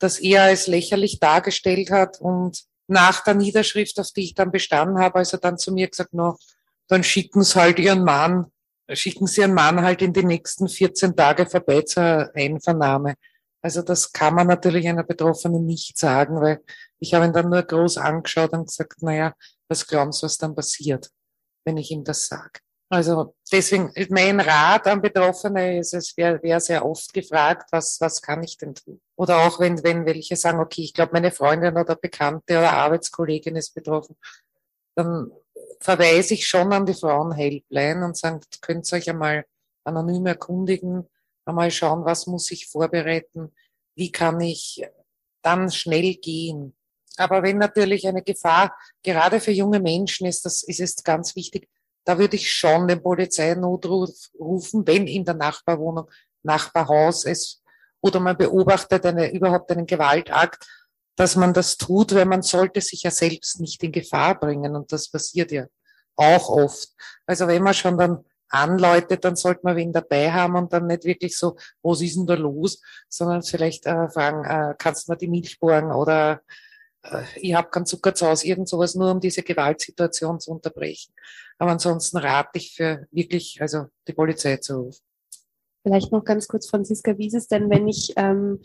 das 0.00 0.18
eher 0.18 0.44
als 0.44 0.66
lächerlich 0.66 1.20
dargestellt 1.20 1.90
hat 1.90 2.20
und 2.20 2.64
nach 2.86 3.22
der 3.22 3.34
Niederschrift, 3.34 4.00
auf 4.00 4.10
die 4.12 4.24
ich 4.24 4.34
dann 4.34 4.50
bestanden 4.50 4.98
habe, 4.98 5.16
also 5.16 5.36
dann 5.36 5.58
zu 5.58 5.72
mir 5.72 5.88
gesagt, 5.88 6.14
no, 6.14 6.36
dann 6.88 7.04
schicken 7.04 7.42
Sie 7.42 7.60
halt 7.60 7.78
Ihren 7.78 8.02
Mann, 8.02 8.46
schicken 8.90 9.26
Sie 9.26 9.42
Ihren 9.42 9.54
Mann 9.54 9.82
halt 9.82 10.00
in 10.00 10.12
die 10.12 10.24
nächsten 10.24 10.68
14 10.68 11.14
Tage 11.14 11.46
vorbei 11.46 11.82
zur 11.82 12.30
Einvernahme. 12.34 13.14
Also 13.60 13.82
das 13.82 14.12
kann 14.12 14.34
man 14.34 14.46
natürlich 14.46 14.88
einer 14.88 15.04
Betroffenen 15.04 15.66
nicht 15.66 15.98
sagen, 15.98 16.40
weil 16.40 16.62
ich 16.98 17.12
habe 17.12 17.26
ihn 17.26 17.32
dann 17.32 17.50
nur 17.50 17.62
groß 17.62 17.98
angeschaut 17.98 18.52
und 18.52 18.66
gesagt, 18.66 19.02
naja, 19.02 19.34
was 19.68 19.86
glauben 19.86 20.12
Sie, 20.12 20.22
was 20.22 20.38
dann 20.38 20.54
passiert, 20.54 21.10
wenn 21.64 21.76
ich 21.76 21.90
ihm 21.90 22.04
das 22.04 22.26
sage? 22.26 22.60
Also 22.90 23.34
deswegen, 23.52 23.92
mein 24.08 24.40
Rat 24.40 24.86
an 24.86 25.02
Betroffene 25.02 25.78
ist, 25.78 25.92
es 25.92 26.16
wäre 26.16 26.42
wär 26.42 26.58
sehr 26.58 26.86
oft 26.86 27.12
gefragt, 27.12 27.68
was, 27.70 28.00
was 28.00 28.22
kann 28.22 28.42
ich 28.42 28.56
denn 28.56 28.74
tun? 28.74 29.00
Oder 29.14 29.46
auch 29.46 29.60
wenn, 29.60 29.82
wenn 29.84 30.06
welche 30.06 30.36
sagen, 30.36 30.58
okay, 30.58 30.82
ich 30.82 30.94
glaube, 30.94 31.12
meine 31.12 31.30
Freundin 31.30 31.76
oder 31.76 31.96
Bekannte 31.96 32.58
oder 32.58 32.72
Arbeitskollegin 32.72 33.56
ist 33.56 33.74
betroffen, 33.74 34.16
dann 34.94 35.30
verweise 35.80 36.34
ich 36.34 36.46
schon 36.46 36.72
an 36.72 36.86
die 36.86 36.94
Frauenhelpline 36.94 38.04
und 38.04 38.16
sage, 38.16 38.40
könnt 38.62 38.90
ihr 38.90 38.96
euch 38.96 39.10
einmal 39.10 39.44
anonym 39.84 40.26
erkundigen, 40.26 41.06
einmal 41.44 41.70
schauen, 41.70 42.06
was 42.06 42.26
muss 42.26 42.50
ich 42.50 42.68
vorbereiten, 42.68 43.52
wie 43.96 44.12
kann 44.12 44.40
ich 44.40 44.86
dann 45.42 45.70
schnell 45.70 46.14
gehen. 46.14 46.74
Aber 47.18 47.42
wenn 47.42 47.58
natürlich 47.58 48.06
eine 48.06 48.22
Gefahr, 48.22 48.74
gerade 49.02 49.40
für 49.40 49.50
junge 49.50 49.80
Menschen 49.80 50.26
ist, 50.26 50.44
das 50.44 50.62
ist 50.62 50.80
es 50.80 51.02
ganz 51.02 51.36
wichtig, 51.36 51.68
da 52.08 52.18
würde 52.18 52.36
ich 52.36 52.50
schon 52.50 52.88
den 52.88 53.02
Polizeinotruf 53.02 54.30
rufen, 54.40 54.86
wenn 54.86 55.06
in 55.06 55.26
der 55.26 55.34
Nachbarwohnung, 55.34 56.10
Nachbarhaus 56.42 57.26
ist 57.26 57.62
oder 58.00 58.18
man 58.18 58.34
beobachtet 58.34 59.04
eine, 59.04 59.30
überhaupt 59.30 59.70
einen 59.72 59.84
Gewaltakt, 59.84 60.66
dass 61.16 61.36
man 61.36 61.52
das 61.52 61.76
tut, 61.76 62.14
weil 62.14 62.24
man 62.24 62.40
sollte 62.40 62.80
sich 62.80 63.02
ja 63.02 63.10
selbst 63.10 63.60
nicht 63.60 63.82
in 63.82 63.92
Gefahr 63.92 64.40
bringen 64.40 64.74
und 64.74 64.90
das 64.90 65.10
passiert 65.10 65.52
ja 65.52 65.66
auch 66.16 66.48
oft. 66.48 66.88
Also 67.26 67.46
wenn 67.46 67.62
man 67.62 67.74
schon 67.74 67.98
dann 67.98 68.24
anläutet, 68.48 69.26
dann 69.26 69.36
sollte 69.36 69.60
man 69.64 69.76
wen 69.76 69.92
dabei 69.92 70.32
haben 70.32 70.56
und 70.56 70.72
dann 70.72 70.86
nicht 70.86 71.04
wirklich 71.04 71.36
so, 71.36 71.58
was 71.82 72.00
ist 72.00 72.16
denn 72.16 72.26
da 72.26 72.36
los, 72.36 72.80
sondern 73.10 73.42
vielleicht 73.42 73.84
äh, 73.84 74.08
fragen, 74.08 74.46
äh, 74.46 74.74
kannst 74.78 75.08
du 75.08 75.12
mir 75.12 75.18
die 75.18 75.28
Milch 75.28 75.60
borgen 75.60 75.92
oder 75.92 76.40
ich 77.36 77.54
habe 77.54 77.68
keinen 77.70 77.86
Zucker 77.86 78.14
zu 78.14 78.26
Hause, 78.26 78.46
irgend 78.46 78.68
sowas, 78.68 78.94
nur 78.94 79.10
um 79.10 79.20
diese 79.20 79.42
Gewaltsituation 79.42 80.40
zu 80.40 80.50
unterbrechen. 80.50 81.12
Aber 81.58 81.72
ansonsten 81.72 82.18
rate 82.18 82.50
ich 82.54 82.74
für 82.74 83.06
wirklich, 83.10 83.58
also 83.60 83.86
die 84.06 84.12
Polizei 84.12 84.56
zu 84.56 84.76
rufen. 84.76 85.02
Vielleicht 85.82 86.12
noch 86.12 86.24
ganz 86.24 86.48
kurz, 86.48 86.68
Franziska, 86.68 87.16
wie 87.16 87.28
ist 87.28 87.34
es 87.34 87.48
denn, 87.48 87.70
wenn 87.70 87.88
ich, 87.88 88.12
ähm, 88.16 88.60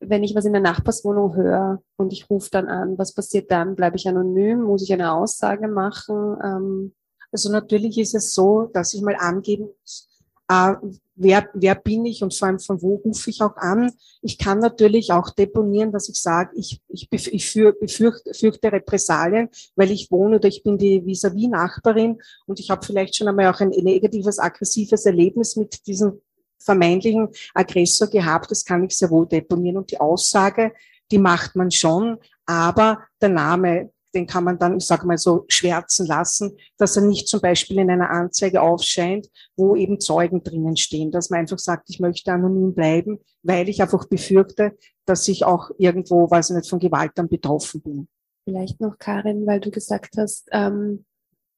wenn 0.00 0.22
ich 0.22 0.34
was 0.34 0.44
in 0.44 0.52
der 0.52 0.62
Nachbarswohnung 0.62 1.34
höre 1.34 1.82
und 1.96 2.12
ich 2.12 2.30
rufe 2.30 2.48
dann 2.50 2.68
an, 2.68 2.96
was 2.96 3.12
passiert 3.12 3.50
dann? 3.50 3.74
Bleibe 3.74 3.96
ich 3.96 4.08
anonym? 4.08 4.62
Muss 4.62 4.82
ich 4.82 4.92
eine 4.92 5.12
Aussage 5.12 5.68
machen? 5.68 6.36
Ähm 6.42 6.94
also 7.34 7.50
natürlich 7.50 7.98
ist 7.98 8.14
es 8.14 8.32
so, 8.32 8.70
dass 8.72 8.94
ich 8.94 9.02
mal 9.02 9.16
angeben 9.16 9.68
muss, 9.80 10.08
äh, 10.48 10.74
wer, 11.16 11.48
wer 11.54 11.74
bin 11.74 12.04
ich 12.06 12.22
und 12.22 12.34
vor 12.34 12.48
allem 12.48 12.58
von 12.58 12.82
wo 12.82 12.96
rufe 12.96 13.30
ich 13.30 13.40
auch 13.42 13.56
an. 13.56 13.92
Ich 14.22 14.38
kann 14.38 14.58
natürlich 14.58 15.12
auch 15.12 15.30
deponieren, 15.30 15.92
dass 15.92 16.08
ich 16.08 16.20
sage, 16.20 16.50
ich, 16.56 16.80
ich, 16.88 17.08
ich 17.10 17.52
befürchte, 17.52 18.34
fürchte 18.34 18.72
Repressalien, 18.72 19.48
weil 19.76 19.90
ich 19.90 20.10
wohne 20.10 20.36
oder 20.36 20.48
ich 20.48 20.62
bin 20.62 20.78
die 20.78 21.04
vis-à-vis-Nachbarin 21.04 22.20
und 22.46 22.60
ich 22.60 22.70
habe 22.70 22.84
vielleicht 22.84 23.16
schon 23.16 23.28
einmal 23.28 23.52
auch 23.52 23.60
ein 23.60 23.70
negatives, 23.70 24.38
aggressives 24.38 25.06
Erlebnis 25.06 25.56
mit 25.56 25.86
diesem 25.86 26.20
vermeintlichen 26.58 27.28
Aggressor 27.52 28.08
gehabt. 28.08 28.50
Das 28.50 28.64
kann 28.64 28.84
ich 28.84 28.96
sehr 28.96 29.10
wohl 29.10 29.26
deponieren 29.26 29.78
und 29.78 29.90
die 29.90 30.00
Aussage, 30.00 30.72
die 31.10 31.18
macht 31.18 31.54
man 31.54 31.70
schon, 31.70 32.18
aber 32.46 33.04
der 33.20 33.28
Name 33.28 33.90
den 34.14 34.26
kann 34.26 34.44
man 34.44 34.58
dann, 34.58 34.78
ich 34.78 34.86
sage 34.86 35.06
mal 35.06 35.18
so, 35.18 35.44
schwärzen 35.48 36.06
lassen, 36.06 36.56
dass 36.78 36.96
er 36.96 37.02
nicht 37.02 37.28
zum 37.28 37.40
Beispiel 37.40 37.78
in 37.78 37.90
einer 37.90 38.10
Anzeige 38.10 38.62
aufscheint, 38.62 39.28
wo 39.56 39.76
eben 39.76 40.00
Zeugen 40.00 40.42
drinnen 40.42 40.76
stehen, 40.76 41.10
dass 41.10 41.30
man 41.30 41.40
einfach 41.40 41.58
sagt, 41.58 41.90
ich 41.90 42.00
möchte 42.00 42.32
anonym 42.32 42.74
bleiben, 42.74 43.18
weil 43.42 43.68
ich 43.68 43.82
einfach 43.82 44.06
befürchte, 44.06 44.76
dass 45.04 45.28
ich 45.28 45.44
auch 45.44 45.70
irgendwo, 45.78 46.30
weiß 46.30 46.50
ich 46.50 46.56
nicht, 46.56 46.70
von 46.70 46.78
Gewalt 46.78 47.12
dann 47.16 47.28
betroffen 47.28 47.82
bin. 47.82 48.08
Vielleicht 48.44 48.80
noch, 48.80 48.98
Karin, 48.98 49.46
weil 49.46 49.60
du 49.60 49.70
gesagt 49.70 50.16
hast, 50.16 50.48
ähm, 50.52 51.04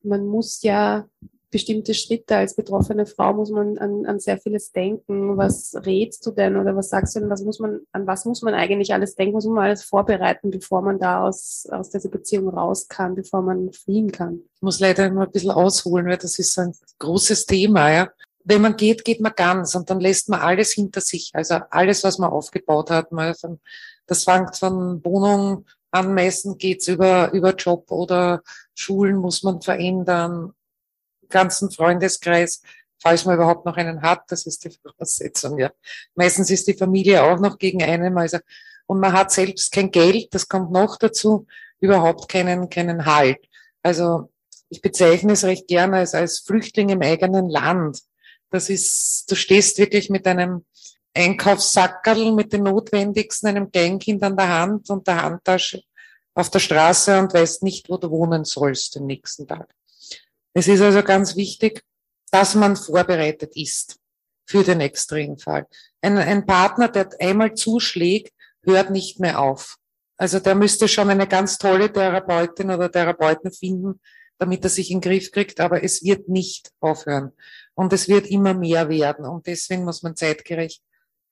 man 0.02 0.26
muss 0.26 0.62
ja 0.62 1.06
bestimmte 1.56 1.94
Schritte 1.94 2.36
als 2.36 2.54
betroffene 2.54 3.06
Frau 3.06 3.32
muss 3.32 3.48
man 3.50 3.78
an, 3.78 4.04
an 4.04 4.20
sehr 4.20 4.36
vieles 4.36 4.72
denken. 4.72 5.38
Was 5.38 5.74
rätst 5.86 6.26
du 6.26 6.30
denn 6.30 6.58
oder 6.58 6.76
was 6.76 6.90
sagst 6.90 7.16
du 7.16 7.20
denn, 7.20 7.30
was 7.30 7.40
muss 7.44 7.60
man, 7.60 7.80
an 7.92 8.06
was 8.06 8.26
muss 8.26 8.42
man 8.42 8.52
eigentlich 8.52 8.92
alles 8.92 9.14
denken, 9.14 9.34
was 9.34 9.46
muss 9.46 9.54
man 9.54 9.64
alles 9.64 9.82
vorbereiten, 9.82 10.50
bevor 10.50 10.82
man 10.82 10.98
da 10.98 11.22
aus, 11.24 11.66
aus 11.70 11.88
dieser 11.88 12.10
Beziehung 12.10 12.50
raus 12.50 12.88
kann, 12.88 13.14
bevor 13.14 13.40
man 13.40 13.72
fliehen 13.72 14.12
kann? 14.12 14.42
Ich 14.54 14.60
muss 14.60 14.80
leider 14.80 15.06
immer 15.06 15.22
ein 15.22 15.30
bisschen 15.30 15.50
ausholen, 15.50 16.04
weil 16.08 16.18
das 16.18 16.38
ist 16.38 16.58
ein 16.58 16.74
großes 16.98 17.46
Thema, 17.46 17.90
ja. 17.90 18.10
Wenn 18.44 18.60
man 18.60 18.76
geht, 18.76 19.02
geht 19.06 19.22
man 19.22 19.32
ganz 19.34 19.74
und 19.74 19.88
dann 19.88 19.98
lässt 19.98 20.28
man 20.28 20.40
alles 20.40 20.72
hinter 20.72 21.00
sich. 21.00 21.30
Also 21.32 21.54
alles, 21.70 22.04
was 22.04 22.18
man 22.18 22.28
aufgebaut 22.28 22.90
hat. 22.90 23.08
Das 24.06 24.24
fängt 24.24 24.56
von 24.56 25.02
Wohnung 25.06 25.64
an, 25.90 26.12
meistens 26.12 26.58
geht's 26.58 26.86
über, 26.86 27.32
über 27.32 27.54
Job 27.54 27.90
oder 27.90 28.42
Schulen 28.74 29.16
muss 29.16 29.42
man 29.42 29.62
verändern 29.62 30.52
ganzen 31.28 31.70
Freundeskreis, 31.70 32.62
falls 33.02 33.24
man 33.24 33.36
überhaupt 33.36 33.66
noch 33.66 33.76
einen 33.76 34.02
hat, 34.02 34.22
das 34.28 34.46
ist 34.46 34.64
die 34.64 34.70
Voraussetzung, 34.70 35.58
ja. 35.58 35.70
Meistens 36.14 36.50
ist 36.50 36.66
die 36.66 36.74
Familie 36.74 37.22
auch 37.22 37.38
noch 37.38 37.58
gegen 37.58 37.82
einen, 37.82 38.16
also, 38.18 38.38
und 38.86 39.00
man 39.00 39.12
hat 39.12 39.32
selbst 39.32 39.72
kein 39.72 39.90
Geld, 39.90 40.32
das 40.34 40.48
kommt 40.48 40.70
noch 40.72 40.96
dazu, 40.96 41.46
überhaupt 41.80 42.28
keinen, 42.28 42.70
keinen 42.70 43.04
Halt. 43.04 43.38
Also, 43.82 44.30
ich 44.68 44.80
bezeichne 44.80 45.32
es 45.32 45.44
recht 45.44 45.68
gerne 45.68 45.98
als, 45.98 46.14
als 46.14 46.40
Flüchtling 46.40 46.88
im 46.88 47.02
eigenen 47.02 47.48
Land. 47.48 48.00
Das 48.50 48.70
ist, 48.70 49.30
du 49.30 49.34
stehst 49.34 49.78
wirklich 49.78 50.10
mit 50.10 50.26
einem 50.26 50.64
Einkaufssackerl 51.14 52.32
mit 52.32 52.52
den 52.52 52.64
Notwendigsten, 52.64 53.48
einem 53.48 53.70
Kleinkind 53.70 54.22
an 54.22 54.36
der 54.36 54.48
Hand 54.48 54.90
und 54.90 55.06
der 55.06 55.22
Handtasche 55.22 55.82
auf 56.34 56.50
der 56.50 56.58
Straße 56.58 57.18
und 57.18 57.32
weißt 57.32 57.62
nicht, 57.62 57.88
wo 57.88 57.96
du 57.96 58.10
wohnen 58.10 58.44
sollst 58.44 58.96
den 58.96 59.06
nächsten 59.06 59.46
Tag. 59.46 59.74
Es 60.58 60.68
ist 60.68 60.80
also 60.80 61.02
ganz 61.02 61.36
wichtig, 61.36 61.82
dass 62.30 62.54
man 62.54 62.76
vorbereitet 62.76 63.54
ist 63.56 63.98
für 64.46 64.64
den 64.64 64.80
Extremfall. 64.80 65.66
Ein, 66.00 66.16
ein 66.16 66.46
Partner, 66.46 66.88
der 66.88 67.10
einmal 67.20 67.52
zuschlägt, 67.52 68.32
hört 68.62 68.88
nicht 68.88 69.20
mehr 69.20 69.38
auf. 69.38 69.76
Also 70.16 70.40
der 70.40 70.54
müsste 70.54 70.88
schon 70.88 71.10
eine 71.10 71.26
ganz 71.26 71.58
tolle 71.58 71.92
Therapeutin 71.92 72.70
oder 72.70 72.90
Therapeuten 72.90 73.52
finden, 73.52 74.00
damit 74.38 74.64
er 74.64 74.70
sich 74.70 74.90
in 74.90 75.02
den 75.02 75.10
Griff 75.10 75.30
kriegt, 75.30 75.60
aber 75.60 75.84
es 75.84 76.02
wird 76.02 76.30
nicht 76.30 76.72
aufhören. 76.80 77.32
Und 77.74 77.92
es 77.92 78.08
wird 78.08 78.26
immer 78.26 78.54
mehr 78.54 78.88
werden. 78.88 79.26
Und 79.26 79.46
deswegen 79.46 79.84
muss 79.84 80.02
man 80.02 80.16
zeitgerecht 80.16 80.82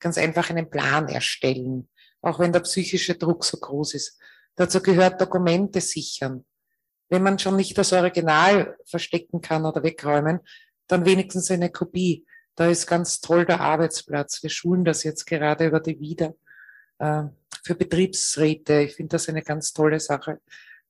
ganz 0.01 0.19
einfach 0.19 0.51
einen 0.51 0.69
Plan 0.69 1.09
erstellen, 1.09 1.89
auch 2.21 2.41
wenn 2.41 2.53
der 2.53 2.61
psychische 2.61 3.15
Druck 3.15 3.47
so 3.47 3.57
groß 3.57 3.95
ist. 3.95 4.19
Dazu 4.55 4.83
gehört 4.83 5.19
Dokumente 5.19 5.81
sichern 5.81 6.45
wenn 7.09 7.23
man 7.23 7.39
schon 7.39 7.57
nicht 7.57 7.77
das 7.77 7.93
Original 7.93 8.77
verstecken 8.85 9.41
kann 9.41 9.65
oder 9.65 9.83
wegräumen, 9.83 10.41
dann 10.87 11.05
wenigstens 11.05 11.51
eine 11.51 11.71
Kopie. 11.71 12.27
Da 12.55 12.69
ist 12.69 12.87
ganz 12.87 13.21
toll 13.21 13.45
der 13.45 13.61
Arbeitsplatz. 13.61 14.43
Wir 14.43 14.51
schulen 14.51 14.85
das 14.85 15.03
jetzt 15.03 15.27
gerade 15.27 15.67
über 15.67 15.81
die 15.81 15.99
Wieder 15.99 16.35
äh, 16.99 17.25
für 17.65 17.75
Betriebsräte. 17.75 18.83
Ich 18.83 18.95
finde 18.95 19.11
das 19.17 19.29
eine 19.29 19.43
ganz 19.43 19.73
tolle 19.73 20.01
Sache, 20.01 20.41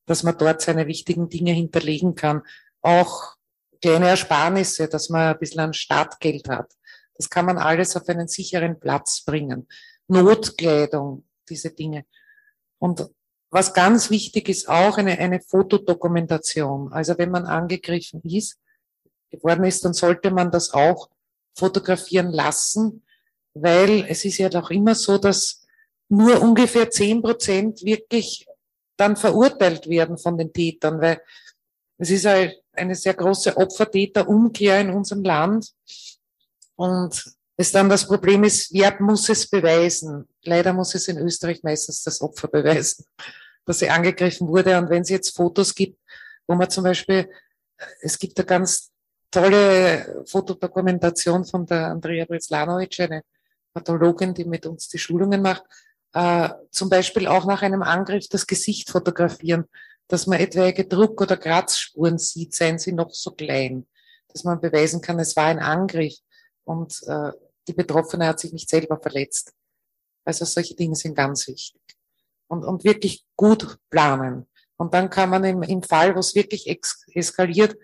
dass 0.07 0.23
man 0.23 0.37
dort 0.37 0.61
seine 0.61 0.87
wichtigen 0.87 1.29
Dinge 1.29 1.53
hinterlegen 1.53 2.15
kann. 2.15 2.43
Auch 2.83 3.37
kleine 3.81 4.09
Ersparnisse, 4.09 4.89
dass 4.89 5.09
man 5.09 5.33
ein 5.33 5.39
bisschen 5.39 5.61
an 5.61 5.75
Startgeld 5.75 6.49
hat. 6.49 6.73
Das 7.17 7.31
kann 7.31 7.47
man 7.47 7.59
alles 7.59 7.97
auf 7.97 8.09
einen 8.09 8.29
sicheren 8.29 8.79
Platz 8.79 9.25
bringen. 9.25 9.69
Notkleidung, 10.09 11.27
diese 11.49 11.71
Dinge. 11.71 12.05
Und 12.79 13.09
was 13.55 13.73
ganz 13.73 14.11
wichtig 14.11 14.49
ist, 14.49 14.69
auch 14.69 14.99
eine, 14.99 15.17
eine 15.17 15.39
Fotodokumentation. 15.39 16.93
Also 16.93 17.17
wenn 17.19 17.31
man 17.31 17.47
angegriffen 17.47 18.21
ist, 18.25 18.59
geworden 19.31 19.63
ist, 19.63 19.85
dann 19.85 19.95
sollte 19.95 20.33
man 20.33 20.51
das 20.51 20.75
auch 20.75 21.09
fotografieren 21.57 22.33
lassen, 22.33 23.05
weil 23.55 24.07
es 24.09 24.25
ist 24.25 24.39
ja 24.39 24.49
doch 24.49 24.71
immer 24.71 24.97
so, 24.97 25.19
dass 25.19 25.63
nur 26.09 26.43
ungefähr 26.43 26.91
zehn 26.91 27.23
Prozent 27.23 27.85
wirklich 27.85 28.45
dann 28.97 29.15
verurteilt 29.15 29.89
werden 29.89 30.19
von 30.19 30.37
den 30.37 30.53
Tätern, 30.53 31.01
weil 31.01 31.21
es 31.99 32.11
ist 32.11 32.25
halt 32.25 32.61
eine 32.73 32.97
sehr 32.97 33.15
große 33.15 33.57
Opfer-Täter-Umkehr 33.57 34.81
in 34.81 34.91
unserem 34.91 35.23
Land. 35.23 35.71
Und 36.75 37.25
es 37.57 37.71
dann 37.71 37.89
das 37.89 38.05
Problem 38.05 38.43
ist, 38.43 38.75
wer 38.75 39.01
muss 39.01 39.29
es 39.29 39.49
beweisen? 39.49 40.27
Leider 40.43 40.73
muss 40.73 40.97
es 40.97 41.07
in 41.07 41.19
Österreich 41.19 41.63
meistens 41.63 42.03
das 42.03 42.21
Opfer 42.21 42.49
beweisen, 42.49 43.05
dass 43.65 43.79
sie 43.79 43.91
angegriffen 43.91 44.49
wurde. 44.49 44.79
Und 44.79 44.91
wenn 44.91 45.03
es 45.03 45.11
jetzt 45.11 45.37
Fotos 45.37 45.75
gibt, 45.75 45.99
wo 46.47 46.55
man 46.55 46.71
zum 46.71 46.85
Beispiel, 46.85 47.31
es 48.01 48.19
gibt 48.19 48.39
eine 48.39 48.47
ganz 48.47 48.91
tolle 49.31 50.25
Fotodokumentation 50.27 51.45
von 51.45 51.67
der 51.67 51.89
Andrea 51.89 52.25
Brislanovic, 52.25 53.01
eine 53.01 53.23
Pathologin, 53.73 54.35
die 54.35 54.45
mit 54.45 54.67
uns 54.67 54.89
die 54.89 54.99
Schulungen 54.99 55.43
macht, 55.43 55.65
äh, 56.13 56.49
zum 56.71 56.89
Beispiel 56.89 57.27
auch 57.27 57.45
nach 57.45 57.63
einem 57.63 57.83
Angriff 57.83 58.29
das 58.29 58.47
Gesicht 58.47 58.91
fotografieren, 58.91 59.65
dass 60.07 60.27
man 60.27 60.39
etwaige 60.39 60.87
Druck- 60.87 61.21
oder 61.21 61.37
Kratzspuren 61.37 62.19
sieht, 62.19 62.55
seien 62.55 62.79
sie 62.79 62.93
noch 62.93 63.11
so 63.11 63.33
klein, 63.33 63.87
dass 64.29 64.45
man 64.45 64.61
beweisen 64.61 65.01
kann, 65.01 65.19
es 65.19 65.35
war 65.35 65.47
ein 65.47 65.59
Angriff 65.59 66.15
und 66.65 67.03
äh, 67.07 67.33
die 67.67 67.73
Betroffene 67.73 68.27
hat 68.27 68.39
sich 68.39 68.53
nicht 68.53 68.69
selber 68.69 69.01
verletzt. 69.01 69.53
Also 70.25 70.45
solche 70.45 70.75
Dinge 70.75 70.95
sind 70.95 71.15
ganz 71.15 71.49
wichtig. 71.49 71.81
Und, 72.49 72.65
und 72.65 72.85
wirklich 72.85 73.25
gut 73.37 73.79
planen. 73.91 74.47
Und 74.77 74.95
dann 74.95 75.11
kann 75.11 75.31
man 75.31 75.45
im, 75.45 75.63
im 75.63 75.83
Fall, 75.83 76.15
wo 76.15 76.21
es 76.21 76.35
wirklich 76.35 76.69
eskaliert, 77.15 77.77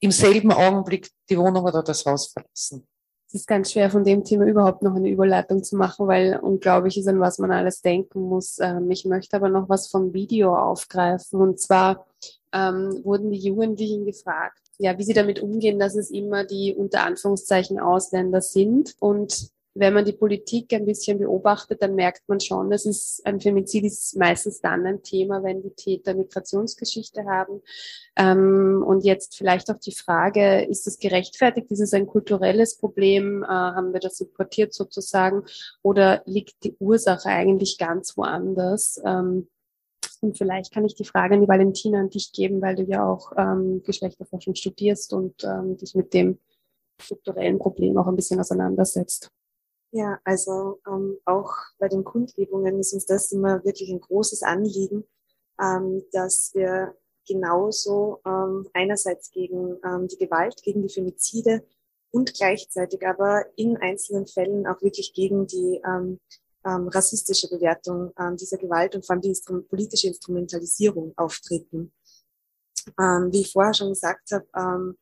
im 0.00 0.10
selben 0.10 0.52
Augenblick 0.52 1.10
die 1.28 1.38
Wohnung 1.38 1.64
oder 1.64 1.82
das 1.82 2.06
Haus 2.06 2.28
verlassen. 2.28 2.86
Es 3.26 3.34
ist 3.34 3.46
ganz 3.46 3.72
schwer, 3.72 3.90
von 3.90 4.04
dem 4.04 4.24
Thema 4.24 4.46
überhaupt 4.46 4.82
noch 4.82 4.94
eine 4.94 5.10
Überleitung 5.10 5.62
zu 5.62 5.76
machen, 5.76 6.06
weil 6.06 6.38
unglaublich 6.40 6.96
ist, 6.96 7.08
an 7.08 7.20
was 7.20 7.38
man 7.38 7.50
alles 7.50 7.82
denken 7.82 8.22
muss. 8.22 8.58
Ähm, 8.58 8.90
ich 8.90 9.04
möchte 9.04 9.36
aber 9.36 9.50
noch 9.50 9.68
was 9.68 9.88
vom 9.88 10.14
Video 10.14 10.56
aufgreifen. 10.56 11.40
Und 11.42 11.60
zwar 11.60 12.06
ähm, 12.54 13.00
wurden 13.04 13.30
die 13.30 13.38
Jugendlichen 13.38 14.06
gefragt, 14.06 14.62
ja, 14.78 14.96
wie 14.96 15.02
sie 15.02 15.12
damit 15.12 15.40
umgehen, 15.40 15.78
dass 15.78 15.94
es 15.94 16.10
immer 16.10 16.44
die 16.44 16.74
unter 16.74 17.04
Anführungszeichen 17.04 17.78
Ausländer 17.78 18.40
sind 18.40 18.94
und 18.98 19.50
wenn 19.78 19.94
man 19.94 20.04
die 20.04 20.12
Politik 20.12 20.72
ein 20.72 20.84
bisschen 20.84 21.18
beobachtet, 21.18 21.80
dann 21.82 21.94
merkt 21.94 22.28
man 22.28 22.40
schon, 22.40 22.70
dass 22.70 22.84
es 22.84 23.22
ein 23.24 23.40
Femizid 23.40 23.84
ist 23.84 24.16
meistens 24.16 24.60
dann 24.60 24.84
ein 24.86 25.02
Thema, 25.02 25.42
wenn 25.42 25.62
die 25.62 25.70
Täter 25.70 26.14
Migrationsgeschichte 26.14 27.24
haben. 27.24 27.62
Ähm, 28.16 28.84
und 28.86 29.04
jetzt 29.04 29.36
vielleicht 29.36 29.70
auch 29.70 29.78
die 29.78 29.94
Frage, 29.94 30.64
ist 30.64 30.86
das 30.86 30.98
gerechtfertigt? 30.98 31.70
Ist 31.70 31.80
es 31.80 31.94
ein 31.94 32.06
kulturelles 32.06 32.76
Problem? 32.76 33.44
Äh, 33.44 33.46
haben 33.46 33.92
wir 33.92 34.00
das 34.00 34.20
importiert 34.20 34.74
sozusagen? 34.74 35.44
Oder 35.82 36.22
liegt 36.26 36.64
die 36.64 36.76
Ursache 36.80 37.28
eigentlich 37.28 37.78
ganz 37.78 38.16
woanders? 38.16 39.00
Ähm, 39.04 39.48
und 40.20 40.36
vielleicht 40.36 40.72
kann 40.72 40.84
ich 40.84 40.96
die 40.96 41.04
Frage 41.04 41.34
an 41.34 41.40
die 41.40 41.48
Valentina 41.48 42.00
an 42.00 42.10
dich 42.10 42.32
geben, 42.32 42.60
weil 42.60 42.74
du 42.74 42.82
ja 42.82 43.08
auch 43.08 43.32
ähm, 43.36 43.82
Geschlechterforschung 43.84 44.56
studierst 44.56 45.12
und 45.12 45.44
ähm, 45.44 45.76
dich 45.76 45.94
mit 45.94 46.12
dem 46.12 46.38
strukturellen 47.00 47.58
Problem 47.58 47.96
auch 47.96 48.08
ein 48.08 48.16
bisschen 48.16 48.40
auseinandersetzt. 48.40 49.30
Ja, 49.90 50.20
also 50.24 50.80
ähm, 50.86 51.18
auch 51.24 51.50
bei 51.78 51.88
den 51.88 52.04
Kundgebungen 52.04 52.78
ist 52.78 52.92
uns 52.92 53.06
das 53.06 53.32
immer 53.32 53.64
wirklich 53.64 53.90
ein 53.90 54.00
großes 54.00 54.42
Anliegen, 54.42 55.04
ähm, 55.58 56.04
dass 56.12 56.54
wir 56.54 56.94
genauso 57.26 58.20
ähm, 58.26 58.68
einerseits 58.74 59.30
gegen 59.30 59.78
ähm, 59.84 60.08
die 60.08 60.18
Gewalt, 60.18 60.62
gegen 60.62 60.82
die 60.82 60.92
Femizide 60.92 61.64
und 62.10 62.34
gleichzeitig 62.34 63.06
aber 63.06 63.46
in 63.56 63.76
einzelnen 63.78 64.26
Fällen 64.26 64.66
auch 64.66 64.82
wirklich 64.82 65.14
gegen 65.14 65.46
die 65.46 65.80
ähm, 65.84 66.20
ähm, 66.66 66.88
rassistische 66.88 67.48
Bewertung 67.48 68.12
ähm, 68.18 68.36
dieser 68.36 68.58
Gewalt 68.58 68.94
und 68.94 69.06
vor 69.06 69.14
allem 69.14 69.22
die 69.22 69.28
Instru 69.28 69.62
politische 69.62 70.08
Instrumentalisierung 70.08 71.14
auftreten. 71.16 71.92
Ähm, 72.98 73.32
wie 73.32 73.40
ich 73.42 73.52
vorher 73.52 73.74
schon 73.74 73.90
gesagt 73.90 74.32
habe, 74.32 74.46
ähm, 74.54 74.98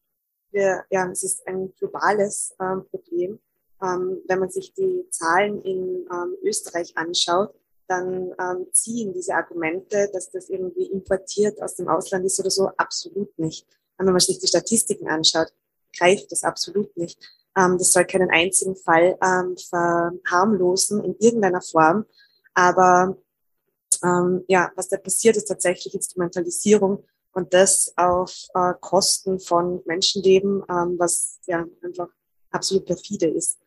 wir, 0.53 0.85
ja, 0.91 1.11
es 1.11 1.25
ist 1.25 1.47
ein 1.47 1.73
globales 1.75 2.55
ähm, 2.61 2.87
Problem 2.89 3.41
ähm, 3.83 4.23
wenn 4.27 4.39
man 4.39 4.51
sich 4.51 4.73
die 4.75 5.07
Zahlen 5.11 5.63
in 5.63 6.07
ähm, 6.11 6.37
Österreich 6.43 6.97
anschaut, 6.97 7.55
dann 7.89 8.35
ähm, 8.41 8.67
ziehen 8.73 9.13
diese 9.13 9.35
Argumente, 9.35 10.11
dass 10.13 10.31
das 10.31 10.49
irgendwie 10.49 10.87
importiert 10.87 11.63
aus 11.63 11.77
dem 11.77 11.89
Ausland 11.89 12.25
ist 12.25 12.41
oder 12.41 12.51
so, 12.51 12.69
absolut 12.77 13.39
nicht. 13.39 13.67
Wenn 13.99 14.07
man 14.07 14.21
sich 14.21 14.39
die 14.39 14.47
Statistiken 14.47 15.09
anschaut, 15.09 15.53
greift 15.97 16.33
das 16.33 16.43
absolut 16.43 16.97
nicht. 16.97 17.19
Ähm, 17.57 17.79
das 17.79 17.93
soll 17.93 18.05
keinen 18.05 18.31
einzigen 18.31 18.77
Fall 18.77 19.17
ähm, 19.23 19.57
verharmlosen 19.57 21.05
in 21.05 21.17
irgendeiner 21.19 21.63
Form. 21.63 22.07
Aber 22.55 23.17
ähm, 24.03 24.45
ja, 24.49 24.71
was 24.77 24.89
da 24.89 24.97
passiert, 24.97 25.37
ist 25.37 25.47
tatsächlich 25.47 25.95
Instrumentalisierung 25.95 27.05
und 27.33 27.53
das 27.55 27.93
auf 27.97 28.49
äh, 28.55 28.75
Kosten 28.81 29.39
von 29.39 29.83
Menschenleben, 29.85 30.63
ähm, 30.69 30.97
was 30.99 31.39
ja 31.47 31.65
einfach 31.83 32.09
absolut 32.51 32.87
perfide 32.87 33.27
ist. 33.27 33.59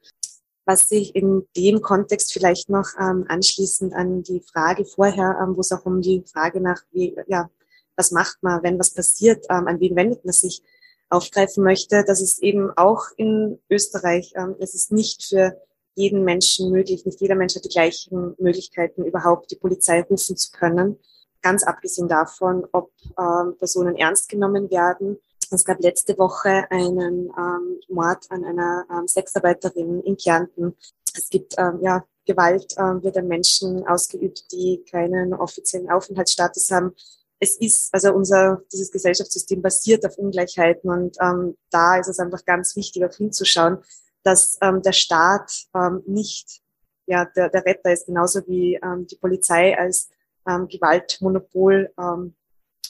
Was 0.66 0.88
sich 0.88 1.16
in 1.16 1.48
dem 1.58 1.82
Kontext 1.82 2.32
vielleicht 2.32 2.70
noch 2.70 2.88
ähm, 3.00 3.26
anschließend 3.28 3.94
an 3.94 4.24
die 4.24 4.42
Frage 4.42 4.86
vorher, 4.86 5.40
ähm, 5.42 5.56
wo 5.56 5.62
es 5.62 5.72
auch 5.72 5.86
um 5.86 6.02
die 6.02 6.24
Frage 6.32 6.62
nach, 6.62 6.82
wie, 6.92 7.16
ja, 7.28 7.50
was 7.96 8.12
macht 8.12 8.38
man, 8.42 8.62
wenn 8.64 8.80
was 8.80 8.94
passiert, 8.94 9.46
ähm, 9.50 9.68
an 9.68 9.80
wen 9.80 9.96
wendet 9.96 10.24
man 10.26 10.34
sich, 10.34 10.62
aufgreifen 11.10 11.64
möchte, 11.64 12.04
dass 12.04 12.22
es 12.22 12.40
eben 12.40 12.72
auch 12.78 13.06
in 13.18 13.60
Österreich, 13.70 14.34
ähm, 14.36 14.56
es 14.60 14.76
ist 14.76 14.92
nicht 14.92 15.24
für 15.24 15.60
jeden 15.96 16.24
Menschen 16.24 16.72
möglich, 16.72 17.06
nicht 17.06 17.20
jeder 17.20 17.36
Mensch 17.36 17.56
hat 17.56 17.66
die 17.66 17.70
gleichen 17.70 18.36
Möglichkeiten, 18.38 19.04
überhaupt 19.04 19.52
die 19.52 19.56
Polizei 19.56 20.02
rufen 20.02 20.38
zu 20.38 20.52
können. 20.52 20.98
Ganz 21.42 21.64
abgesehen 21.64 22.08
davon, 22.08 22.66
ob 22.72 22.92
ähm, 23.18 23.56
Personen 23.58 23.96
ernst 23.96 24.30
genommen 24.30 24.70
werden 24.70 25.18
es 25.52 25.66
gab 25.66 25.80
letzte 25.82 26.18
Woche 26.18 26.70
einen 26.70 27.32
ähm, 27.38 27.80
Mord 27.88 28.26
an 28.30 28.43
einer 28.45 28.86
ähm, 28.91 29.08
Sexarbeiterin 29.08 30.02
in 30.02 30.18
Kärnten. 30.18 30.76
Es 31.16 31.30
gibt 31.30 31.56
ähm, 31.58 31.80
ja 31.82 32.06
Gewalt 32.30 32.76
ähm, 32.78 33.02
wird 33.02 33.18
an 33.18 33.28
Menschen 33.28 33.88
ausgeübt, 33.88 34.52
die 34.52 34.84
keinen 34.89 35.34
offiziellen 35.34 35.89
Aufenthaltsstatus 35.89 36.70
haben. 36.70 36.93
Es 37.39 37.58
ist, 37.58 37.91
also 37.91 38.14
unser, 38.14 38.62
dieses 38.72 38.91
Gesellschaftssystem 38.91 39.62
basiert 39.62 40.06
auf 40.06 40.18
Ungleichheiten 40.18 40.91
und 40.91 41.18
ähm, 41.22 41.58
da 41.72 41.97
ist 41.97 42.08
es 42.08 42.20
einfach 42.20 42.45
ganz 42.45 42.76
wichtig, 42.76 43.04
auch 43.04 43.16
hinzuschauen, 43.16 43.80
dass 44.24 44.60
ähm, 44.62 44.82
der 44.84 44.91
Staat 44.91 45.66
ähm, 45.74 46.04
nicht 46.06 46.62
ja, 47.08 47.26
der, 47.26 47.50
der 47.50 47.66
Retter 47.66 47.91
ist, 47.91 48.06
genauso 48.06 48.45
wie 48.45 48.76
ähm, 48.76 49.08
die 49.08 49.16
Polizei 49.16 49.76
als 49.76 50.10
ähm, 50.47 50.68
Gewaltmonopol, 50.68 51.91
ähm, 51.97 52.36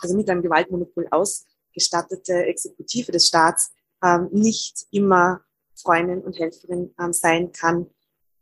also 0.02 0.18
mit 0.18 0.30
einem 0.30 0.42
Gewaltmonopol 0.42 1.08
aus, 1.12 1.46
gestattete 1.80 2.34
Exekutive 2.46 3.12
des 3.12 3.28
Staats 3.28 3.72
ähm, 4.04 4.30
nicht 4.32 4.86
immer 4.92 5.42
Freundin 5.76 6.22
und 6.22 6.38
Helferin 6.38 6.94
ähm, 7.00 7.14
sein 7.14 7.52
kann 7.52 7.88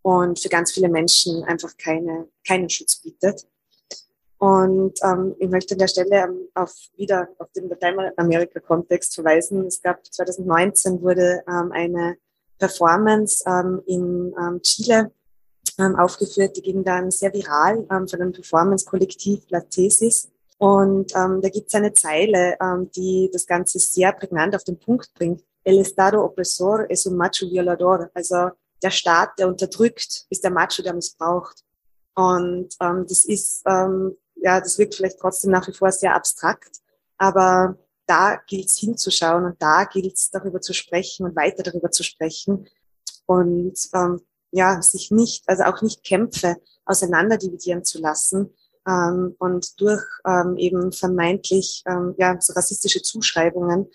und 0.02 0.40
für 0.40 0.50
ganz 0.50 0.72
viele 0.72 0.90
Menschen 0.90 1.44
einfach 1.44 1.78
keine, 1.78 2.28
keinen 2.46 2.70
Schutz 2.70 3.02
bietet. 3.02 3.48
Und 4.40 4.94
ähm, 5.04 5.36
ich 5.40 5.50
möchte 5.50 5.74
an 5.74 5.80
der 5.80 5.88
Stelle 5.88 6.24
ähm, 6.24 6.48
auf, 6.54 6.74
wieder 6.96 7.28
auf 7.40 7.52
den 7.54 7.70
Lateinamerika-Kontext 7.70 9.16
verweisen. 9.16 9.66
Es 9.66 9.82
gab 9.82 10.06
2019 10.06 11.02
wurde 11.02 11.44
ähm, 11.48 11.72
eine 11.72 12.18
Performance 12.60 13.44
ähm, 13.48 13.82
in 13.86 14.34
ähm, 14.40 14.62
Chile 14.62 15.12
ähm, 15.80 15.96
aufgeführt, 15.96 16.58
die 16.58 16.62
ging 16.62 16.84
dann 16.84 17.12
sehr 17.12 17.34
viral 17.34 17.86
ähm, 17.92 18.08
von 18.08 18.22
einem 18.22 18.32
Performance-Kollektiv 18.32 19.44
La 19.50 19.62
Thesis. 19.62 20.30
Und 20.58 21.16
ähm, 21.16 21.42
da 21.42 21.50
gibt 21.50 21.68
es 21.68 21.76
eine 21.76 21.94
Zeile, 21.94 22.58
ähm, 22.62 22.90
die 22.96 23.30
das 23.32 23.46
Ganze 23.46 23.80
sehr 23.80 24.12
prägnant 24.12 24.56
auf 24.56 24.64
den 24.64 24.80
Punkt 24.80 25.14
bringt. 25.14 25.44
El 25.64 25.80
Estado 25.80 26.24
opresor 26.24 26.86
es 26.90 27.06
un 27.06 27.16
macho 27.16 27.46
violador. 27.46 28.10
Also 28.14 28.50
der 28.82 28.92
Staat, 28.92 29.38
der 29.38 29.48
unterdrückt, 29.48 30.26
ist 30.30 30.44
der 30.44 30.52
Macho, 30.52 30.82
der 30.82 30.94
missbraucht. 30.94 31.64
Und 32.16 32.70
ähm, 32.82 33.06
das 33.08 33.26
ist, 33.26 33.62
ähm, 33.68 34.18
ja, 34.36 34.60
das 34.60 34.80
wirkt 34.80 34.96
vielleicht 34.96 35.20
trotzdem 35.20 35.52
nach 35.52 35.68
wie 35.68 35.74
vor 35.74 35.92
sehr 35.92 36.16
abstrakt, 36.16 36.80
aber 37.18 37.78
da 38.08 38.38
gilt 38.48 38.68
es 38.68 38.78
hinzuschauen 38.78 39.46
und 39.46 39.62
da 39.62 39.84
gilt 39.84 40.16
es 40.16 40.32
darüber 40.32 40.62
zu 40.62 40.74
sprechen 40.74 41.26
und 41.26 41.36
weiter 41.36 41.62
darüber 41.62 41.92
zu 41.92 42.04
sprechen 42.04 42.68
und 43.26 43.78
ähm, 43.94 44.22
ja, 44.52 44.82
sich 44.82 45.12
nicht, 45.12 45.48
also 45.48 45.64
auch 45.64 45.82
nicht 45.82 46.04
Kämpfe 46.04 46.56
auseinanderdividieren 46.86 47.84
zu 47.84 48.00
lassen, 48.00 48.54
ähm, 48.88 49.36
und 49.40 49.80
durch 49.82 50.04
ähm, 50.26 50.58
eben 50.58 50.92
vermeintlich 50.92 51.84
ähm, 51.86 52.16
ja, 52.18 52.40
so 52.40 52.54
rassistische 52.54 53.02
Zuschreibungen 53.02 53.88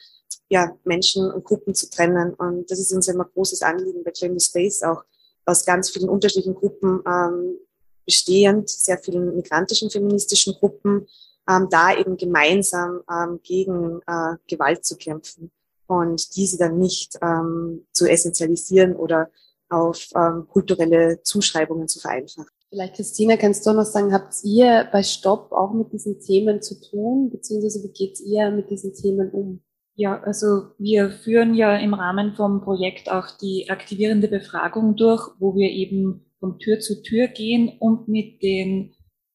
ja, 0.48 0.70
Menschen 0.84 1.30
und 1.30 1.44
Gruppen 1.44 1.74
zu 1.74 1.88
trennen. 1.88 2.34
Und 2.34 2.70
das 2.70 2.78
ist 2.78 2.92
uns 2.92 3.08
immer 3.08 3.24
großes 3.24 3.62
Anliegen 3.62 4.04
bei 4.04 4.10
Claim 4.10 4.38
the 4.38 4.44
Space 4.44 4.82
auch 4.82 5.02
aus 5.46 5.64
ganz 5.64 5.90
vielen 5.90 6.08
unterschiedlichen 6.08 6.54
Gruppen 6.54 7.00
ähm, 7.06 7.56
bestehend, 8.04 8.68
sehr 8.68 8.98
vielen 8.98 9.34
migrantischen 9.34 9.90
feministischen 9.90 10.54
Gruppen, 10.54 11.06
ähm, 11.48 11.68
da 11.70 11.96
eben 11.96 12.16
gemeinsam 12.16 13.00
ähm, 13.10 13.40
gegen 13.42 14.00
äh, 14.06 14.36
Gewalt 14.46 14.84
zu 14.84 14.96
kämpfen 14.96 15.50
und 15.86 16.36
diese 16.36 16.58
dann 16.58 16.78
nicht 16.78 17.18
ähm, 17.22 17.86
zu 17.92 18.06
essentialisieren 18.06 18.94
oder 18.94 19.30
auf 19.68 20.08
ähm, 20.14 20.46
kulturelle 20.48 21.22
Zuschreibungen 21.22 21.88
zu 21.88 21.98
vereinfachen. 21.98 22.50
Vielleicht, 22.72 22.94
Christina, 22.94 23.36
kannst 23.36 23.66
du 23.66 23.72
noch 23.74 23.84
sagen, 23.84 24.14
habt 24.14 24.32
ihr 24.44 24.88
bei 24.90 25.02
Stopp 25.02 25.52
auch 25.52 25.74
mit 25.74 25.92
diesen 25.92 26.20
Themen 26.20 26.62
zu 26.62 26.80
tun, 26.80 27.28
beziehungsweise 27.30 27.84
wie 27.84 27.92
geht 27.92 28.18
ihr 28.20 28.50
mit 28.50 28.70
diesen 28.70 28.94
Themen 28.94 29.30
um? 29.30 29.60
Ja, 29.94 30.22
also 30.22 30.70
wir 30.78 31.10
führen 31.10 31.54
ja 31.54 31.76
im 31.76 31.92
Rahmen 31.92 32.32
vom 32.32 32.62
Projekt 32.62 33.10
auch 33.10 33.36
die 33.36 33.68
aktivierende 33.68 34.26
Befragung 34.26 34.96
durch, 34.96 35.28
wo 35.38 35.54
wir 35.54 35.68
eben 35.68 36.24
von 36.40 36.58
Tür 36.58 36.80
zu 36.80 37.02
Tür 37.02 37.28
gehen 37.28 37.76
und 37.78 38.08
mit 38.08 38.42
den 38.42 38.94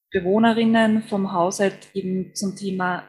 Bewohnerinnen 0.09 1.03
vom 1.03 1.31
Haushalt 1.31 1.77
eben 1.93 2.33
zum 2.33 2.55
Thema 2.55 3.03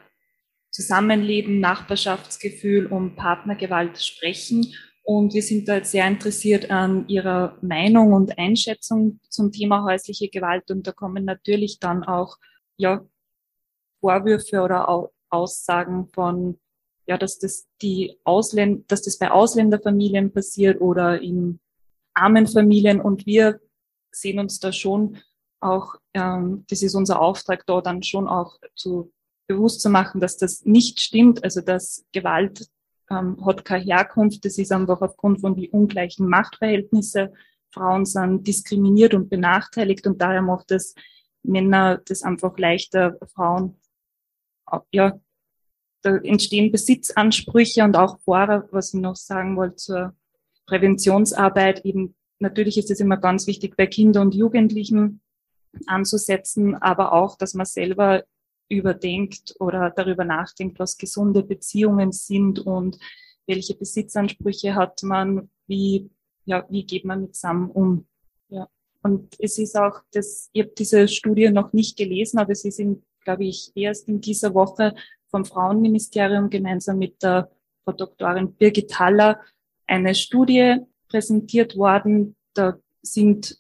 Zusammenleben, 0.71 1.59
Nachbarschaftsgefühl 1.59 2.85
und 2.85 3.17
Partnergewalt 3.17 3.97
sprechen. 3.97 4.75
Und 5.09 5.33
wir 5.33 5.43
sind 5.43 5.67
da 5.69 5.77
jetzt 5.77 5.93
sehr 5.93 6.07
interessiert 6.07 6.71
an 6.71 7.09
Ihrer 7.09 7.57
Meinung 7.63 8.13
und 8.13 8.37
Einschätzung 8.37 9.21
zum 9.31 9.51
Thema 9.51 9.83
häusliche 9.85 10.29
Gewalt. 10.29 10.71
Und 10.71 10.87
da 10.87 10.93
kommen 10.93 11.25
natürlich 11.25 11.79
dann 11.81 12.05
auch 12.05 12.37
ja, 12.77 13.03
Vorwürfe 14.03 14.61
oder 14.61 15.09
Aussagen 15.31 16.09
von, 16.09 16.61
ja, 17.07 17.17
dass 17.17 17.39
das 17.39 17.67
die 17.81 18.19
Ausländer, 18.25 18.85
dass 18.87 19.01
das 19.01 19.17
bei 19.17 19.31
Ausländerfamilien 19.31 20.31
passiert 20.31 20.79
oder 20.83 21.23
in 21.23 21.59
armen 22.13 22.47
Familien. 22.47 23.01
Und 23.01 23.25
wir 23.25 23.61
sehen 24.11 24.39
uns 24.39 24.61
da 24.61 24.75
schon 24.75 25.17
auch, 25.61 25.95
ähm, 26.13 26.67
das 26.69 26.83
ist 26.83 26.95
unser 26.95 27.23
Auftrag, 27.23 27.65
da 27.65 27.81
dann 27.81 28.03
schon 28.03 28.29
auch 28.29 28.59
zu 28.75 29.11
bewusst 29.47 29.81
zu 29.81 29.89
machen, 29.89 30.21
dass 30.21 30.37
das 30.37 30.67
nicht 30.67 31.01
stimmt, 31.01 31.43
also 31.45 31.63
dass 31.63 32.05
Gewalt 32.13 32.69
ähm, 33.11 33.45
hat 33.45 33.65
keine 33.65 33.85
Herkunft, 33.85 34.45
das 34.45 34.59
ist 34.59 34.73
einfach 34.73 35.01
aufgrund 35.01 35.41
von 35.41 35.55
die 35.55 35.71
ungleichen 35.71 36.29
Machtverhältnisse. 36.29 37.33
Frauen 37.71 38.05
sind 38.05 38.47
diskriminiert 38.47 39.15
und 39.15 39.29
benachteiligt 39.29 40.07
und 40.07 40.21
daher 40.21 40.43
macht 40.43 40.71
es 40.71 40.95
Männer 41.43 42.01
das 42.05 42.23
einfach 42.23 42.59
leichter, 42.59 43.19
Frauen, 43.35 43.81
ja, 44.93 45.19
da 46.03 46.17
entstehen 46.17 46.71
Besitzansprüche 46.71 47.85
und 47.85 47.97
auch 47.97 48.19
vorher, 48.21 48.69
was 48.71 48.95
ich 48.95 49.01
noch 49.01 49.17
sagen 49.17 49.57
wollte 49.57 49.77
zur 49.77 50.17
Präventionsarbeit, 50.67 51.85
eben 51.85 52.15
natürlich 52.39 52.79
ist 52.79 52.91
es 52.91 53.01
immer 53.01 53.17
ganz 53.17 53.47
wichtig 53.47 53.77
bei 53.77 53.87
Kindern 53.87 54.29
und 54.29 54.35
Jugendlichen 54.35 55.21
anzusetzen, 55.87 56.75
aber 56.77 57.13
auch, 57.13 57.37
dass 57.37 57.55
man 57.55 57.67
selber 57.67 58.25
überdenkt 58.69 59.55
oder 59.59 59.91
darüber 59.91 60.25
nachdenkt, 60.25 60.79
was 60.79 60.99
gesunde 60.99 61.43
Beziehungen 61.43 62.13
sind 62.13 62.61
und 62.61 62.99
welche 63.47 63.75
Besitzansprüche 63.75 64.75
hat 64.75 65.03
man, 65.03 65.51
wie, 65.67 66.11
ja, 66.45 66.67
wie 66.69 66.85
geht 66.85 67.05
man 67.05 67.23
mit 67.23 67.35
zusammen 67.35 67.71
um. 67.71 68.07
Ja. 68.49 68.69
Und 69.03 69.35
es 69.39 69.59
ist 69.59 69.77
auch, 69.77 70.03
das, 70.13 70.51
ich 70.53 70.63
habe 70.63 70.73
diese 70.77 71.09
Studie 71.09 71.51
noch 71.51 71.73
nicht 71.73 71.97
gelesen, 71.97 72.39
aber 72.39 72.55
sie 72.55 72.71
sind, 72.71 73.05
glaube 73.25 73.45
ich, 73.45 73.73
erst 73.75 74.09
in 74.09 74.21
dieser 74.21 74.55
Woche 74.55 74.95
vom 75.31 75.45
Frauenministerium 75.45 76.51
gemeinsam 76.51 76.99
mit 76.99 77.23
der 77.23 77.51
Frau 77.85 77.93
Doktorin 77.93 78.53
Birgit 78.53 78.99
Haller 78.99 79.41
eine 79.87 80.15
Studie 80.15 80.77
präsentiert 81.09 81.77
worden. 81.77 82.37
Da 82.55 82.79
sind 83.03 83.59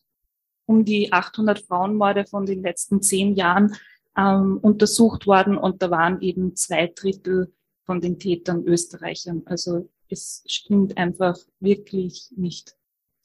um 0.66 0.84
die 0.84 1.12
800 1.12 1.60
Frauenmorde 1.60 2.26
von 2.26 2.44
den 2.44 2.62
letzten 2.62 3.00
zehn 3.00 3.34
Jahren 3.34 3.74
ähm, 4.18 4.58
untersucht 4.60 5.26
worden 5.26 5.56
und 5.56 5.80
da 5.80 5.90
waren 5.90 6.20
eben 6.20 6.56
zwei 6.56 6.88
Drittel 6.88 7.52
von 7.84 8.00
den 8.00 8.18
Tätern 8.18 8.64
Österreichern. 8.66 9.42
Also 9.46 9.88
es 10.08 10.42
stimmt 10.46 10.98
einfach 10.98 11.38
wirklich 11.60 12.30
nicht. 12.36 12.76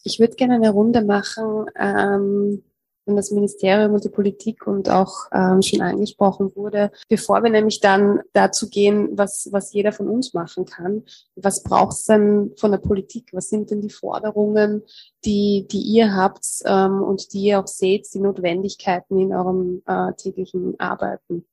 Ich 0.03 0.19
würde 0.19 0.35
gerne 0.35 0.55
eine 0.55 0.69
Runde 0.69 1.03
machen, 1.03 1.65
ähm, 1.77 2.63
wenn 3.05 3.15
das 3.15 3.31
Ministerium 3.31 3.93
und 3.93 4.03
die 4.03 4.09
Politik 4.09 4.67
und 4.67 4.89
auch 4.89 5.27
ähm, 5.31 5.61
schon 5.61 5.81
angesprochen 5.81 6.55
wurde. 6.55 6.91
Bevor 7.09 7.43
wir 7.43 7.49
nämlich 7.49 7.79
dann 7.79 8.21
dazu 8.33 8.69
gehen, 8.69 9.09
was, 9.13 9.49
was 9.51 9.73
jeder 9.73 9.91
von 9.91 10.07
uns 10.07 10.33
machen 10.33 10.65
kann, 10.65 11.03
was 11.35 11.63
braucht 11.63 11.93
es 11.93 12.05
denn 12.05 12.53
von 12.57 12.71
der 12.71 12.77
Politik? 12.77 13.29
Was 13.33 13.49
sind 13.49 13.71
denn 13.71 13.81
die 13.81 13.89
Forderungen, 13.89 14.83
die, 15.25 15.67
die 15.69 15.81
ihr 15.81 16.15
habt 16.15 16.45
ähm, 16.65 17.01
und 17.01 17.33
die 17.33 17.45
ihr 17.45 17.59
auch 17.59 17.67
seht, 17.67 18.13
die 18.13 18.19
Notwendigkeiten 18.19 19.19
in 19.19 19.33
eurem 19.33 19.81
äh, 19.85 20.13
täglichen 20.13 20.79
Arbeiten? 20.79 21.45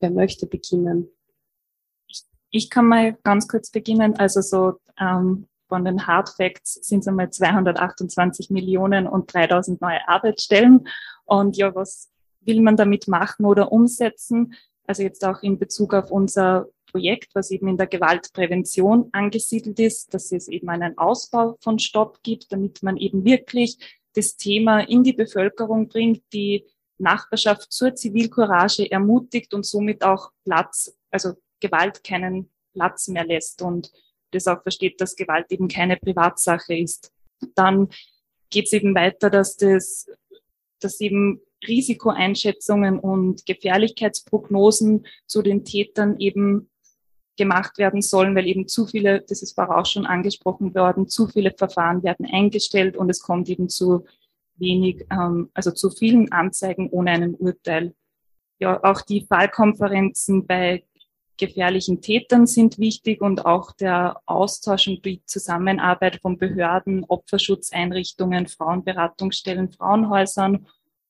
Wer 0.00 0.10
möchte 0.10 0.46
beginnen? 0.46 1.08
Ich 2.50 2.70
kann 2.70 2.86
mal 2.86 3.14
ganz 3.24 3.48
kurz 3.48 3.70
beginnen. 3.70 4.16
Also 4.16 4.40
so 4.40 4.74
ähm, 5.00 5.48
von 5.68 5.84
den 5.84 6.06
Hard 6.06 6.28
Facts 6.30 6.74
sind 6.74 7.00
es 7.00 7.08
einmal 7.08 7.30
228 7.30 8.50
Millionen 8.50 9.06
und 9.06 9.32
3000 9.32 9.80
neue 9.80 10.06
Arbeitsstellen. 10.08 10.86
Und 11.24 11.56
ja, 11.56 11.74
was 11.74 12.10
will 12.40 12.60
man 12.60 12.76
damit 12.76 13.08
machen 13.08 13.46
oder 13.46 13.72
umsetzen? 13.72 14.54
Also 14.86 15.02
jetzt 15.02 15.24
auch 15.24 15.42
in 15.42 15.58
Bezug 15.58 15.94
auf 15.94 16.10
unser 16.10 16.68
Projekt, 16.90 17.34
was 17.34 17.50
eben 17.50 17.66
in 17.68 17.76
der 17.76 17.86
Gewaltprävention 17.86 19.08
angesiedelt 19.12 19.80
ist, 19.80 20.14
dass 20.14 20.30
es 20.30 20.46
eben 20.48 20.68
einen 20.68 20.96
Ausbau 20.96 21.56
von 21.60 21.78
Stopp 21.78 22.22
gibt, 22.22 22.52
damit 22.52 22.82
man 22.82 22.96
eben 22.96 23.24
wirklich 23.24 23.78
das 24.14 24.36
Thema 24.36 24.80
in 24.80 25.02
die 25.02 25.12
Bevölkerung 25.12 25.88
bringt, 25.88 26.22
die 26.32 26.66
Nachbarschaft 26.98 27.72
zur 27.72 27.96
Zivilcourage 27.96 28.88
ermutigt 28.90 29.54
und 29.54 29.66
somit 29.66 30.04
auch 30.04 30.30
Platz, 30.44 30.96
also 31.10 31.32
Gewalt 31.58 32.04
keinen 32.04 32.50
Platz 32.72 33.08
mehr 33.08 33.24
lässt. 33.24 33.62
Und 33.62 33.90
das 34.34 34.46
auch 34.46 34.62
versteht, 34.62 35.00
dass 35.00 35.16
Gewalt 35.16 35.46
eben 35.50 35.68
keine 35.68 35.96
Privatsache 35.96 36.76
ist. 36.76 37.12
Dann 37.54 37.88
geht 38.50 38.66
es 38.66 38.72
eben 38.72 38.94
weiter, 38.94 39.30
dass 39.30 39.56
das, 39.56 40.06
dass 40.80 41.00
eben 41.00 41.40
Risikoeinschätzungen 41.66 42.98
und 42.98 43.46
Gefährlichkeitsprognosen 43.46 45.06
zu 45.26 45.42
den 45.42 45.64
Tätern 45.64 46.18
eben 46.18 46.70
gemacht 47.36 47.78
werden 47.78 48.00
sollen, 48.00 48.36
weil 48.36 48.46
eben 48.46 48.68
zu 48.68 48.86
viele, 48.86 49.22
das 49.22 49.42
ist 49.42 49.58
auch 49.58 49.86
schon 49.86 50.06
angesprochen 50.06 50.74
worden, 50.74 51.08
zu 51.08 51.26
viele 51.26 51.52
Verfahren 51.56 52.02
werden 52.02 52.26
eingestellt 52.26 52.96
und 52.96 53.10
es 53.10 53.20
kommt 53.20 53.48
eben 53.48 53.68
zu 53.68 54.04
wenig, 54.56 55.04
ähm, 55.10 55.50
also 55.52 55.72
zu 55.72 55.90
vielen 55.90 56.30
Anzeigen 56.32 56.88
ohne 56.90 57.10
einen 57.10 57.34
Urteil. 57.34 57.94
Ja, 58.60 58.82
auch 58.84 59.00
die 59.00 59.26
Fallkonferenzen 59.26 60.46
bei 60.46 60.84
gefährlichen 61.36 62.00
Tätern 62.00 62.46
sind 62.46 62.78
wichtig 62.78 63.20
und 63.20 63.44
auch 63.44 63.72
der 63.72 64.20
Austausch 64.26 64.88
und 64.88 65.04
die 65.04 65.22
Zusammenarbeit 65.26 66.20
von 66.20 66.38
Behörden, 66.38 67.04
Opferschutzeinrichtungen, 67.04 68.46
Frauenberatungsstellen, 68.46 69.70
Frauenhäusern 69.70 70.66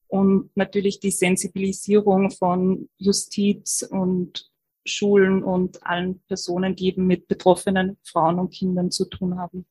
und 0.09 0.51
natürlich 0.57 1.01
die 1.01 1.11
Sensibilisierung 1.11 2.31
von 2.31 2.89
Justiz 2.99 3.87
und 3.89 4.51
Schulen 4.87 5.43
und 5.43 5.85
allen 5.87 6.20
Personen, 6.29 6.77
die 6.77 6.89
eben 6.89 7.07
mit 7.07 7.27
betroffenen 7.27 7.97
Frauen 8.03 8.39
und 8.39 8.51
Kindern 8.51 8.91
zu 8.91 9.07
tun 9.07 9.39
haben. 9.39 9.66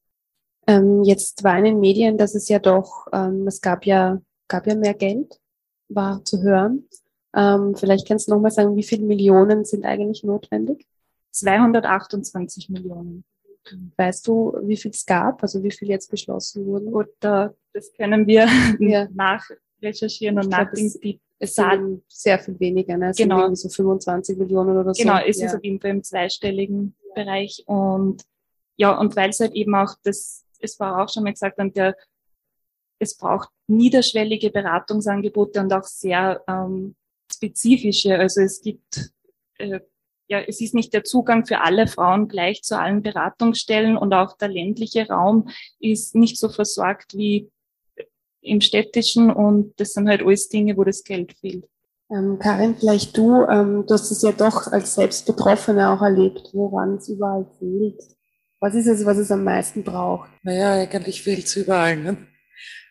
Ähm, 0.65 1.03
jetzt 1.03 1.43
war 1.43 1.57
in 1.57 1.65
den 1.65 1.79
Medien, 1.79 2.17
dass 2.17 2.35
es 2.35 2.49
ja 2.49 2.59
doch, 2.59 3.07
ähm, 3.11 3.47
es 3.47 3.61
gab 3.61 3.85
ja, 3.85 4.21
gab 4.47 4.65
ja 4.65 4.75
mehr 4.75 4.93
Geld, 4.93 5.39
war 5.89 6.23
zu 6.23 6.41
hören. 6.41 6.87
Ähm, 7.35 7.75
vielleicht 7.75 8.07
kannst 8.07 8.27
du 8.27 8.33
nochmal 8.33 8.51
sagen, 8.51 8.75
wie 8.75 8.83
viele 8.83 9.03
Millionen 9.03 9.65
sind 9.65 9.85
eigentlich 9.85 10.23
notwendig? 10.23 10.85
228 11.31 12.69
Millionen. 12.69 13.23
Weißt 13.97 14.27
du, 14.27 14.57
wie 14.63 14.77
viel 14.77 14.91
es 14.91 15.05
gab, 15.05 15.41
also 15.41 15.63
wie 15.63 15.71
viel 15.71 15.89
jetzt 15.89 16.11
beschlossen 16.11 16.65
wurden? 16.65 16.93
Oder 16.93 17.55
das 17.73 17.91
können 17.93 18.27
wir 18.27 18.47
ja. 18.79 19.07
nachrecherchieren 19.13 20.37
und 20.37 20.49
nachdenken. 20.49 21.19
Es 21.39 21.55
sind 21.55 22.03
sehr 22.07 22.39
viel 22.39 22.57
weniger, 22.59 22.97
ne? 22.97 23.09
Es 23.09 23.17
genau. 23.17 23.45
sind 23.47 23.57
so 23.57 23.69
25 23.69 24.37
Millionen 24.37 24.77
oder 24.77 24.93
so. 24.93 25.01
Genau, 25.01 25.19
es 25.25 25.39
ja. 25.39 25.47
ist 25.47 25.55
auf 25.55 25.63
jeden 25.63 25.79
Fall 25.79 25.91
im 25.91 26.03
zweistelligen 26.03 26.95
ja. 27.07 27.23
Bereich 27.23 27.63
und 27.65 28.23
ja, 28.75 28.97
und 28.97 29.15
weil 29.15 29.29
es 29.29 29.39
halt 29.39 29.53
eben 29.53 29.75
auch 29.75 29.93
das, 30.03 30.45
es 30.59 30.79
war 30.79 31.01
auch 31.01 31.09
schon 31.09 31.23
mal 31.23 31.33
gesagt, 31.33 31.59
und 31.59 31.75
der, 31.75 31.95
es 32.99 33.17
braucht 33.17 33.49
niederschwellige 33.67 34.49
Beratungsangebote 34.49 35.59
und 35.59 35.73
auch 35.73 35.83
sehr 35.83 36.43
ähm, 36.47 36.95
spezifische. 37.43 38.17
Also 38.17 38.41
es 38.41 38.61
gibt, 38.61 39.11
äh, 39.57 39.79
ja, 40.27 40.39
es 40.39 40.61
ist 40.61 40.73
nicht 40.73 40.93
der 40.93 41.03
Zugang 41.03 41.45
für 41.45 41.61
alle 41.61 41.87
Frauen 41.87 42.27
gleich 42.27 42.63
zu 42.63 42.79
allen 42.79 43.03
Beratungsstellen 43.03 43.97
und 43.97 44.13
auch 44.13 44.37
der 44.37 44.47
ländliche 44.47 45.07
Raum 45.07 45.49
ist 45.79 46.15
nicht 46.15 46.37
so 46.37 46.49
versorgt 46.49 47.13
wie 47.15 47.49
im 48.41 48.61
städtischen 48.61 49.31
und 49.31 49.73
das 49.79 49.93
sind 49.93 50.07
halt 50.09 50.21
alles 50.21 50.49
Dinge, 50.49 50.75
wo 50.77 50.83
das 50.83 51.03
Geld 51.03 51.33
fehlt. 51.33 51.65
Ähm, 52.09 52.39
Karin, 52.39 52.75
vielleicht 52.77 53.15
du, 53.17 53.43
ähm, 53.45 53.85
du 53.87 53.93
hast 53.93 54.11
es 54.11 54.21
ja 54.21 54.31
doch 54.31 54.67
als 54.67 54.95
Selbstbetroffene 54.95 55.89
auch 55.89 56.01
erlebt, 56.01 56.49
woran 56.53 56.95
es 56.95 57.09
überall 57.09 57.45
fehlt. 57.59 58.01
Was 58.59 58.75
ist 58.75 58.87
es, 58.87 59.05
was 59.05 59.17
es 59.17 59.31
am 59.31 59.43
meisten 59.43 59.83
braucht? 59.83 60.29
Naja, 60.43 60.73
eigentlich 60.73 61.21
fehlt 61.21 61.45
es 61.45 61.55
überall. 61.55 61.97
Ne? 61.97 62.17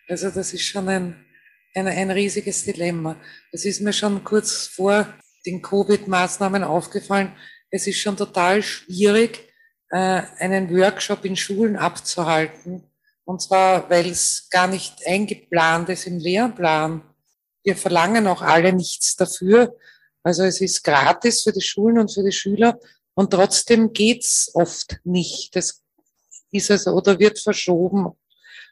Also 0.07 0.29
das 0.29 0.53
ist 0.53 0.63
schon 0.63 0.87
ein, 0.89 1.25
ein, 1.73 1.87
ein 1.87 2.11
riesiges 2.11 2.63
Dilemma. 2.65 3.15
Es 3.51 3.65
ist 3.65 3.81
mir 3.81 3.93
schon 3.93 4.23
kurz 4.23 4.67
vor 4.67 5.07
den 5.45 5.61
Covid-Maßnahmen 5.61 6.63
aufgefallen. 6.63 7.33
Es 7.69 7.87
ist 7.87 7.99
schon 7.99 8.17
total 8.17 8.61
schwierig, 8.61 9.49
äh, 9.89 10.21
einen 10.37 10.69
Workshop 10.69 11.25
in 11.25 11.35
Schulen 11.35 11.75
abzuhalten. 11.75 12.83
Und 13.25 13.41
zwar, 13.41 13.89
weil 13.89 14.07
es 14.07 14.47
gar 14.49 14.67
nicht 14.67 15.05
eingeplant 15.05 15.89
ist 15.89 16.07
im 16.07 16.19
Lehrplan. 16.19 17.03
wir 17.65 17.77
verlangen 17.77 18.27
auch 18.27 18.41
alle 18.41 18.73
nichts 18.73 19.15
dafür. 19.15 19.77
Also 20.21 20.43
es 20.43 20.59
ist 20.59 20.83
gratis 20.83 21.43
für 21.43 21.53
die 21.53 21.61
Schulen 21.61 21.97
und 21.97 22.13
für 22.13 22.23
die 22.23 22.31
Schüler 22.33 22.77
und 23.13 23.31
trotzdem 23.31 23.93
geht's 23.93 24.51
oft 24.53 24.99
nicht. 25.03 25.55
Das 25.55 25.81
ist 26.51 26.71
also 26.71 26.91
oder 26.91 27.19
wird 27.19 27.39
verschoben. 27.39 28.11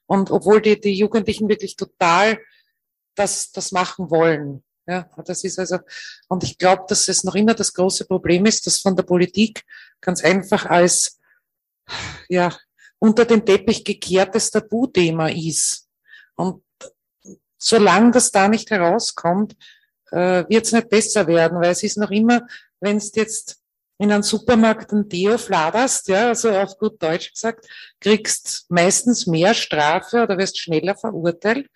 Und 0.06 0.32
obwohl 0.32 0.62
die, 0.62 0.80
die 0.80 0.94
Jugendlichen 0.94 1.48
wirklich 1.48 1.76
total 1.76 2.38
das, 3.22 3.52
das 3.52 3.72
machen 3.72 4.10
wollen. 4.10 4.64
Ja, 4.88 5.08
das 5.26 5.44
ist 5.44 5.60
also, 5.60 5.78
und 6.28 6.44
ich 6.44 6.58
glaube, 6.58 6.86
dass 6.88 7.08
es 7.08 7.24
noch 7.24 7.36
immer 7.36 7.54
das 7.54 7.74
große 7.74 8.06
Problem 8.06 8.46
ist, 8.46 8.66
dass 8.66 8.80
von 8.80 8.96
der 8.96 9.04
Politik 9.04 9.64
ganz 10.02 10.24
einfach 10.24 10.66
als, 10.66 11.20
ja, 12.28 12.52
unter 13.00 13.26
den 13.26 13.46
Teppich 13.46 13.84
gekehrtes 13.84 14.50
Tabuthema 14.50 15.30
ist. 15.30 15.88
Und 16.36 16.64
solange 17.58 18.12
das 18.12 18.32
da 18.32 18.48
nicht 18.48 18.72
herauskommt, 18.72 19.56
äh, 20.12 20.44
wird 20.50 20.66
es 20.66 20.72
nicht 20.72 20.90
besser 20.90 21.28
werden, 21.28 21.62
weil 21.62 21.72
es 21.72 21.84
ist 21.84 21.98
noch 21.98 22.12
immer, 22.12 22.48
wenn 22.80 22.98
es 22.98 23.14
jetzt 23.16 23.60
in 24.00 24.12
einem 24.12 24.24
Supermarkt 24.24 24.92
ein 24.92 25.08
Deo 25.08 25.38
fladerst, 25.38 26.08
ja, 26.08 26.30
also 26.30 26.50
auf 26.50 26.76
gut 26.80 27.02
Deutsch 27.02 27.32
gesagt, 27.34 27.68
kriegst 28.00 28.66
meistens 28.70 29.28
mehr 29.28 29.54
Strafe 29.54 30.24
oder 30.24 30.40
wirst 30.40 30.58
schneller 30.58 30.96
verurteilt, 30.96 31.70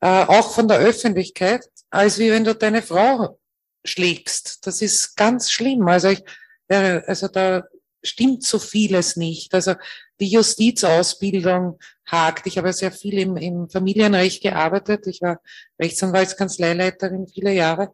äh, 0.00 0.24
auch 0.24 0.52
von 0.52 0.68
der 0.68 0.78
Öffentlichkeit, 0.78 1.68
als 1.90 2.18
wie 2.18 2.30
wenn 2.30 2.44
du 2.44 2.54
deine 2.54 2.82
Frau 2.82 3.38
schlägst. 3.84 4.66
Das 4.66 4.82
ist 4.82 5.16
ganz 5.16 5.50
schlimm. 5.50 5.86
Also 5.88 6.08
ich, 6.08 6.22
äh, 6.68 7.00
also 7.06 7.28
da 7.28 7.64
stimmt 8.02 8.44
so 8.44 8.58
vieles 8.58 9.16
nicht. 9.16 9.54
Also 9.54 9.74
die 10.20 10.28
Justizausbildung 10.28 11.78
hakt. 12.06 12.46
Ich 12.46 12.58
habe 12.58 12.72
sehr 12.72 12.92
viel 12.92 13.18
im, 13.18 13.36
im 13.36 13.68
Familienrecht 13.68 14.42
gearbeitet. 14.42 15.06
Ich 15.06 15.20
war 15.20 15.40
Rechtsanwaltskanzleileiterin 15.80 17.26
viele 17.28 17.52
Jahre. 17.52 17.92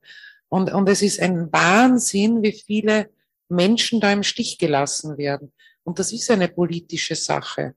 Und, 0.49 0.73
und 0.73 0.89
es 0.89 1.03
ist 1.03 1.21
ein 1.21 1.53
Wahnsinn, 1.53 2.43
wie 2.43 2.53
viele 2.53 3.11
Menschen 3.49 4.01
da 4.01 4.13
im 4.13 4.23
Stich 4.23 4.59
gelassen 4.59 5.19
werden. 5.19 5.53
Und 5.83 5.99
das 5.99 6.13
ist 6.13 6.31
eine 6.31 6.49
politische 6.49 7.17
Sache. 7.17 7.75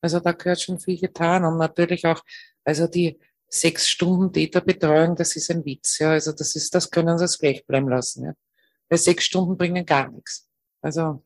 Also 0.00 0.18
da 0.18 0.32
gehört 0.32 0.60
schon 0.60 0.80
viel 0.80 0.98
getan. 0.98 1.44
Und 1.44 1.58
natürlich 1.58 2.06
auch, 2.06 2.22
also 2.64 2.86
die 2.86 3.18
sechs 3.52 3.88
Stunden 3.88 4.32
Täterbetreuung, 4.32 5.14
das 5.14 5.36
ist 5.36 5.50
ein 5.50 5.64
Witz. 5.64 5.98
Ja, 5.98 6.10
also 6.10 6.32
das 6.32 6.56
ist, 6.56 6.74
das 6.74 6.90
können 6.90 7.18
Sie 7.18 7.24
es 7.24 7.38
gleich 7.38 7.64
bleiben 7.66 7.88
lassen. 7.88 8.24
Ja. 8.24 8.34
Weil 8.88 8.98
sechs 8.98 9.24
Stunden 9.24 9.56
bringen 9.56 9.84
gar 9.84 10.10
nichts. 10.10 10.48
Also 10.80 11.22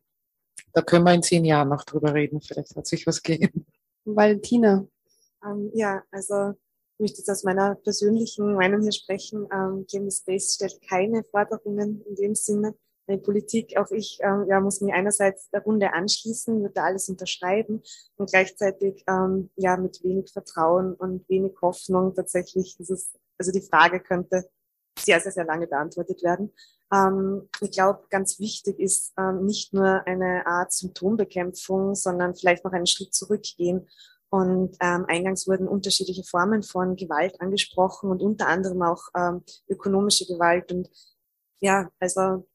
da 0.73 0.83
können 0.83 1.05
wir 1.05 1.15
in 1.15 1.23
zehn 1.23 1.45
Jahren 1.45 1.69
noch 1.69 1.85
drüber 1.85 2.13
reden. 2.13 2.41
Vielleicht 2.41 2.75
hat 2.75 2.87
sich 2.87 3.07
was 3.07 3.23
gegeben. 3.23 3.67
Valentina. 4.05 4.87
Ähm, 5.45 5.71
ja, 5.75 6.03
also 6.11 6.55
ich 6.95 7.01
möchte 7.01 7.19
jetzt 7.19 7.31
aus 7.31 7.45
meiner 7.45 7.77
persönlichen 7.77 8.55
Meinung 8.55 8.83
hier 8.83 8.93
sprechen. 8.93 9.47
Ähm, 9.53 9.87
Clean 9.89 10.11
Space 10.11 10.55
stellt 10.55 10.81
keine 10.89 11.23
Forderungen 11.25 12.03
in 12.09 12.15
dem 12.17 12.35
Sinne. 12.35 12.75
Die 13.09 13.19
Politik, 13.19 13.77
auch 13.77 13.91
ich, 13.91 14.19
ähm, 14.21 14.47
ja, 14.49 14.61
muss 14.61 14.81
mich 14.81 14.93
einerseits 14.93 15.49
der 15.51 15.63
Runde 15.63 15.93
anschließen, 15.93 16.63
wird 16.63 16.77
da 16.77 16.85
alles 16.85 17.09
unterschreiben 17.09 17.83
und 18.17 18.31
gleichzeitig 18.31 19.05
ähm, 19.07 19.51
ja 19.57 19.77
mit 19.77 20.03
wenig 20.03 20.33
Vertrauen 20.33 20.95
und 20.95 21.29
wenig 21.29 21.53
Hoffnung 21.63 22.15
tatsächlich 22.15 22.77
dieses, 22.77 23.13
also 23.39 23.53
die 23.53 23.63
Frage 23.63 24.01
könnte 24.01 24.49
sehr, 24.99 25.21
sehr, 25.21 25.33
sehr 25.33 25.45
lange 25.45 25.67
beantwortet 25.67 26.23
werden. 26.23 26.53
Ähm, 26.93 27.49
ich 27.61 27.73
glaube, 27.73 28.05
ganz 28.11 28.39
wichtig 28.39 28.79
ist 28.79 29.13
ähm, 29.19 29.45
nicht 29.45 29.73
nur 29.73 30.07
eine 30.07 30.47
Art 30.47 30.73
Symptombekämpfung, 30.73 31.95
sondern 31.95 32.35
vielleicht 32.35 32.65
noch 32.65 32.73
einen 32.73 32.87
Schritt 32.87 33.15
zurückgehen. 33.15 33.89
Und 34.29 34.77
ähm, 34.81 35.05
eingangs 35.07 35.47
wurden 35.47 35.69
unterschiedliche 35.69 36.25
Formen 36.25 36.63
von 36.63 36.97
Gewalt 36.97 37.41
angesprochen 37.41 38.11
und 38.11 38.23
unter 38.23 38.49
anderem 38.49 38.83
auch 38.83 39.05
ähm, 39.17 39.43
ökonomische 39.69 40.27
Gewalt. 40.27 40.73
Und 40.73 40.91
ja, 41.61 41.89
also 42.01 42.47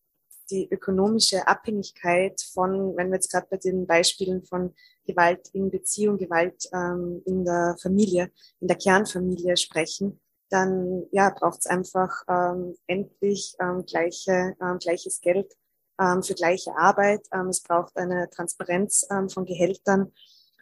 die 0.52 0.70
ökonomische 0.70 1.48
Abhängigkeit 1.48 2.42
von, 2.54 2.96
wenn 2.96 3.08
wir 3.08 3.16
jetzt 3.16 3.32
gerade 3.32 3.48
bei 3.50 3.58
den 3.58 3.88
Beispielen 3.88 4.44
von 4.44 4.74
Gewalt 5.06 5.50
in 5.54 5.72
Beziehung, 5.72 6.18
Gewalt 6.18 6.70
ähm, 6.74 7.22
in 7.26 7.46
der 7.46 7.76
Familie, 7.82 8.32
in 8.60 8.68
der 8.68 8.78
Kernfamilie 8.78 9.58
sprechen, 9.58 10.20
dann 10.50 11.06
ja, 11.12 11.30
braucht 11.30 11.60
es 11.60 11.66
einfach 11.66 12.24
ähm, 12.28 12.76
endlich 12.86 13.56
ähm, 13.60 13.86
gleiche, 13.86 14.56
ähm, 14.62 14.78
gleiches 14.80 15.22
Geld 15.22 15.56
ähm, 16.00 16.22
für 16.22 16.34
gleiche 16.34 16.76
Arbeit. 16.76 17.26
Ähm, 17.34 17.48
es 17.48 17.62
braucht 17.62 17.96
eine 17.96 18.30
Transparenz 18.30 19.08
ähm, 19.10 19.30
von 19.30 19.46
Gehältern 19.46 20.12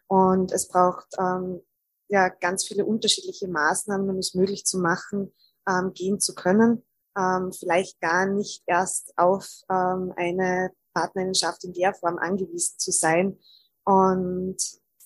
und 0.07 0.51
es 0.51 0.67
braucht 0.67 1.07
ähm, 1.19 1.61
ja 2.07 2.29
ganz 2.29 2.65
viele 2.65 2.85
unterschiedliche 2.85 3.47
Maßnahmen, 3.47 4.09
um 4.09 4.17
es 4.17 4.35
möglich 4.35 4.65
zu 4.65 4.77
machen, 4.77 5.33
ähm, 5.67 5.91
gehen 5.93 6.19
zu 6.19 6.35
können. 6.35 6.83
Ähm, 7.17 7.51
vielleicht 7.51 7.99
gar 7.99 8.25
nicht 8.25 8.63
erst 8.65 9.17
auf 9.17 9.47
ähm, 9.69 10.13
eine 10.15 10.71
Partnerschaft 10.93 11.63
in 11.63 11.73
der 11.73 11.93
Form 11.93 12.17
angewiesen 12.17 12.77
zu 12.77 12.91
sein 12.91 13.37
und 13.83 14.57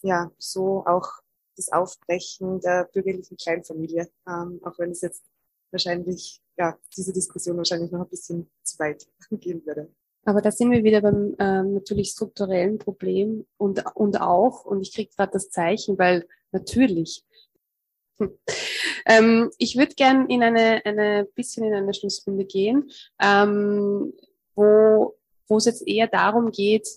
ja, 0.01 0.31
so 0.37 0.83
auch 0.85 1.07
das 1.55 1.71
Aufbrechen 1.71 2.59
der 2.59 2.89
bürgerlichen 2.93 3.37
Kleinfamilie, 3.37 4.09
ähm, 4.27 4.59
auch 4.63 4.77
wenn 4.79 4.91
es 4.91 5.01
jetzt 5.01 5.23
wahrscheinlich, 5.71 6.41
ja, 6.57 6.77
diese 6.95 7.13
Diskussion 7.13 7.57
wahrscheinlich 7.57 7.91
noch 7.91 8.01
ein 8.01 8.09
bisschen 8.09 8.49
zu 8.63 8.79
weit 8.79 9.07
gehen 9.31 9.65
würde. 9.65 9.89
Aber 10.25 10.41
da 10.41 10.51
sind 10.51 10.71
wir 10.71 10.83
wieder 10.83 11.01
beim 11.01 11.35
ähm, 11.39 11.73
natürlich 11.73 12.09
strukturellen 12.11 12.77
Problem 12.77 13.45
und, 13.57 13.83
und 13.95 14.21
auch, 14.21 14.63
und 14.65 14.81
ich 14.81 14.93
kriege 14.93 15.11
gerade 15.15 15.33
das 15.33 15.49
Zeichen, 15.49 15.97
weil 15.97 16.27
natürlich. 16.51 17.23
Ähm, 19.05 19.51
ich 19.57 19.77
würde 19.77 19.95
gern 19.95 20.29
in 20.29 20.43
eine, 20.43 20.81
eine 20.85 21.25
bisschen 21.35 21.65
in 21.65 21.73
eine 21.73 21.93
Schlussrunde 21.93 22.45
gehen, 22.45 22.89
ähm, 23.21 24.13
wo, 24.55 25.17
wo 25.47 25.57
es 25.57 25.65
jetzt 25.65 25.87
eher 25.87 26.07
darum 26.07 26.51
geht, 26.51 26.87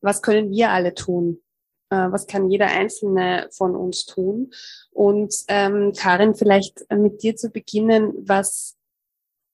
was 0.00 0.22
können 0.22 0.50
wir 0.50 0.70
alle 0.70 0.94
tun? 0.94 1.42
Äh, 1.90 2.10
was 2.10 2.26
kann 2.26 2.50
jeder 2.50 2.66
Einzelne 2.66 3.48
von 3.52 3.76
uns 3.76 4.06
tun? 4.06 4.52
Und 4.90 5.34
ähm, 5.48 5.92
Karin, 5.96 6.34
vielleicht 6.34 6.84
mit 6.90 7.22
dir 7.22 7.36
zu 7.36 7.50
beginnen, 7.50 8.12
was 8.26 8.76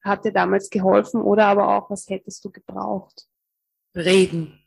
hat 0.03 0.25
dir 0.25 0.33
damals 0.33 0.71
geholfen 0.71 1.21
oder 1.23 1.47
aber 1.47 1.77
auch, 1.77 1.91
was 1.91 2.09
hättest 2.09 2.45
du 2.45 2.51
gebraucht? 2.51 3.27
Reden. 3.95 4.59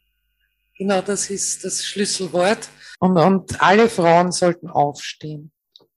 Genau, 0.77 1.01
das 1.01 1.29
ist 1.29 1.63
das 1.63 1.85
Schlüsselwort. 1.85 2.69
Und, 2.99 3.17
und 3.17 3.61
alle 3.61 3.89
Frauen 3.89 4.31
sollten 4.31 4.69
aufstehen. 4.69 5.51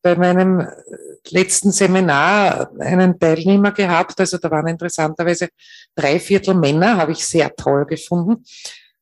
Bei 0.07 0.14
meinem 0.14 0.64
letzten 1.30 1.72
Seminar 1.72 2.70
einen 2.78 3.18
Teilnehmer 3.18 3.72
gehabt, 3.72 4.20
also 4.20 4.38
da 4.38 4.48
waren 4.52 4.68
interessanterweise 4.68 5.48
drei 5.96 6.20
Viertel 6.20 6.54
Männer, 6.54 6.96
habe 6.96 7.11
ich 7.11 7.26
sehr 7.26 7.52
toll 7.57 7.86
gefunden. 7.86 8.44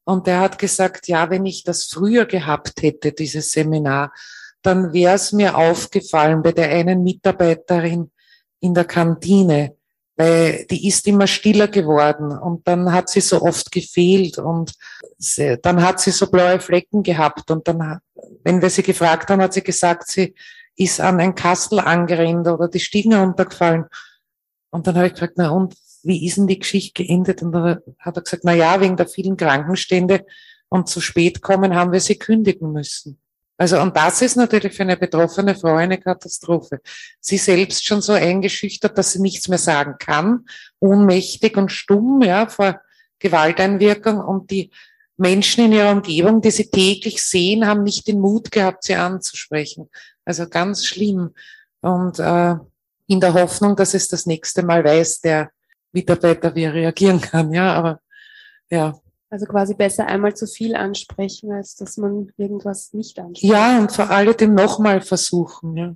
Und 0.05 0.27
er 0.29 0.41
hat 0.41 0.59
gesagt, 0.59 1.07
ja, 1.09 1.29
wenn 1.29 1.45
ich 1.45 1.63
das 1.63 1.85
früher 1.85 2.25
gehabt 2.25 2.81
hätte, 2.81 3.13
dieses 3.13 3.53
Seminar, 3.53 4.15
dann 4.63 4.95
wäre 4.95 5.17
es 5.17 5.33
mir 5.33 5.59
aufgefallen 5.59 6.43
bei 6.43 6.53
der 6.53 6.71
einen 6.71 7.03
Mitarbeiterin 7.03 8.11
in 8.61 8.73
der 8.73 8.87
Kantine, 8.87 9.77
weil 10.17 10.65
die 10.71 10.89
ist 10.89 11.07
immer 11.07 11.27
stiller 11.27 11.69
geworden 11.69 12.33
und 12.33 12.67
dann 12.67 12.91
hat 12.91 13.11
sie 13.11 13.21
so 13.21 13.43
oft 13.43 13.71
gefehlt 13.71 14.39
und 14.39 14.73
dann 15.61 15.83
hat 15.83 16.01
sie 16.01 16.13
so 16.13 16.31
blaue 16.31 16.61
Flecken 16.61 17.03
gehabt 17.03 17.51
und 17.51 17.69
dann, 17.69 18.01
wenn 18.43 18.63
wir 18.63 18.71
sie 18.71 18.83
gefragt 18.83 19.29
haben, 19.29 19.43
hat 19.43 19.53
sie 19.53 19.63
gesagt, 19.63 20.09
sie 20.09 20.35
ist 20.77 21.01
an 21.01 21.21
ein 21.21 21.35
Kastel 21.35 21.81
angerennt 21.81 22.47
oder 22.49 22.69
die 22.69 22.81
Stiegen 22.81 23.15
runtergefallen. 23.15 23.87
Und 24.71 24.87
dann 24.87 24.97
habe 24.97 25.07
ich 25.07 25.13
gefragt, 25.13 25.35
na 25.37 25.51
und 25.51 25.75
wie 26.03 26.27
ist 26.27 26.37
denn 26.37 26.47
die 26.47 26.59
Geschichte 26.59 27.05
geendet? 27.05 27.43
Und 27.43 27.53
dann 27.53 27.81
hat 27.99 28.17
er 28.17 28.23
gesagt, 28.23 28.45
na 28.45 28.53
ja, 28.53 28.81
wegen 28.81 28.97
der 28.97 29.07
vielen 29.07 29.37
Krankenstände 29.37 30.27
und 30.69 30.89
zu 30.89 31.01
spät 31.01 31.41
kommen, 31.43 31.75
haben 31.75 31.93
wir 31.93 32.01
sie 32.01 32.19
kündigen 32.19 32.73
müssen. 32.73 33.19
Also, 33.57 33.81
und 33.81 33.97
das 33.97 34.21
ist 34.21 34.37
natürlich 34.37 34.75
für 34.75 34.83
eine 34.83 34.97
betroffene 34.97 35.55
Frau 35.55 35.77
eine 35.77 35.99
Katastrophe. 35.99 36.81
Sie 37.21 37.39
selbst 37.39 37.87
schon 37.87 38.03
so 38.03 38.13
eingeschüchtert, 38.13 38.99
dass 38.99 39.13
sie 39.13 39.21
nichts 39.21 39.49
mehr 39.49 39.59
sagen 39.59 39.95
kann, 39.99 40.47
ohnmächtig 40.81 41.57
und 41.57 41.71
stumm, 41.71 42.21
ja, 42.23 42.49
vor 42.49 42.81
Gewalteinwirkung 43.21 44.19
und 44.19 44.51
die 44.51 44.71
Menschen 45.17 45.67
in 45.67 45.73
ihrer 45.73 45.93
Umgebung, 45.93 46.41
die 46.41 46.51
sie 46.51 46.69
täglich 46.69 47.23
sehen, 47.23 47.67
haben 47.67 47.85
nicht 47.85 48.09
den 48.09 48.21
Mut 48.21 48.51
gehabt, 48.51 48.83
sie 48.83 48.97
anzusprechen. 48.97 49.89
Also 50.25 50.49
ganz 50.49 50.85
schlimm. 50.85 51.35
Und 51.81 52.19
äh, 52.19 52.57
in 53.07 53.21
der 53.21 53.35
Hoffnung, 53.35 53.77
dass 53.77 53.95
es 53.95 54.09
das 54.09 54.27
nächste 54.27 54.63
Mal 54.63 54.85
weiß, 54.85 55.21
der 55.21 55.51
Mitarbeiter, 55.93 56.55
wie 56.55 56.65
er 56.65 56.75
reagieren 56.75 57.21
kann, 57.21 57.53
ja, 57.53 57.75
aber 57.75 58.01
ja. 58.71 58.99
Also 59.31 59.47
quasi 59.47 59.75
besser 59.75 60.07
einmal 60.07 60.35
zu 60.35 60.47
viel 60.47 60.77
ansprechen, 60.77 61.53
als 61.53 61.75
dass 61.77 61.97
man 61.97 62.33
irgendwas 62.37 62.93
nicht 62.93 63.19
anspricht. 63.19 63.53
Ja, 63.53 63.79
und 63.79 63.93
vor 63.93 64.11
allem 64.11 64.55
nochmal 64.55 65.01
versuchen, 65.01 65.77
ja. 65.77 65.95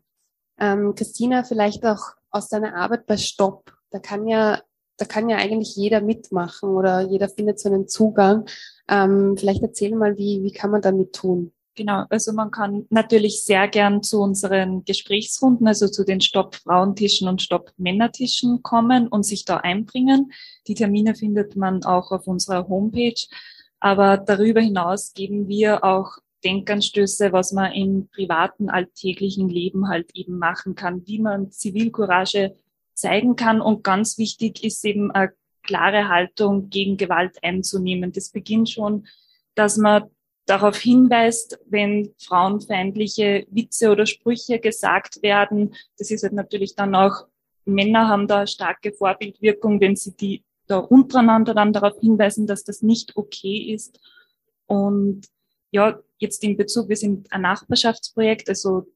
Ähm, 0.59 0.95
Christina, 0.95 1.45
vielleicht 1.45 1.85
auch 1.87 2.03
aus 2.31 2.49
deiner 2.49 2.74
Arbeit 2.74 3.07
bei 3.07 3.16
Stopp. 3.16 3.72
Da 3.91 4.01
kann 4.01 4.26
ja, 4.26 4.61
da 4.97 5.05
kann 5.05 5.29
ja 5.29 5.37
eigentlich 5.37 5.76
jeder 5.76 6.01
mitmachen 6.01 6.70
oder 6.70 7.01
jeder 7.01 7.29
findet 7.29 7.61
so 7.61 7.68
einen 7.68 7.89
Zugang. 7.89 8.47
Ähm, 8.89 9.37
vielleicht 9.39 9.62
erzähl 9.62 9.95
mal, 9.95 10.16
wie, 10.16 10.43
wie 10.43 10.53
kann 10.53 10.70
man 10.70 10.83
damit 10.83 11.12
tun? 11.12 11.53
Genau, 11.79 12.07
also 12.11 12.33
man 12.33 12.51
kann 12.51 12.87
natürlich 12.91 13.45
sehr 13.45 13.68
gern 13.68 14.03
zu 14.03 14.20
unseren 14.20 14.85
Gesprächsrunden, 14.85 15.68
also 15.68 15.87
zu 15.87 16.05
den 16.05 16.20
Stopp 16.20 16.57
Frauentischen 16.57 17.29
und 17.29 17.41
Stopp 17.41 17.70
Männertischen 17.76 18.64
kommen 18.64 19.07
und 19.07 19.22
sich 19.22 19.45
da 19.45 19.59
einbringen. 19.59 20.33
Die 20.66 20.74
Termine 20.74 21.14
findet 21.14 21.55
man 21.55 21.85
auch 21.85 22.11
auf 22.11 22.26
unserer 22.26 22.66
Homepage. 22.66 23.29
Aber 23.79 24.16
darüber 24.16 24.61
hinaus 24.61 25.14
geben 25.14 25.47
wir 25.47 25.85
auch 25.85 26.18
Denkanstöße, 26.43 27.33
was 27.33 27.53
man 27.53 27.70
im 27.70 28.09
privaten, 28.09 28.70
alltäglichen 28.70 29.49
Leben 29.49 29.87
halt 29.87 30.11
eben 30.14 30.37
machen 30.37 30.74
kann, 30.74 31.07
wie 31.07 31.20
man 31.20 31.53
Zivilcourage 31.53 32.57
zeigen 32.95 33.37
kann. 33.37 33.61
Und 33.61 33.85
ganz 33.85 34.18
wichtig 34.18 34.64
ist 34.64 34.85
eben 34.85 35.12
eine 35.12 35.33
klare 35.62 36.09
Haltung 36.09 36.70
gegen 36.70 36.97
Gewalt 36.97 37.39
einzunehmen. 37.45 38.11
Das 38.11 38.31
beginnt 38.31 38.68
schon, 38.68 39.07
dass 39.55 39.76
man 39.76 40.11
darauf 40.49 40.78
hinweist, 40.78 41.59
wenn 41.66 42.14
frauenfeindliche 42.18 43.46
Witze 43.51 43.90
oder 43.90 44.07
Sprüche 44.07 44.59
gesagt 44.59 45.22
werden. 45.22 45.74
Das 45.99 46.11
ist 46.11 46.22
halt 46.22 46.32
natürlich 46.32 46.74
dann 46.74 46.94
auch, 46.94 47.26
Männer 47.64 48.09
haben 48.09 48.26
da 48.26 48.46
starke 48.46 48.92
Vorbildwirkung, 48.92 49.80
wenn 49.80 49.94
sie 49.94 50.16
die 50.16 50.44
da 50.66 50.78
untereinander 50.78 51.55
dann 51.55 51.72
darauf 51.72 51.99
hinweisen, 52.01 52.46
dass 52.46 52.64
das 52.64 52.82
nicht 52.82 53.16
okay 53.16 53.72
ist. 53.72 54.01
Und 54.66 55.26
ja, 55.70 55.99
jetzt 56.18 56.42
in 56.44 56.57
Bezug, 56.57 56.88
wir 56.88 56.96
sind 56.96 57.30
ein 57.32 57.42
Nachbarschaftsprojekt, 57.42 58.49
also 58.49 58.86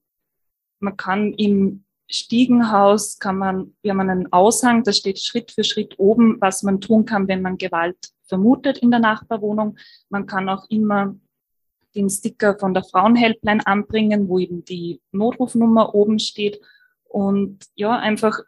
man 0.81 0.97
kann 0.97 1.33
im 1.35 1.85
Stiegenhaus 2.11 3.19
kann 3.19 3.39
man, 3.39 3.75
wir 3.83 3.93
haben 3.93 4.01
einen 4.01 4.33
Aushang, 4.33 4.85
da 4.85 4.93
steht 4.93 5.19
Schritt 5.19 5.51
für 5.51 5.65
Schritt 5.65 5.99
oben, 5.99 6.41
was 6.41 6.63
man 6.63 6.81
tun 6.81 7.07
kann, 7.07 7.29
wenn 7.29 7.41
man 7.41 7.57
Gewalt 7.57 8.13
vermutet 8.25 8.79
in 8.79 8.91
der 8.91 9.01
Nachbarwohnung. 9.01 9.79
Man 10.11 10.27
kann 10.27 10.49
auch 10.49 10.69
immer 10.69 11.15
den 11.95 12.09
Sticker 12.09 12.59
von 12.59 12.75
der 12.75 12.85
Frauenhelpline 12.85 13.67
anbringen, 13.67 14.29
wo 14.29 14.39
eben 14.39 14.65
die 14.65 15.01
Notrufnummer 15.13 15.95
oben 15.95 16.19
steht. 16.19 16.61
Und 17.05 17.65
ja, 17.75 17.99
einfach 17.99 18.41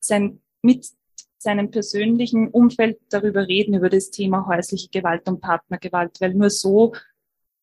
sein, 0.00 0.40
mit 0.62 0.86
seinem 1.38 1.70
persönlichen 1.70 2.48
Umfeld 2.48 2.98
darüber 3.10 3.46
reden, 3.46 3.74
über 3.74 3.88
das 3.88 4.10
Thema 4.10 4.46
häusliche 4.46 4.88
Gewalt 4.88 5.28
und 5.28 5.40
Partnergewalt, 5.40 6.20
weil 6.20 6.34
nur 6.34 6.50
so 6.50 6.94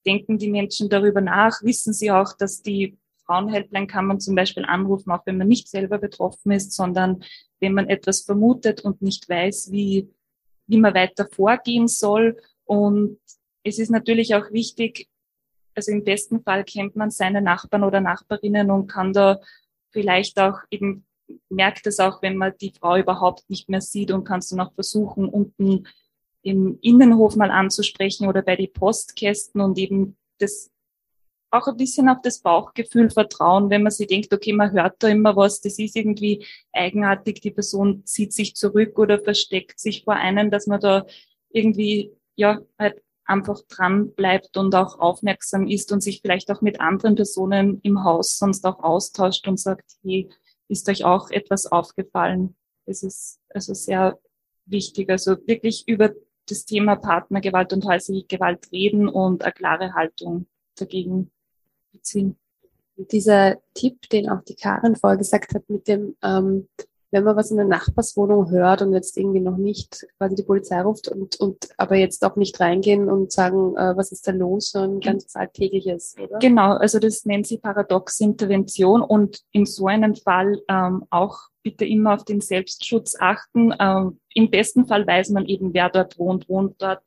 denken 0.06 0.38
die 0.38 0.52
Menschen 0.52 0.90
darüber 0.90 1.22
nach, 1.22 1.62
wissen 1.64 1.94
sie 1.94 2.12
auch, 2.12 2.34
dass 2.38 2.62
die 2.62 2.98
Frauenhelpline 3.26 3.88
kann 3.88 4.06
man 4.06 4.20
zum 4.20 4.36
Beispiel 4.36 4.66
anrufen, 4.66 5.12
auch 5.12 5.26
wenn 5.26 5.38
man 5.38 5.48
nicht 5.48 5.68
selber 5.68 5.98
betroffen 5.98 6.52
ist, 6.52 6.74
sondern 6.74 7.24
wenn 7.60 7.74
man 7.74 7.90
etwas 7.90 8.22
vermutet 8.22 8.82
und 8.82 9.02
nicht 9.02 9.28
weiß, 9.28 9.72
wie, 9.72 10.10
wie 10.68 10.78
man 10.78 10.94
weiter 10.94 11.28
vorgehen 11.28 11.88
soll. 11.88 12.38
Und 12.66 13.20
es 13.64 13.80
ist 13.80 13.90
natürlich 13.90 14.36
auch 14.36 14.52
wichtig, 14.52 15.10
also 15.76 15.92
im 15.92 16.04
besten 16.04 16.42
Fall 16.42 16.64
kennt 16.64 16.96
man 16.96 17.12
seine 17.12 17.42
Nachbarn 17.42 17.84
oder 17.84 18.02
Nachbarinnen 18.02 18.72
und 18.72 18.88
kann 18.88 19.14
da 19.14 19.40
vielleicht 19.92 20.40
auch 20.40 20.60
eben 20.72 21.06
merkt 21.50 21.88
es 21.88 22.00
auch, 22.00 22.22
wenn 22.22 22.38
man 22.38 22.54
die 22.60 22.74
Frau 22.78 22.98
überhaupt 22.98 23.50
nicht 23.50 23.70
mehr 23.70 23.82
sieht 23.82 24.12
und 24.12 24.26
kannst 24.26 24.52
du 24.52 24.56
noch 24.56 24.74
versuchen, 24.74 25.28
unten 25.28 25.88
im 26.42 26.78
Innenhof 26.82 27.36
mal 27.36 27.50
anzusprechen 27.50 28.28
oder 28.28 28.42
bei 28.42 28.56
die 28.56 28.68
Postkästen 28.68 29.62
und 29.62 29.78
eben 29.78 30.18
das 30.38 30.70
auch 31.52 31.68
ein 31.68 31.78
bisschen 31.78 32.10
auf 32.10 32.18
das 32.22 32.40
Bauchgefühl 32.40 33.10
vertrauen, 33.10 33.70
wenn 33.70 33.84
man 33.84 33.92
sich 33.92 34.08
denkt, 34.08 34.34
okay, 34.34 34.54
man 34.54 34.72
hört 34.74 35.02
da 35.02 35.08
immer 35.08 35.36
was, 35.36 35.62
das 35.62 35.80
ist 35.80 35.96
irgendwie 35.96 36.46
eigenartig, 36.72 37.42
die 37.42 37.52
Person 37.52 38.06
zieht 38.06 38.34
sich 38.34 38.56
zurück 38.56 39.00
oder 39.00 39.20
versteckt 39.20 39.80
sich 39.80 40.04
vor 40.04 40.16
einem, 40.16 40.52
dass 40.52 40.68
man 40.68 40.80
da 40.80 41.06
irgendwie, 41.50 42.12
ja, 42.36 42.62
halt 42.78 43.02
einfach 43.26 43.62
dran 43.68 44.14
bleibt 44.14 44.56
und 44.58 44.74
auch 44.76 45.00
aufmerksam 45.00 45.68
ist 45.68 45.92
und 45.92 46.02
sich 46.02 46.22
vielleicht 46.22 46.52
auch 46.52 46.62
mit 46.62 46.80
anderen 46.80 47.16
Personen 47.16 47.80
im 47.82 48.04
Haus 48.04 48.38
sonst 48.38 48.66
auch 48.66 48.84
austauscht 48.84 49.48
und 49.48 49.60
sagt, 49.60 49.98
hey, 50.04 50.30
ist 50.68 50.88
euch 50.90 51.04
auch 51.04 51.30
etwas 51.32 51.66
aufgefallen? 51.66 52.56
Es 52.86 53.04
ist 53.04 53.40
also 53.50 53.74
sehr 53.74 54.20
wichtig, 54.66 55.10
also 55.10 55.38
wirklich 55.48 55.88
über 55.88 56.12
das 56.48 56.66
Thema 56.66 56.96
Partnergewalt 56.96 57.74
und 57.74 57.86
häusliche 57.86 58.28
Gewalt 58.28 58.72
reden 58.72 59.08
und 59.08 59.44
eine 59.44 59.52
klare 59.52 59.94
Haltung 59.94 60.46
dagegen 60.76 61.32
beziehen. 61.92 62.38
Dieser 62.98 63.58
Tipp, 63.74 64.08
den 64.10 64.30
auch 64.30 64.44
die 64.44 64.56
Karin 64.56 64.96
vorher 64.96 65.18
gesagt 65.18 65.54
hat, 65.54 65.70
mit 65.70 65.88
dem, 65.88 66.16
ähm, 66.22 66.70
wenn 67.16 67.24
man 67.24 67.38
was 67.38 67.50
in 67.50 67.56
der 67.56 67.66
Nachbarswohnung 67.66 68.52
hört 68.52 68.82
und 68.82 68.92
jetzt 68.92 69.16
irgendwie 69.16 69.40
noch 69.40 69.56
nicht 69.56 70.06
quasi 70.18 70.36
die 70.36 70.44
Polizei 70.44 70.82
ruft 70.82 71.08
und, 71.08 71.40
und 71.40 71.70
aber 71.78 71.96
jetzt 71.96 72.26
auch 72.26 72.36
nicht 72.36 72.60
reingehen 72.60 73.10
und 73.10 73.32
sagen, 73.32 73.74
äh, 73.78 73.96
was 73.96 74.12
ist 74.12 74.28
da 74.28 74.34
los, 74.34 74.72
sondern 74.72 75.00
ganz 75.00 75.34
alltägliches, 75.34 76.18
oder? 76.22 76.40
Genau, 76.40 76.74
also 76.74 77.00
das 77.00 77.24
nennt 77.24 77.48
sie 77.48 77.58
paradoxe 77.58 78.22
Intervention 78.26 79.02
und 79.02 79.40
in 79.54 79.66
so 79.66 79.88
einem 79.88 80.14
Fall 80.14 80.62
ähm, 80.68 81.06
auch 81.10 81.38
bitte 81.64 81.86
immer 81.86 82.16
auf 82.16 82.26
den 82.26 82.42
Selbstschutz 82.42 83.16
achten. 83.18 83.74
Ähm, 83.80 84.20
Im 84.34 84.52
besten 84.52 84.86
Fall 84.86 85.08
weiß 85.08 85.30
man 85.30 85.46
eben, 85.46 85.74
wer 85.74 85.90
dort 85.90 86.20
wohnt. 86.20 86.50
Wohnt 86.50 86.82
dort 86.82 87.02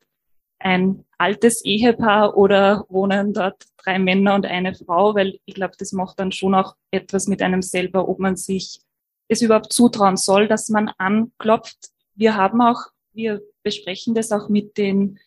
ein 0.57 1.05
altes 1.19 1.63
Ehepaar 1.63 2.35
oder 2.35 2.83
wohnen 2.89 3.31
dort 3.33 3.63
drei 3.77 3.99
Männer 3.99 4.33
und 4.33 4.47
eine 4.47 4.73
Frau, 4.73 5.13
weil 5.13 5.39
ich 5.45 5.53
glaube, 5.53 5.75
das 5.77 5.91
macht 5.91 6.19
dann 6.19 6.31
schon 6.31 6.55
auch 6.55 6.75
etwas 6.89 7.27
mit 7.27 7.43
einem 7.43 7.61
selber, 7.61 8.09
ob 8.09 8.17
man 8.17 8.35
sich 8.35 8.81
es 9.29 9.41
überhaupt 9.41 9.71
zutrauen 9.71 10.17
soll, 10.17 10.47
dass 10.47 10.69
man 10.69 10.91
anklopft. 10.97 11.91
Wir 12.15 12.35
haben 12.35 12.61
auch, 12.61 12.81
wir 13.13 13.41
besprechen 13.63 14.13
das 14.13 14.31
auch 14.31 14.49
mit 14.49 14.77
den 14.77 15.19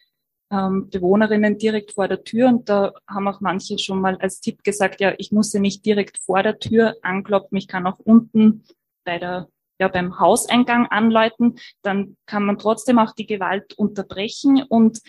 ähm, 0.50 0.90
Bewohnerinnen 0.90 1.57
direkt 1.57 1.92
vor 1.92 2.09
der 2.09 2.24
Tür 2.24 2.48
und 2.48 2.68
da 2.68 2.92
haben 3.09 3.28
auch 3.28 3.40
manche 3.40 3.78
schon 3.78 4.00
mal 4.00 4.18
als 4.18 4.40
Tipp 4.40 4.62
gesagt, 4.62 5.00
ja, 5.00 5.14
ich 5.16 5.32
muss 5.32 5.53
ja 5.53 5.61
nicht 5.61 5.86
direkt 5.86 6.18
vor 6.18 6.42
der 6.42 6.59
Tür 6.59 6.96
anklopfen, 7.03 7.57
ich 7.57 7.68
kann 7.68 7.86
auch 7.86 7.98
unten 8.00 8.64
bei 9.05 9.18
der 9.18 9.48
ja, 9.80 9.88
beim 9.88 10.20
Hauseingang 10.20 10.86
anläuten, 10.86 11.59
dann 11.82 12.16
kann 12.26 12.44
man 12.44 12.59
trotzdem 12.59 13.00
auch 13.00 13.12
die 13.12 13.26
Gewalt 13.26 13.72
unterbrechen 13.74 14.62
und 14.68 15.00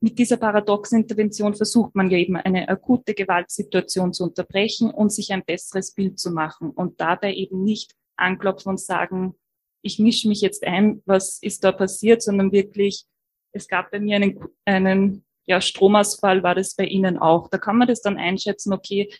mit 0.00 0.18
dieser 0.18 0.36
paradoxen 0.36 1.02
Intervention 1.02 1.54
versucht 1.54 1.94
man 1.94 2.10
ja 2.10 2.18
eben 2.18 2.36
eine 2.36 2.68
akute 2.68 3.14
Gewaltsituation 3.14 4.12
zu 4.12 4.24
unterbrechen 4.24 4.90
und 4.90 5.12
sich 5.12 5.32
ein 5.32 5.44
besseres 5.44 5.92
Bild 5.92 6.18
zu 6.18 6.30
machen 6.30 6.70
und 6.70 7.00
dabei 7.00 7.34
eben 7.34 7.62
nicht 7.62 7.94
anklopfen 8.16 8.70
und 8.70 8.80
sagen, 8.80 9.34
ich 9.82 9.98
mische 9.98 10.28
mich 10.28 10.40
jetzt 10.40 10.64
ein, 10.64 11.02
was 11.06 11.38
ist 11.40 11.64
da 11.64 11.72
passiert, 11.72 12.22
sondern 12.22 12.52
wirklich, 12.52 13.04
es 13.52 13.68
gab 13.68 13.90
bei 13.90 14.00
mir 14.00 14.16
einen, 14.16 14.40
einen 14.64 15.24
ja, 15.46 15.60
Stromausfall, 15.60 16.42
war 16.42 16.54
das 16.54 16.74
bei 16.74 16.84
Ihnen 16.84 17.18
auch. 17.18 17.48
Da 17.48 17.58
kann 17.58 17.78
man 17.78 17.88
das 17.88 18.02
dann 18.02 18.18
einschätzen, 18.18 18.72
okay, 18.72 19.12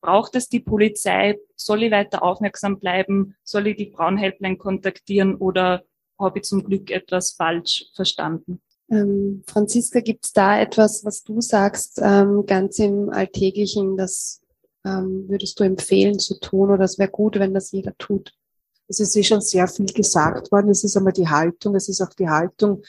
braucht 0.00 0.36
es 0.36 0.48
die 0.48 0.60
Polizei, 0.60 1.38
soll 1.56 1.82
ich 1.82 1.90
weiter 1.90 2.22
aufmerksam 2.22 2.78
bleiben, 2.78 3.34
soll 3.42 3.68
ich 3.68 3.76
die 3.76 3.90
Frauenhelpline 3.90 4.56
kontaktieren 4.56 5.36
oder 5.36 5.82
habe 6.18 6.38
ich 6.38 6.44
zum 6.44 6.62
Glück 6.64 6.90
etwas 6.90 7.32
falsch 7.32 7.86
verstanden? 7.94 8.60
Ähm, 8.90 9.42
Franziska, 9.46 10.00
gibt 10.00 10.26
es 10.26 10.32
da 10.32 10.60
etwas, 10.60 11.04
was 11.04 11.24
du 11.24 11.40
sagst, 11.40 12.00
ähm, 12.02 12.44
ganz 12.46 12.78
im 12.78 13.10
Alltäglichen, 13.10 13.96
das 13.96 14.40
ähm, 14.86 15.24
würdest 15.28 15.58
du 15.58 15.64
empfehlen 15.64 16.18
zu 16.18 16.38
tun 16.38 16.70
oder 16.70 16.84
es 16.84 16.98
wäre 16.98 17.10
gut, 17.10 17.38
wenn 17.38 17.54
das 17.54 17.72
jeder 17.72 17.92
tut? 17.98 18.32
Es 18.88 19.00
ist 19.00 19.16
eh 19.16 19.24
schon 19.24 19.40
sehr 19.40 19.66
viel 19.66 19.86
gesagt 19.86 20.52
worden. 20.52 20.70
Es 20.70 20.84
ist 20.84 20.96
einmal 20.96 21.12
die 21.12 21.28
Haltung, 21.28 21.74
es 21.74 21.88
ist 21.88 22.00
auch 22.00 22.14
die 22.14 22.28
Haltung 22.28 22.82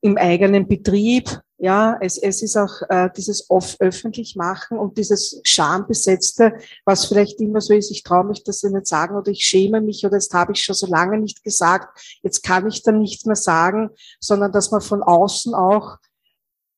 im 0.00 0.16
eigenen 0.18 0.68
Betrieb, 0.68 1.40
ja, 1.60 1.98
es, 2.00 2.18
es 2.18 2.40
ist 2.42 2.56
auch 2.56 2.82
äh, 2.88 3.10
dieses 3.16 3.50
off 3.50 3.76
öffentlich 3.80 4.36
machen 4.36 4.78
und 4.78 4.96
dieses 4.96 5.40
Schambesetzte, 5.42 6.52
was 6.84 7.06
vielleicht 7.06 7.40
immer 7.40 7.60
so 7.60 7.74
ist, 7.74 7.90
ich 7.90 8.04
traue 8.04 8.24
mich 8.24 8.44
das 8.44 8.62
nicht 8.62 8.86
sagen 8.86 9.16
oder 9.16 9.32
ich 9.32 9.44
schäme 9.44 9.80
mich 9.80 10.04
oder 10.04 10.16
das 10.16 10.28
habe 10.32 10.52
ich 10.52 10.62
schon 10.62 10.76
so 10.76 10.86
lange 10.86 11.18
nicht 11.18 11.42
gesagt, 11.42 12.20
jetzt 12.22 12.44
kann 12.44 12.68
ich 12.68 12.84
dann 12.84 13.00
nicht 13.00 13.26
mehr 13.26 13.34
sagen, 13.34 13.90
sondern 14.20 14.52
dass 14.52 14.70
man 14.70 14.80
von 14.80 15.02
außen 15.02 15.52
auch 15.52 15.96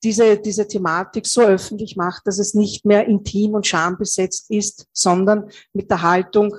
diese, 0.02 0.38
diese 0.38 0.66
Thematik 0.66 1.26
so 1.26 1.42
öffentlich 1.42 1.96
macht, 1.96 2.26
dass 2.26 2.38
es 2.38 2.54
nicht 2.54 2.84
mehr 2.84 3.06
intim 3.06 3.54
und 3.54 3.66
schambesetzt 3.66 4.50
ist, 4.50 4.86
sondern 4.92 5.50
mit 5.72 5.90
der 5.90 6.02
Haltung 6.02 6.56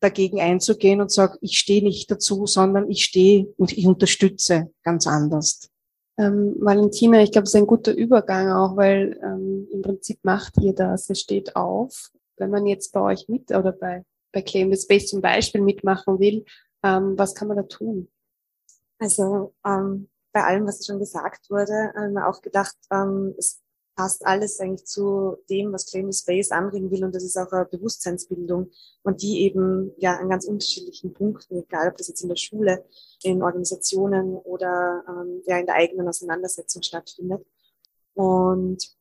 dagegen 0.00 0.40
einzugehen 0.40 1.00
und 1.00 1.12
sagt, 1.12 1.38
ich 1.42 1.58
stehe 1.58 1.82
nicht 1.82 2.10
dazu, 2.10 2.46
sondern 2.46 2.90
ich 2.90 3.04
stehe 3.04 3.52
und 3.56 3.76
ich 3.76 3.86
unterstütze 3.86 4.70
ganz 4.82 5.06
anders. 5.06 5.70
Ähm, 6.18 6.56
Valentina, 6.58 7.22
ich 7.22 7.32
glaube, 7.32 7.44
es 7.44 7.50
ist 7.50 7.60
ein 7.60 7.66
guter 7.66 7.94
Übergang 7.94 8.50
auch, 8.50 8.76
weil 8.76 9.18
ähm, 9.22 9.68
im 9.70 9.82
Prinzip 9.82 10.18
macht 10.22 10.54
ihr 10.60 10.74
das. 10.74 11.08
Ihr 11.08 11.14
steht 11.14 11.56
auf. 11.56 12.10
Wenn 12.36 12.50
man 12.50 12.66
jetzt 12.66 12.92
bei 12.92 13.00
euch 13.00 13.28
mit 13.28 13.50
oder 13.50 13.72
bei, 13.72 14.04
bei 14.32 14.42
Claim 14.42 14.74
the 14.74 14.80
Space 14.80 15.08
zum 15.08 15.20
Beispiel 15.20 15.60
mitmachen 15.60 16.18
will, 16.18 16.44
ähm, 16.82 17.18
was 17.18 17.34
kann 17.34 17.48
man 17.48 17.58
da 17.58 17.62
tun? 17.64 18.08
Also 18.98 19.54
ähm, 19.66 20.08
bei 20.32 20.44
allem, 20.44 20.66
was 20.66 20.84
schon 20.86 20.98
gesagt 20.98 21.50
wurde, 21.50 21.92
haben 21.94 22.12
wir 22.14 22.28
auch 22.28 22.40
gedacht, 22.40 22.76
ähm, 22.90 23.34
es 23.38 23.60
passt 23.96 24.24
alles 24.24 24.60
eigentlich 24.60 24.86
zu 24.86 25.36
dem, 25.50 25.72
was 25.72 25.86
Claim 25.86 26.10
the 26.10 26.18
Space 26.18 26.52
anregen 26.52 26.90
will 26.90 27.04
und 27.04 27.14
das 27.14 27.24
ist 27.24 27.36
auch 27.36 27.52
eine 27.52 27.66
Bewusstseinsbildung 27.66 28.70
und 29.02 29.22
die 29.22 29.42
eben 29.42 29.92
ja 29.98 30.16
an 30.16 30.30
ganz 30.30 30.46
unterschiedlichen 30.46 31.12
Punkten, 31.12 31.58
egal 31.58 31.88
ob 31.88 31.98
das 31.98 32.08
jetzt 32.08 32.22
in 32.22 32.28
der 32.28 32.36
Schule, 32.36 32.84
in 33.22 33.42
Organisationen 33.42 34.36
oder 34.36 35.04
ähm, 35.06 35.42
ja 35.46 35.58
in 35.58 35.66
der 35.66 35.74
eigenen 35.74 36.08
Auseinandersetzung 36.08 36.82
stattfindet. 36.82 37.44
Und 38.14 38.96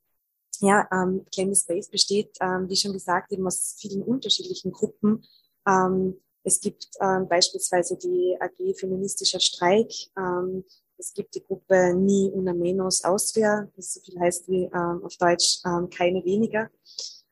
ja, 0.59 0.87
ähm, 0.91 1.25
Claim 1.31 1.53
the 1.53 1.61
Space 1.61 1.89
besteht, 1.89 2.35
ähm, 2.41 2.67
wie 2.67 2.75
schon 2.75 2.93
gesagt, 2.93 3.31
eben 3.31 3.47
aus 3.47 3.75
vielen 3.79 4.03
unterschiedlichen 4.03 4.71
Gruppen. 4.71 5.23
Ähm, 5.65 6.19
es 6.43 6.59
gibt 6.59 6.89
ähm, 6.99 7.27
beispielsweise 7.29 7.97
die 7.97 8.35
AG 8.39 8.75
Feministischer 8.75 9.39
Streik. 9.39 9.91
Ähm, 10.17 10.65
es 10.99 11.13
gibt 11.13 11.33
die 11.33 11.43
Gruppe 11.43 11.93
Ni 11.95 12.29
Una 12.33 12.53
Menos 12.53 13.03
Austria, 13.03 13.67
das 13.75 13.93
so 13.93 14.01
viel 14.01 14.19
heißt 14.19 14.47
wie 14.49 14.65
ähm, 14.65 15.01
auf 15.03 15.15
Deutsch 15.17 15.59
ähm, 15.65 15.89
keine 15.89 16.23
weniger. 16.25 16.69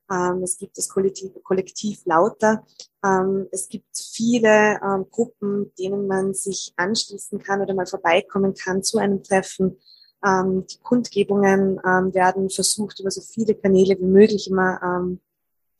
Ähm, 0.09 0.41
es 0.41 0.57
gibt 0.57 0.77
das 0.77 0.87
Kollektiv, 0.87 1.31
Kollektiv 1.43 2.05
Lauter. 2.05 2.65
Ähm, 3.03 3.47
es 3.51 3.67
gibt 3.67 3.89
viele 3.93 4.79
ähm, 4.81 5.05
Gruppen, 5.11 5.73
denen 5.77 6.07
man 6.07 6.33
sich 6.33 6.73
anschließen 6.77 7.39
kann 7.39 7.61
oder 7.61 7.73
mal 7.73 7.85
vorbeikommen 7.85 8.53
kann 8.53 8.83
zu 8.83 8.99
einem 8.99 9.21
Treffen. 9.21 9.77
Ähm, 10.25 10.65
die 10.65 10.79
Kundgebungen 10.79 11.77
werden 11.77 12.49
versucht, 12.49 12.99
über 12.99 13.11
so 13.11 13.21
viele 13.21 13.53
Kanäle 13.53 13.99
wie 13.99 14.05
möglich 14.05 14.49
immer 14.49 15.19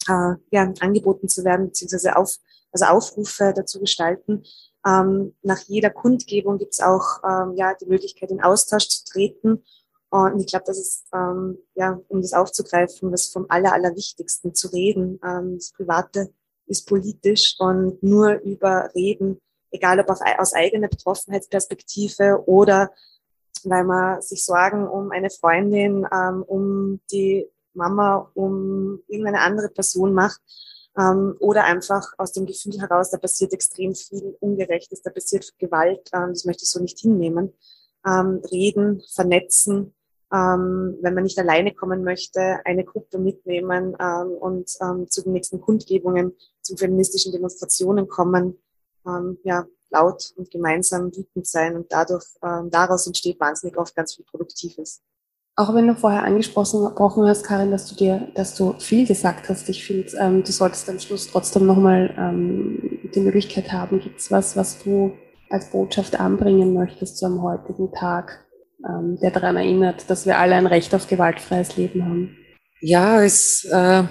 äh, 0.08 0.36
ja, 0.52 0.74
angeboten 0.80 1.28
zu 1.28 1.44
werden, 1.44 1.68
beziehungsweise 1.68 2.16
auf, 2.16 2.38
also 2.72 2.86
Aufrufe 2.86 3.54
dazu 3.56 3.80
gestalten. 3.80 4.44
Ähm, 4.88 5.36
nach 5.42 5.60
jeder 5.68 5.90
Kundgebung 5.90 6.58
gibt 6.58 6.74
es 6.74 6.80
auch 6.80 7.22
ähm, 7.24 7.56
ja, 7.56 7.74
die 7.74 7.88
Möglichkeit, 7.88 8.32
in 8.32 8.42
Austausch 8.42 8.88
zu 8.88 9.06
treten. 9.06 9.64
Und 10.10 10.40
ich 10.40 10.48
glaube, 10.48 10.64
das 10.66 10.78
ist, 10.78 11.08
ähm, 11.14 11.58
ja, 11.76 12.00
um 12.08 12.22
das 12.22 12.34
aufzugreifen, 12.34 13.12
was 13.12 13.28
vom 13.28 13.46
Aller, 13.50 13.74
Allerwichtigsten 13.74 14.56
zu 14.56 14.70
reden. 14.70 15.20
Ähm, 15.24 15.56
das 15.56 15.74
Private 15.74 16.30
ist 16.68 16.88
politisch 16.88 17.56
und 17.60 18.02
nur 18.02 18.36
über 18.42 18.90
Reden, 18.96 19.42
egal 19.72 20.00
ob 20.00 20.10
auf, 20.10 20.20
aus 20.38 20.54
eigener 20.54 20.88
Betroffenheitsperspektive 20.88 22.44
oder 22.46 22.92
weil 23.64 23.84
man 23.84 24.22
sich 24.22 24.46
Sorgen 24.46 24.88
um 24.88 25.12
eine 25.12 25.30
Freundin, 25.30 26.08
ähm, 26.14 26.44
um 26.44 27.02
die 27.12 27.48
Mama, 27.74 28.30
um 28.34 29.02
irgendeine 29.08 29.42
andere 29.42 29.70
Person 29.70 30.14
macht, 30.14 30.42
ähm, 30.98 31.36
oder 31.39 31.64
einfach 31.64 32.14
aus 32.18 32.34
dem 32.34 32.45
Gefühl 32.45 32.80
heraus, 32.80 33.12
da 33.12 33.18
passiert 33.18 33.54
extrem 33.54 33.95
viel 33.95 34.36
Ungerechtes, 34.39 35.02
da 35.02 35.12
passiert 35.12 35.54
Gewalt, 35.60 36.10
ähm, 36.14 36.30
das 36.30 36.45
möchte 36.45 36.64
ich 36.64 36.70
so 36.70 36.80
nicht 36.80 37.00
hinnehmen. 37.00 37.54
Ähm, 38.06 38.41
reden, 38.52 39.02
vernetzen, 39.14 39.93
ähm, 40.32 40.98
wenn 41.02 41.14
man 41.14 41.24
nicht 41.24 41.39
alleine 41.39 41.74
kommen 41.74 42.04
möchte, 42.04 42.60
eine 42.66 42.84
Gruppe 42.84 43.18
mitnehmen 43.18 43.95
ähm, 44.00 44.30
und 44.32 44.72
ähm, 44.82 45.10
zu 45.10 45.24
den 45.24 45.34
nächsten 45.34 45.62
Kundgebungen, 45.62 46.36
zu 46.62 46.76
feministischen 46.76 47.32
Demonstrationen 47.32 48.08
kommen, 48.08 48.58
ähm, 49.06 49.38
ja, 49.43 49.66
laut 49.89 50.34
und 50.36 50.52
gemeinsam 50.52 51.16
wütend 51.16 51.48
sein 51.48 51.76
und 51.76 51.91
dadurch, 51.91 52.26
ähm, 52.43 52.70
daraus 52.70 53.08
entsteht 53.08 53.39
wahnsinnig 53.39 53.78
oft 53.78 53.95
ganz 53.95 54.16
viel 54.16 54.26
Produktives. 54.26 55.02
Auch 55.60 55.74
wenn 55.74 55.88
du 55.88 55.95
vorher 55.95 56.24
angesprochen 56.24 57.28
hast, 57.28 57.43
Karin, 57.43 57.72
dass 57.72 57.88
du 57.88 57.95
dir, 57.95 58.28
dass 58.36 58.53
du 58.53 58.76
viel 58.78 59.08
gesagt 59.08 59.49
hast, 59.49 59.68
ich 59.70 59.84
finde, 59.84 60.08
ähm, 60.20 60.43
du 60.43 60.51
solltest 60.51 60.88
am 60.88 60.99
Schluss 60.99 61.32
trotzdem 61.32 61.66
nochmal 61.66 62.14
ähm, 62.16 62.99
die 63.16 63.22
Möglichkeit 63.22 63.72
haben. 63.72 63.99
Gibt 63.99 64.20
es 64.20 64.30
was, 64.30 64.55
was 64.55 64.78
du 64.84 65.14
als 65.49 65.72
Botschaft 65.72 66.20
anbringen 66.20 66.76
möchtest 66.76 67.18
zu 67.18 67.26
einem 67.26 67.41
heutigen 67.41 67.91
Tag, 67.91 68.45
ähm, 68.88 69.18
der 69.20 69.32
daran 69.32 69.55
erinnert, 69.55 70.08
dass 70.12 70.28
wir 70.28 70.38
alle 70.38 70.53
ein 70.53 70.68
Recht 70.68 70.93
auf 70.93 71.08
gewaltfreies 71.08 71.76
Leben 71.76 72.05
haben? 72.05 72.38
Ja, 72.80 73.24
es, 73.24 73.66
äh, 73.66 74.03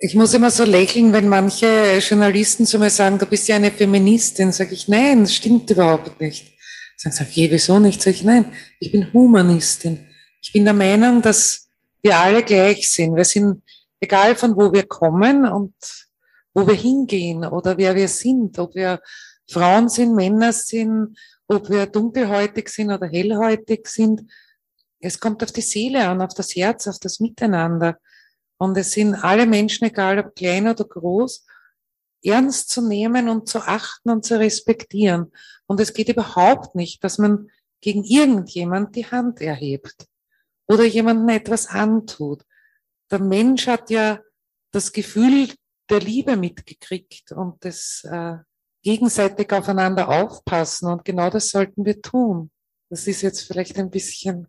ich 0.00 0.16
muss 0.16 0.34
immer 0.34 0.50
so 0.50 0.64
lächeln, 0.64 1.12
wenn 1.12 1.28
manche 1.28 1.98
Journalisten 2.00 2.66
zu 2.66 2.80
mir 2.80 2.90
sagen, 2.90 3.16
du 3.16 3.26
bist 3.26 3.46
ja 3.46 3.54
eine 3.54 3.70
Feministin. 3.70 4.50
Sage 4.50 4.74
ich, 4.74 4.88
nein, 4.88 5.20
das 5.20 5.36
stimmt 5.36 5.70
überhaupt 5.70 6.20
nicht. 6.20 6.52
Sagen 6.96 7.14
sie, 7.14 7.48
wieso 7.48 7.78
nicht? 7.78 8.02
Sage 8.02 8.16
ich, 8.16 8.24
nein, 8.24 8.46
ich 8.80 8.90
bin 8.90 9.12
Humanistin. 9.12 10.09
Ich 10.42 10.52
bin 10.52 10.64
der 10.64 10.74
Meinung, 10.74 11.20
dass 11.20 11.68
wir 12.02 12.18
alle 12.18 12.42
gleich 12.42 12.90
sind. 12.90 13.14
Wir 13.14 13.24
sind, 13.24 13.62
egal 14.00 14.34
von 14.36 14.56
wo 14.56 14.72
wir 14.72 14.86
kommen 14.86 15.46
und 15.46 15.74
wo 16.54 16.66
wir 16.66 16.74
hingehen 16.74 17.44
oder 17.44 17.76
wer 17.76 17.94
wir 17.94 18.08
sind, 18.08 18.58
ob 18.58 18.74
wir 18.74 19.00
Frauen 19.48 19.88
sind, 19.88 20.14
Männer 20.14 20.52
sind, 20.52 21.18
ob 21.46 21.68
wir 21.68 21.86
dunkelhäutig 21.86 22.68
sind 22.70 22.90
oder 22.90 23.06
hellhäutig 23.06 23.86
sind. 23.86 24.22
Es 24.98 25.20
kommt 25.20 25.42
auf 25.42 25.52
die 25.52 25.60
Seele 25.60 26.08
an, 26.08 26.22
auf 26.22 26.34
das 26.34 26.54
Herz, 26.56 26.88
auf 26.88 26.98
das 26.98 27.20
Miteinander. 27.20 27.98
Und 28.56 28.76
es 28.76 28.92
sind 28.92 29.14
alle 29.14 29.46
Menschen, 29.46 29.86
egal 29.86 30.18
ob 30.18 30.34
klein 30.34 30.68
oder 30.68 30.84
groß, 30.84 31.46
ernst 32.22 32.70
zu 32.70 32.86
nehmen 32.86 33.28
und 33.28 33.48
zu 33.48 33.60
achten 33.60 34.10
und 34.10 34.24
zu 34.24 34.38
respektieren. 34.38 35.32
Und 35.66 35.80
es 35.80 35.92
geht 35.92 36.08
überhaupt 36.08 36.74
nicht, 36.74 37.02
dass 37.04 37.18
man 37.18 37.50
gegen 37.80 38.04
irgendjemand 38.04 38.94
die 38.94 39.06
Hand 39.06 39.40
erhebt 39.40 40.09
oder 40.70 40.84
jemandem 40.84 41.28
etwas 41.30 41.66
antut. 41.66 42.44
Der 43.10 43.18
Mensch 43.18 43.66
hat 43.66 43.90
ja 43.90 44.20
das 44.70 44.92
Gefühl 44.92 45.48
der 45.90 45.98
Liebe 45.98 46.36
mitgekriegt 46.36 47.32
und 47.32 47.64
das 47.64 48.06
äh, 48.08 48.36
gegenseitig 48.82 49.52
aufeinander 49.52 50.08
aufpassen 50.08 50.88
und 50.88 51.04
genau 51.04 51.28
das 51.28 51.48
sollten 51.48 51.84
wir 51.84 52.00
tun. 52.00 52.52
Das 52.88 53.08
ist 53.08 53.22
jetzt 53.22 53.42
vielleicht 53.42 53.78
ein 53.78 53.90
bisschen 53.90 54.46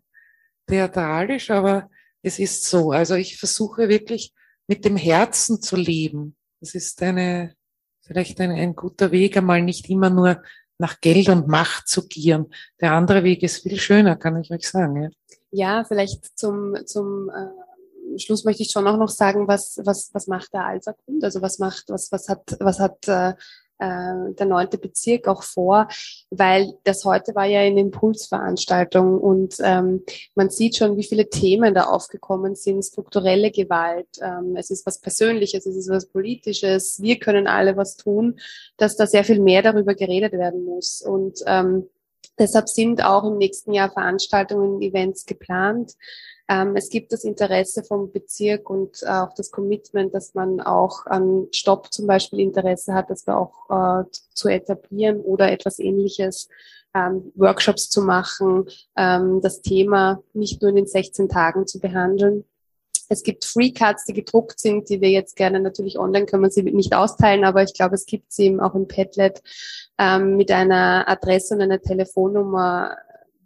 theatralisch, 0.68 1.50
aber 1.50 1.90
es 2.22 2.38
ist 2.38 2.64
so. 2.64 2.92
Also 2.92 3.16
ich 3.16 3.36
versuche 3.38 3.88
wirklich 3.88 4.32
mit 4.68 4.84
dem 4.84 4.96
Herzen 4.96 5.60
zu 5.60 5.74
leben. 5.74 6.36
Das 6.60 6.76
ist 6.76 7.02
eine, 7.02 7.56
vielleicht 8.00 8.40
ein, 8.40 8.52
ein 8.52 8.76
guter 8.76 9.10
Weg, 9.10 9.36
einmal 9.36 9.60
nicht 9.60 9.90
immer 9.90 10.08
nur 10.08 10.40
nach 10.78 11.00
Geld 11.00 11.28
und 11.28 11.48
Macht 11.48 11.88
zu 11.88 12.06
gieren. 12.06 12.46
Der 12.80 12.92
andere 12.92 13.24
Weg 13.24 13.42
ist 13.42 13.64
viel 13.64 13.80
schöner, 13.80 14.14
kann 14.14 14.40
ich 14.40 14.52
euch 14.52 14.68
sagen. 14.68 15.02
Ja. 15.02 15.08
Ja, 15.52 15.84
vielleicht 15.84 16.38
zum, 16.38 16.74
zum 16.86 17.30
äh, 17.30 18.18
Schluss 18.18 18.44
möchte 18.44 18.62
ich 18.62 18.70
schon 18.70 18.86
auch 18.88 18.96
noch 18.96 19.10
sagen, 19.10 19.46
was, 19.48 19.78
was, 19.84 20.10
was 20.12 20.26
macht 20.26 20.52
der 20.54 20.64
Alser 20.64 20.94
Grund? 21.04 21.22
Also 21.22 21.42
was 21.42 21.58
macht, 21.58 21.84
was, 21.88 22.10
was 22.10 22.28
hat, 22.28 22.56
was 22.58 22.80
hat 22.80 23.06
äh, 23.06 23.34
äh, 23.78 24.32
der 24.34 24.46
neunte 24.46 24.78
Bezirk 24.78 25.28
auch 25.28 25.42
vor, 25.42 25.88
weil 26.30 26.72
das 26.84 27.04
heute 27.04 27.34
war 27.34 27.44
ja 27.44 27.60
eine 27.60 27.80
Impulsveranstaltung 27.80 29.18
und 29.18 29.56
ähm, 29.60 30.04
man 30.34 30.50
sieht 30.50 30.76
schon, 30.76 30.96
wie 30.96 31.04
viele 31.04 31.28
Themen 31.28 31.74
da 31.74 31.84
aufgekommen 31.84 32.54
sind, 32.54 32.84
strukturelle 32.84 33.50
Gewalt, 33.50 34.08
ähm, 34.22 34.56
es 34.56 34.70
ist 34.70 34.86
was 34.86 35.00
Persönliches, 35.00 35.66
es 35.66 35.76
ist 35.76 35.90
was 35.90 36.06
Politisches, 36.06 37.02
wir 37.02 37.18
können 37.18 37.46
alle 37.46 37.76
was 37.76 37.96
tun, 37.96 38.38
dass 38.76 38.96
da 38.96 39.06
sehr 39.06 39.24
viel 39.24 39.40
mehr 39.40 39.62
darüber 39.62 39.94
geredet 39.94 40.32
werden 40.32 40.64
muss. 40.64 41.02
Und 41.02 41.40
ähm, 41.46 41.88
Deshalb 42.38 42.68
sind 42.68 43.04
auch 43.04 43.24
im 43.24 43.38
nächsten 43.38 43.72
Jahr 43.72 43.90
Veranstaltungen 43.90 44.80
Events 44.80 45.26
geplant. 45.26 45.92
Ähm, 46.48 46.76
es 46.76 46.88
gibt 46.88 47.12
das 47.12 47.24
Interesse 47.24 47.84
vom 47.84 48.10
Bezirk 48.10 48.68
und 48.68 49.06
auch 49.06 49.34
das 49.34 49.50
Commitment, 49.50 50.14
dass 50.14 50.34
man 50.34 50.60
auch 50.60 51.06
an 51.06 51.48
Stopp 51.52 51.92
zum 51.92 52.06
Beispiel 52.06 52.40
Interesse 52.40 52.94
hat, 52.94 53.10
das 53.10 53.26
wir 53.26 53.38
auch 53.38 53.70
äh, 53.70 54.04
zu 54.34 54.48
etablieren 54.48 55.20
oder 55.20 55.52
etwas 55.52 55.78
ähnliches, 55.78 56.48
ähm, 56.94 57.32
Workshops 57.34 57.88
zu 57.88 58.02
machen, 58.02 58.66
ähm, 58.96 59.40
das 59.40 59.62
Thema 59.62 60.22
nicht 60.34 60.60
nur 60.60 60.70
in 60.70 60.76
den 60.76 60.86
16 60.86 61.28
Tagen 61.28 61.66
zu 61.66 61.80
behandeln. 61.80 62.44
Es 63.12 63.22
gibt 63.22 63.44
Free 63.44 63.72
Cards, 63.72 64.06
die 64.06 64.14
gedruckt 64.14 64.58
sind, 64.58 64.88
die 64.88 65.02
wir 65.02 65.10
jetzt 65.10 65.36
gerne 65.36 65.60
natürlich 65.60 65.98
online 65.98 66.24
können 66.24 66.44
wir 66.44 66.50
sie 66.50 66.62
nicht 66.62 66.94
austeilen, 66.94 67.44
aber 67.44 67.62
ich 67.62 67.74
glaube, 67.74 67.94
es 67.94 68.06
gibt 68.06 68.32
sie 68.32 68.46
eben 68.46 68.58
auch 68.60 68.74
im 68.74 68.88
Padlet 68.88 69.42
ähm, 69.98 70.36
mit 70.36 70.50
einer 70.50 71.06
Adresse 71.06 71.54
und 71.54 71.60
einer 71.60 71.82
Telefonnummer, 71.82 72.96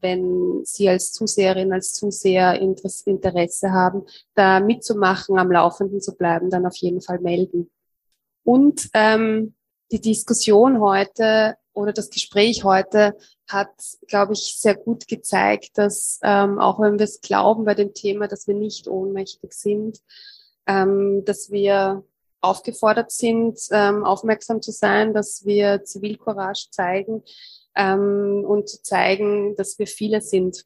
wenn 0.01 0.61
Sie 0.65 0.89
als 0.89 1.13
Zuseherin, 1.13 1.73
als 1.73 1.95
Zuseher 1.95 2.61
Interesse 2.61 3.73
haben, 3.73 4.05
da 4.35 4.61
mitzumachen, 4.61 5.37
am 5.37 5.51
Laufenden 5.51 6.01
zu 6.01 6.15
bleiben, 6.15 6.49
dann 6.49 6.65
auf 6.65 6.77
jeden 6.77 7.01
Fall 7.01 7.19
melden. 7.19 7.69
Und 8.45 8.89
ähm, 8.95 9.55
die 9.91 10.01
Diskussion 10.01 10.81
heute 10.81 11.57
oder 11.77 11.93
das 11.93 12.11
Gespräch 12.11 12.65
heute 12.65 13.17
hat, 13.47 13.71
glaube 14.09 14.33
ich, 14.33 14.57
sehr 14.59 14.75
gut 14.75 15.07
gezeigt, 15.07 15.79
dass 15.79 16.19
ähm, 16.23 16.59
auch 16.59 16.81
wenn 16.81 16.99
wir 16.99 17.05
es 17.05 17.21
glauben 17.21 17.65
bei 17.65 17.75
dem 17.75 17.93
Thema, 17.95 18.27
dass 18.29 18.49
wir 18.49 18.55
nicht 18.55 18.89
ohnmächtig 18.89 19.53
sind, 19.53 20.01
ähm, 20.67 21.25
dass 21.25 21.51
wir 21.51 22.03
aufgefordert 22.41 23.11
sind, 23.11 23.61
ähm, 23.71 24.05
aufmerksam 24.05 24.63
zu 24.63 24.73
sein, 24.73 25.13
dass 25.13 25.45
wir 25.45 25.85
Zivilcourage 25.85 26.69
zeigen 26.71 27.23
ähm, 27.75 28.45
und 28.47 28.69
zu 28.69 28.83
zeigen, 28.83 29.55
dass 29.57 29.79
wir 29.79 29.87
viele 29.87 30.21
sind. 30.23 30.65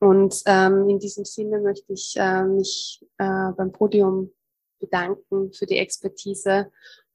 Und 0.00 0.42
ähm, 0.46 0.88
in 0.88 1.00
diesem 1.00 1.24
Sinne 1.24 1.60
möchte 1.60 1.92
ich 1.92 2.14
äh, 2.16 2.44
mich 2.44 3.04
äh, 3.18 3.50
beim 3.56 3.72
Podium 3.72 4.32
bedanken 4.78 5.52
für 5.52 5.66
die 5.66 5.78
Expertise 5.78 6.70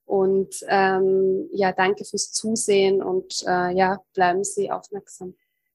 und 0.06 0.54
ähm, 0.68 1.48
ja, 1.52 1.72
danke 1.72 2.04
fürs 2.04 2.32
Zusehen 2.32 3.02
und 3.02 3.42
äh, 3.46 3.74
ja, 3.74 4.00
bleiben 4.14 4.44
Sie 4.44 4.70
aufmerksam. 4.70 5.34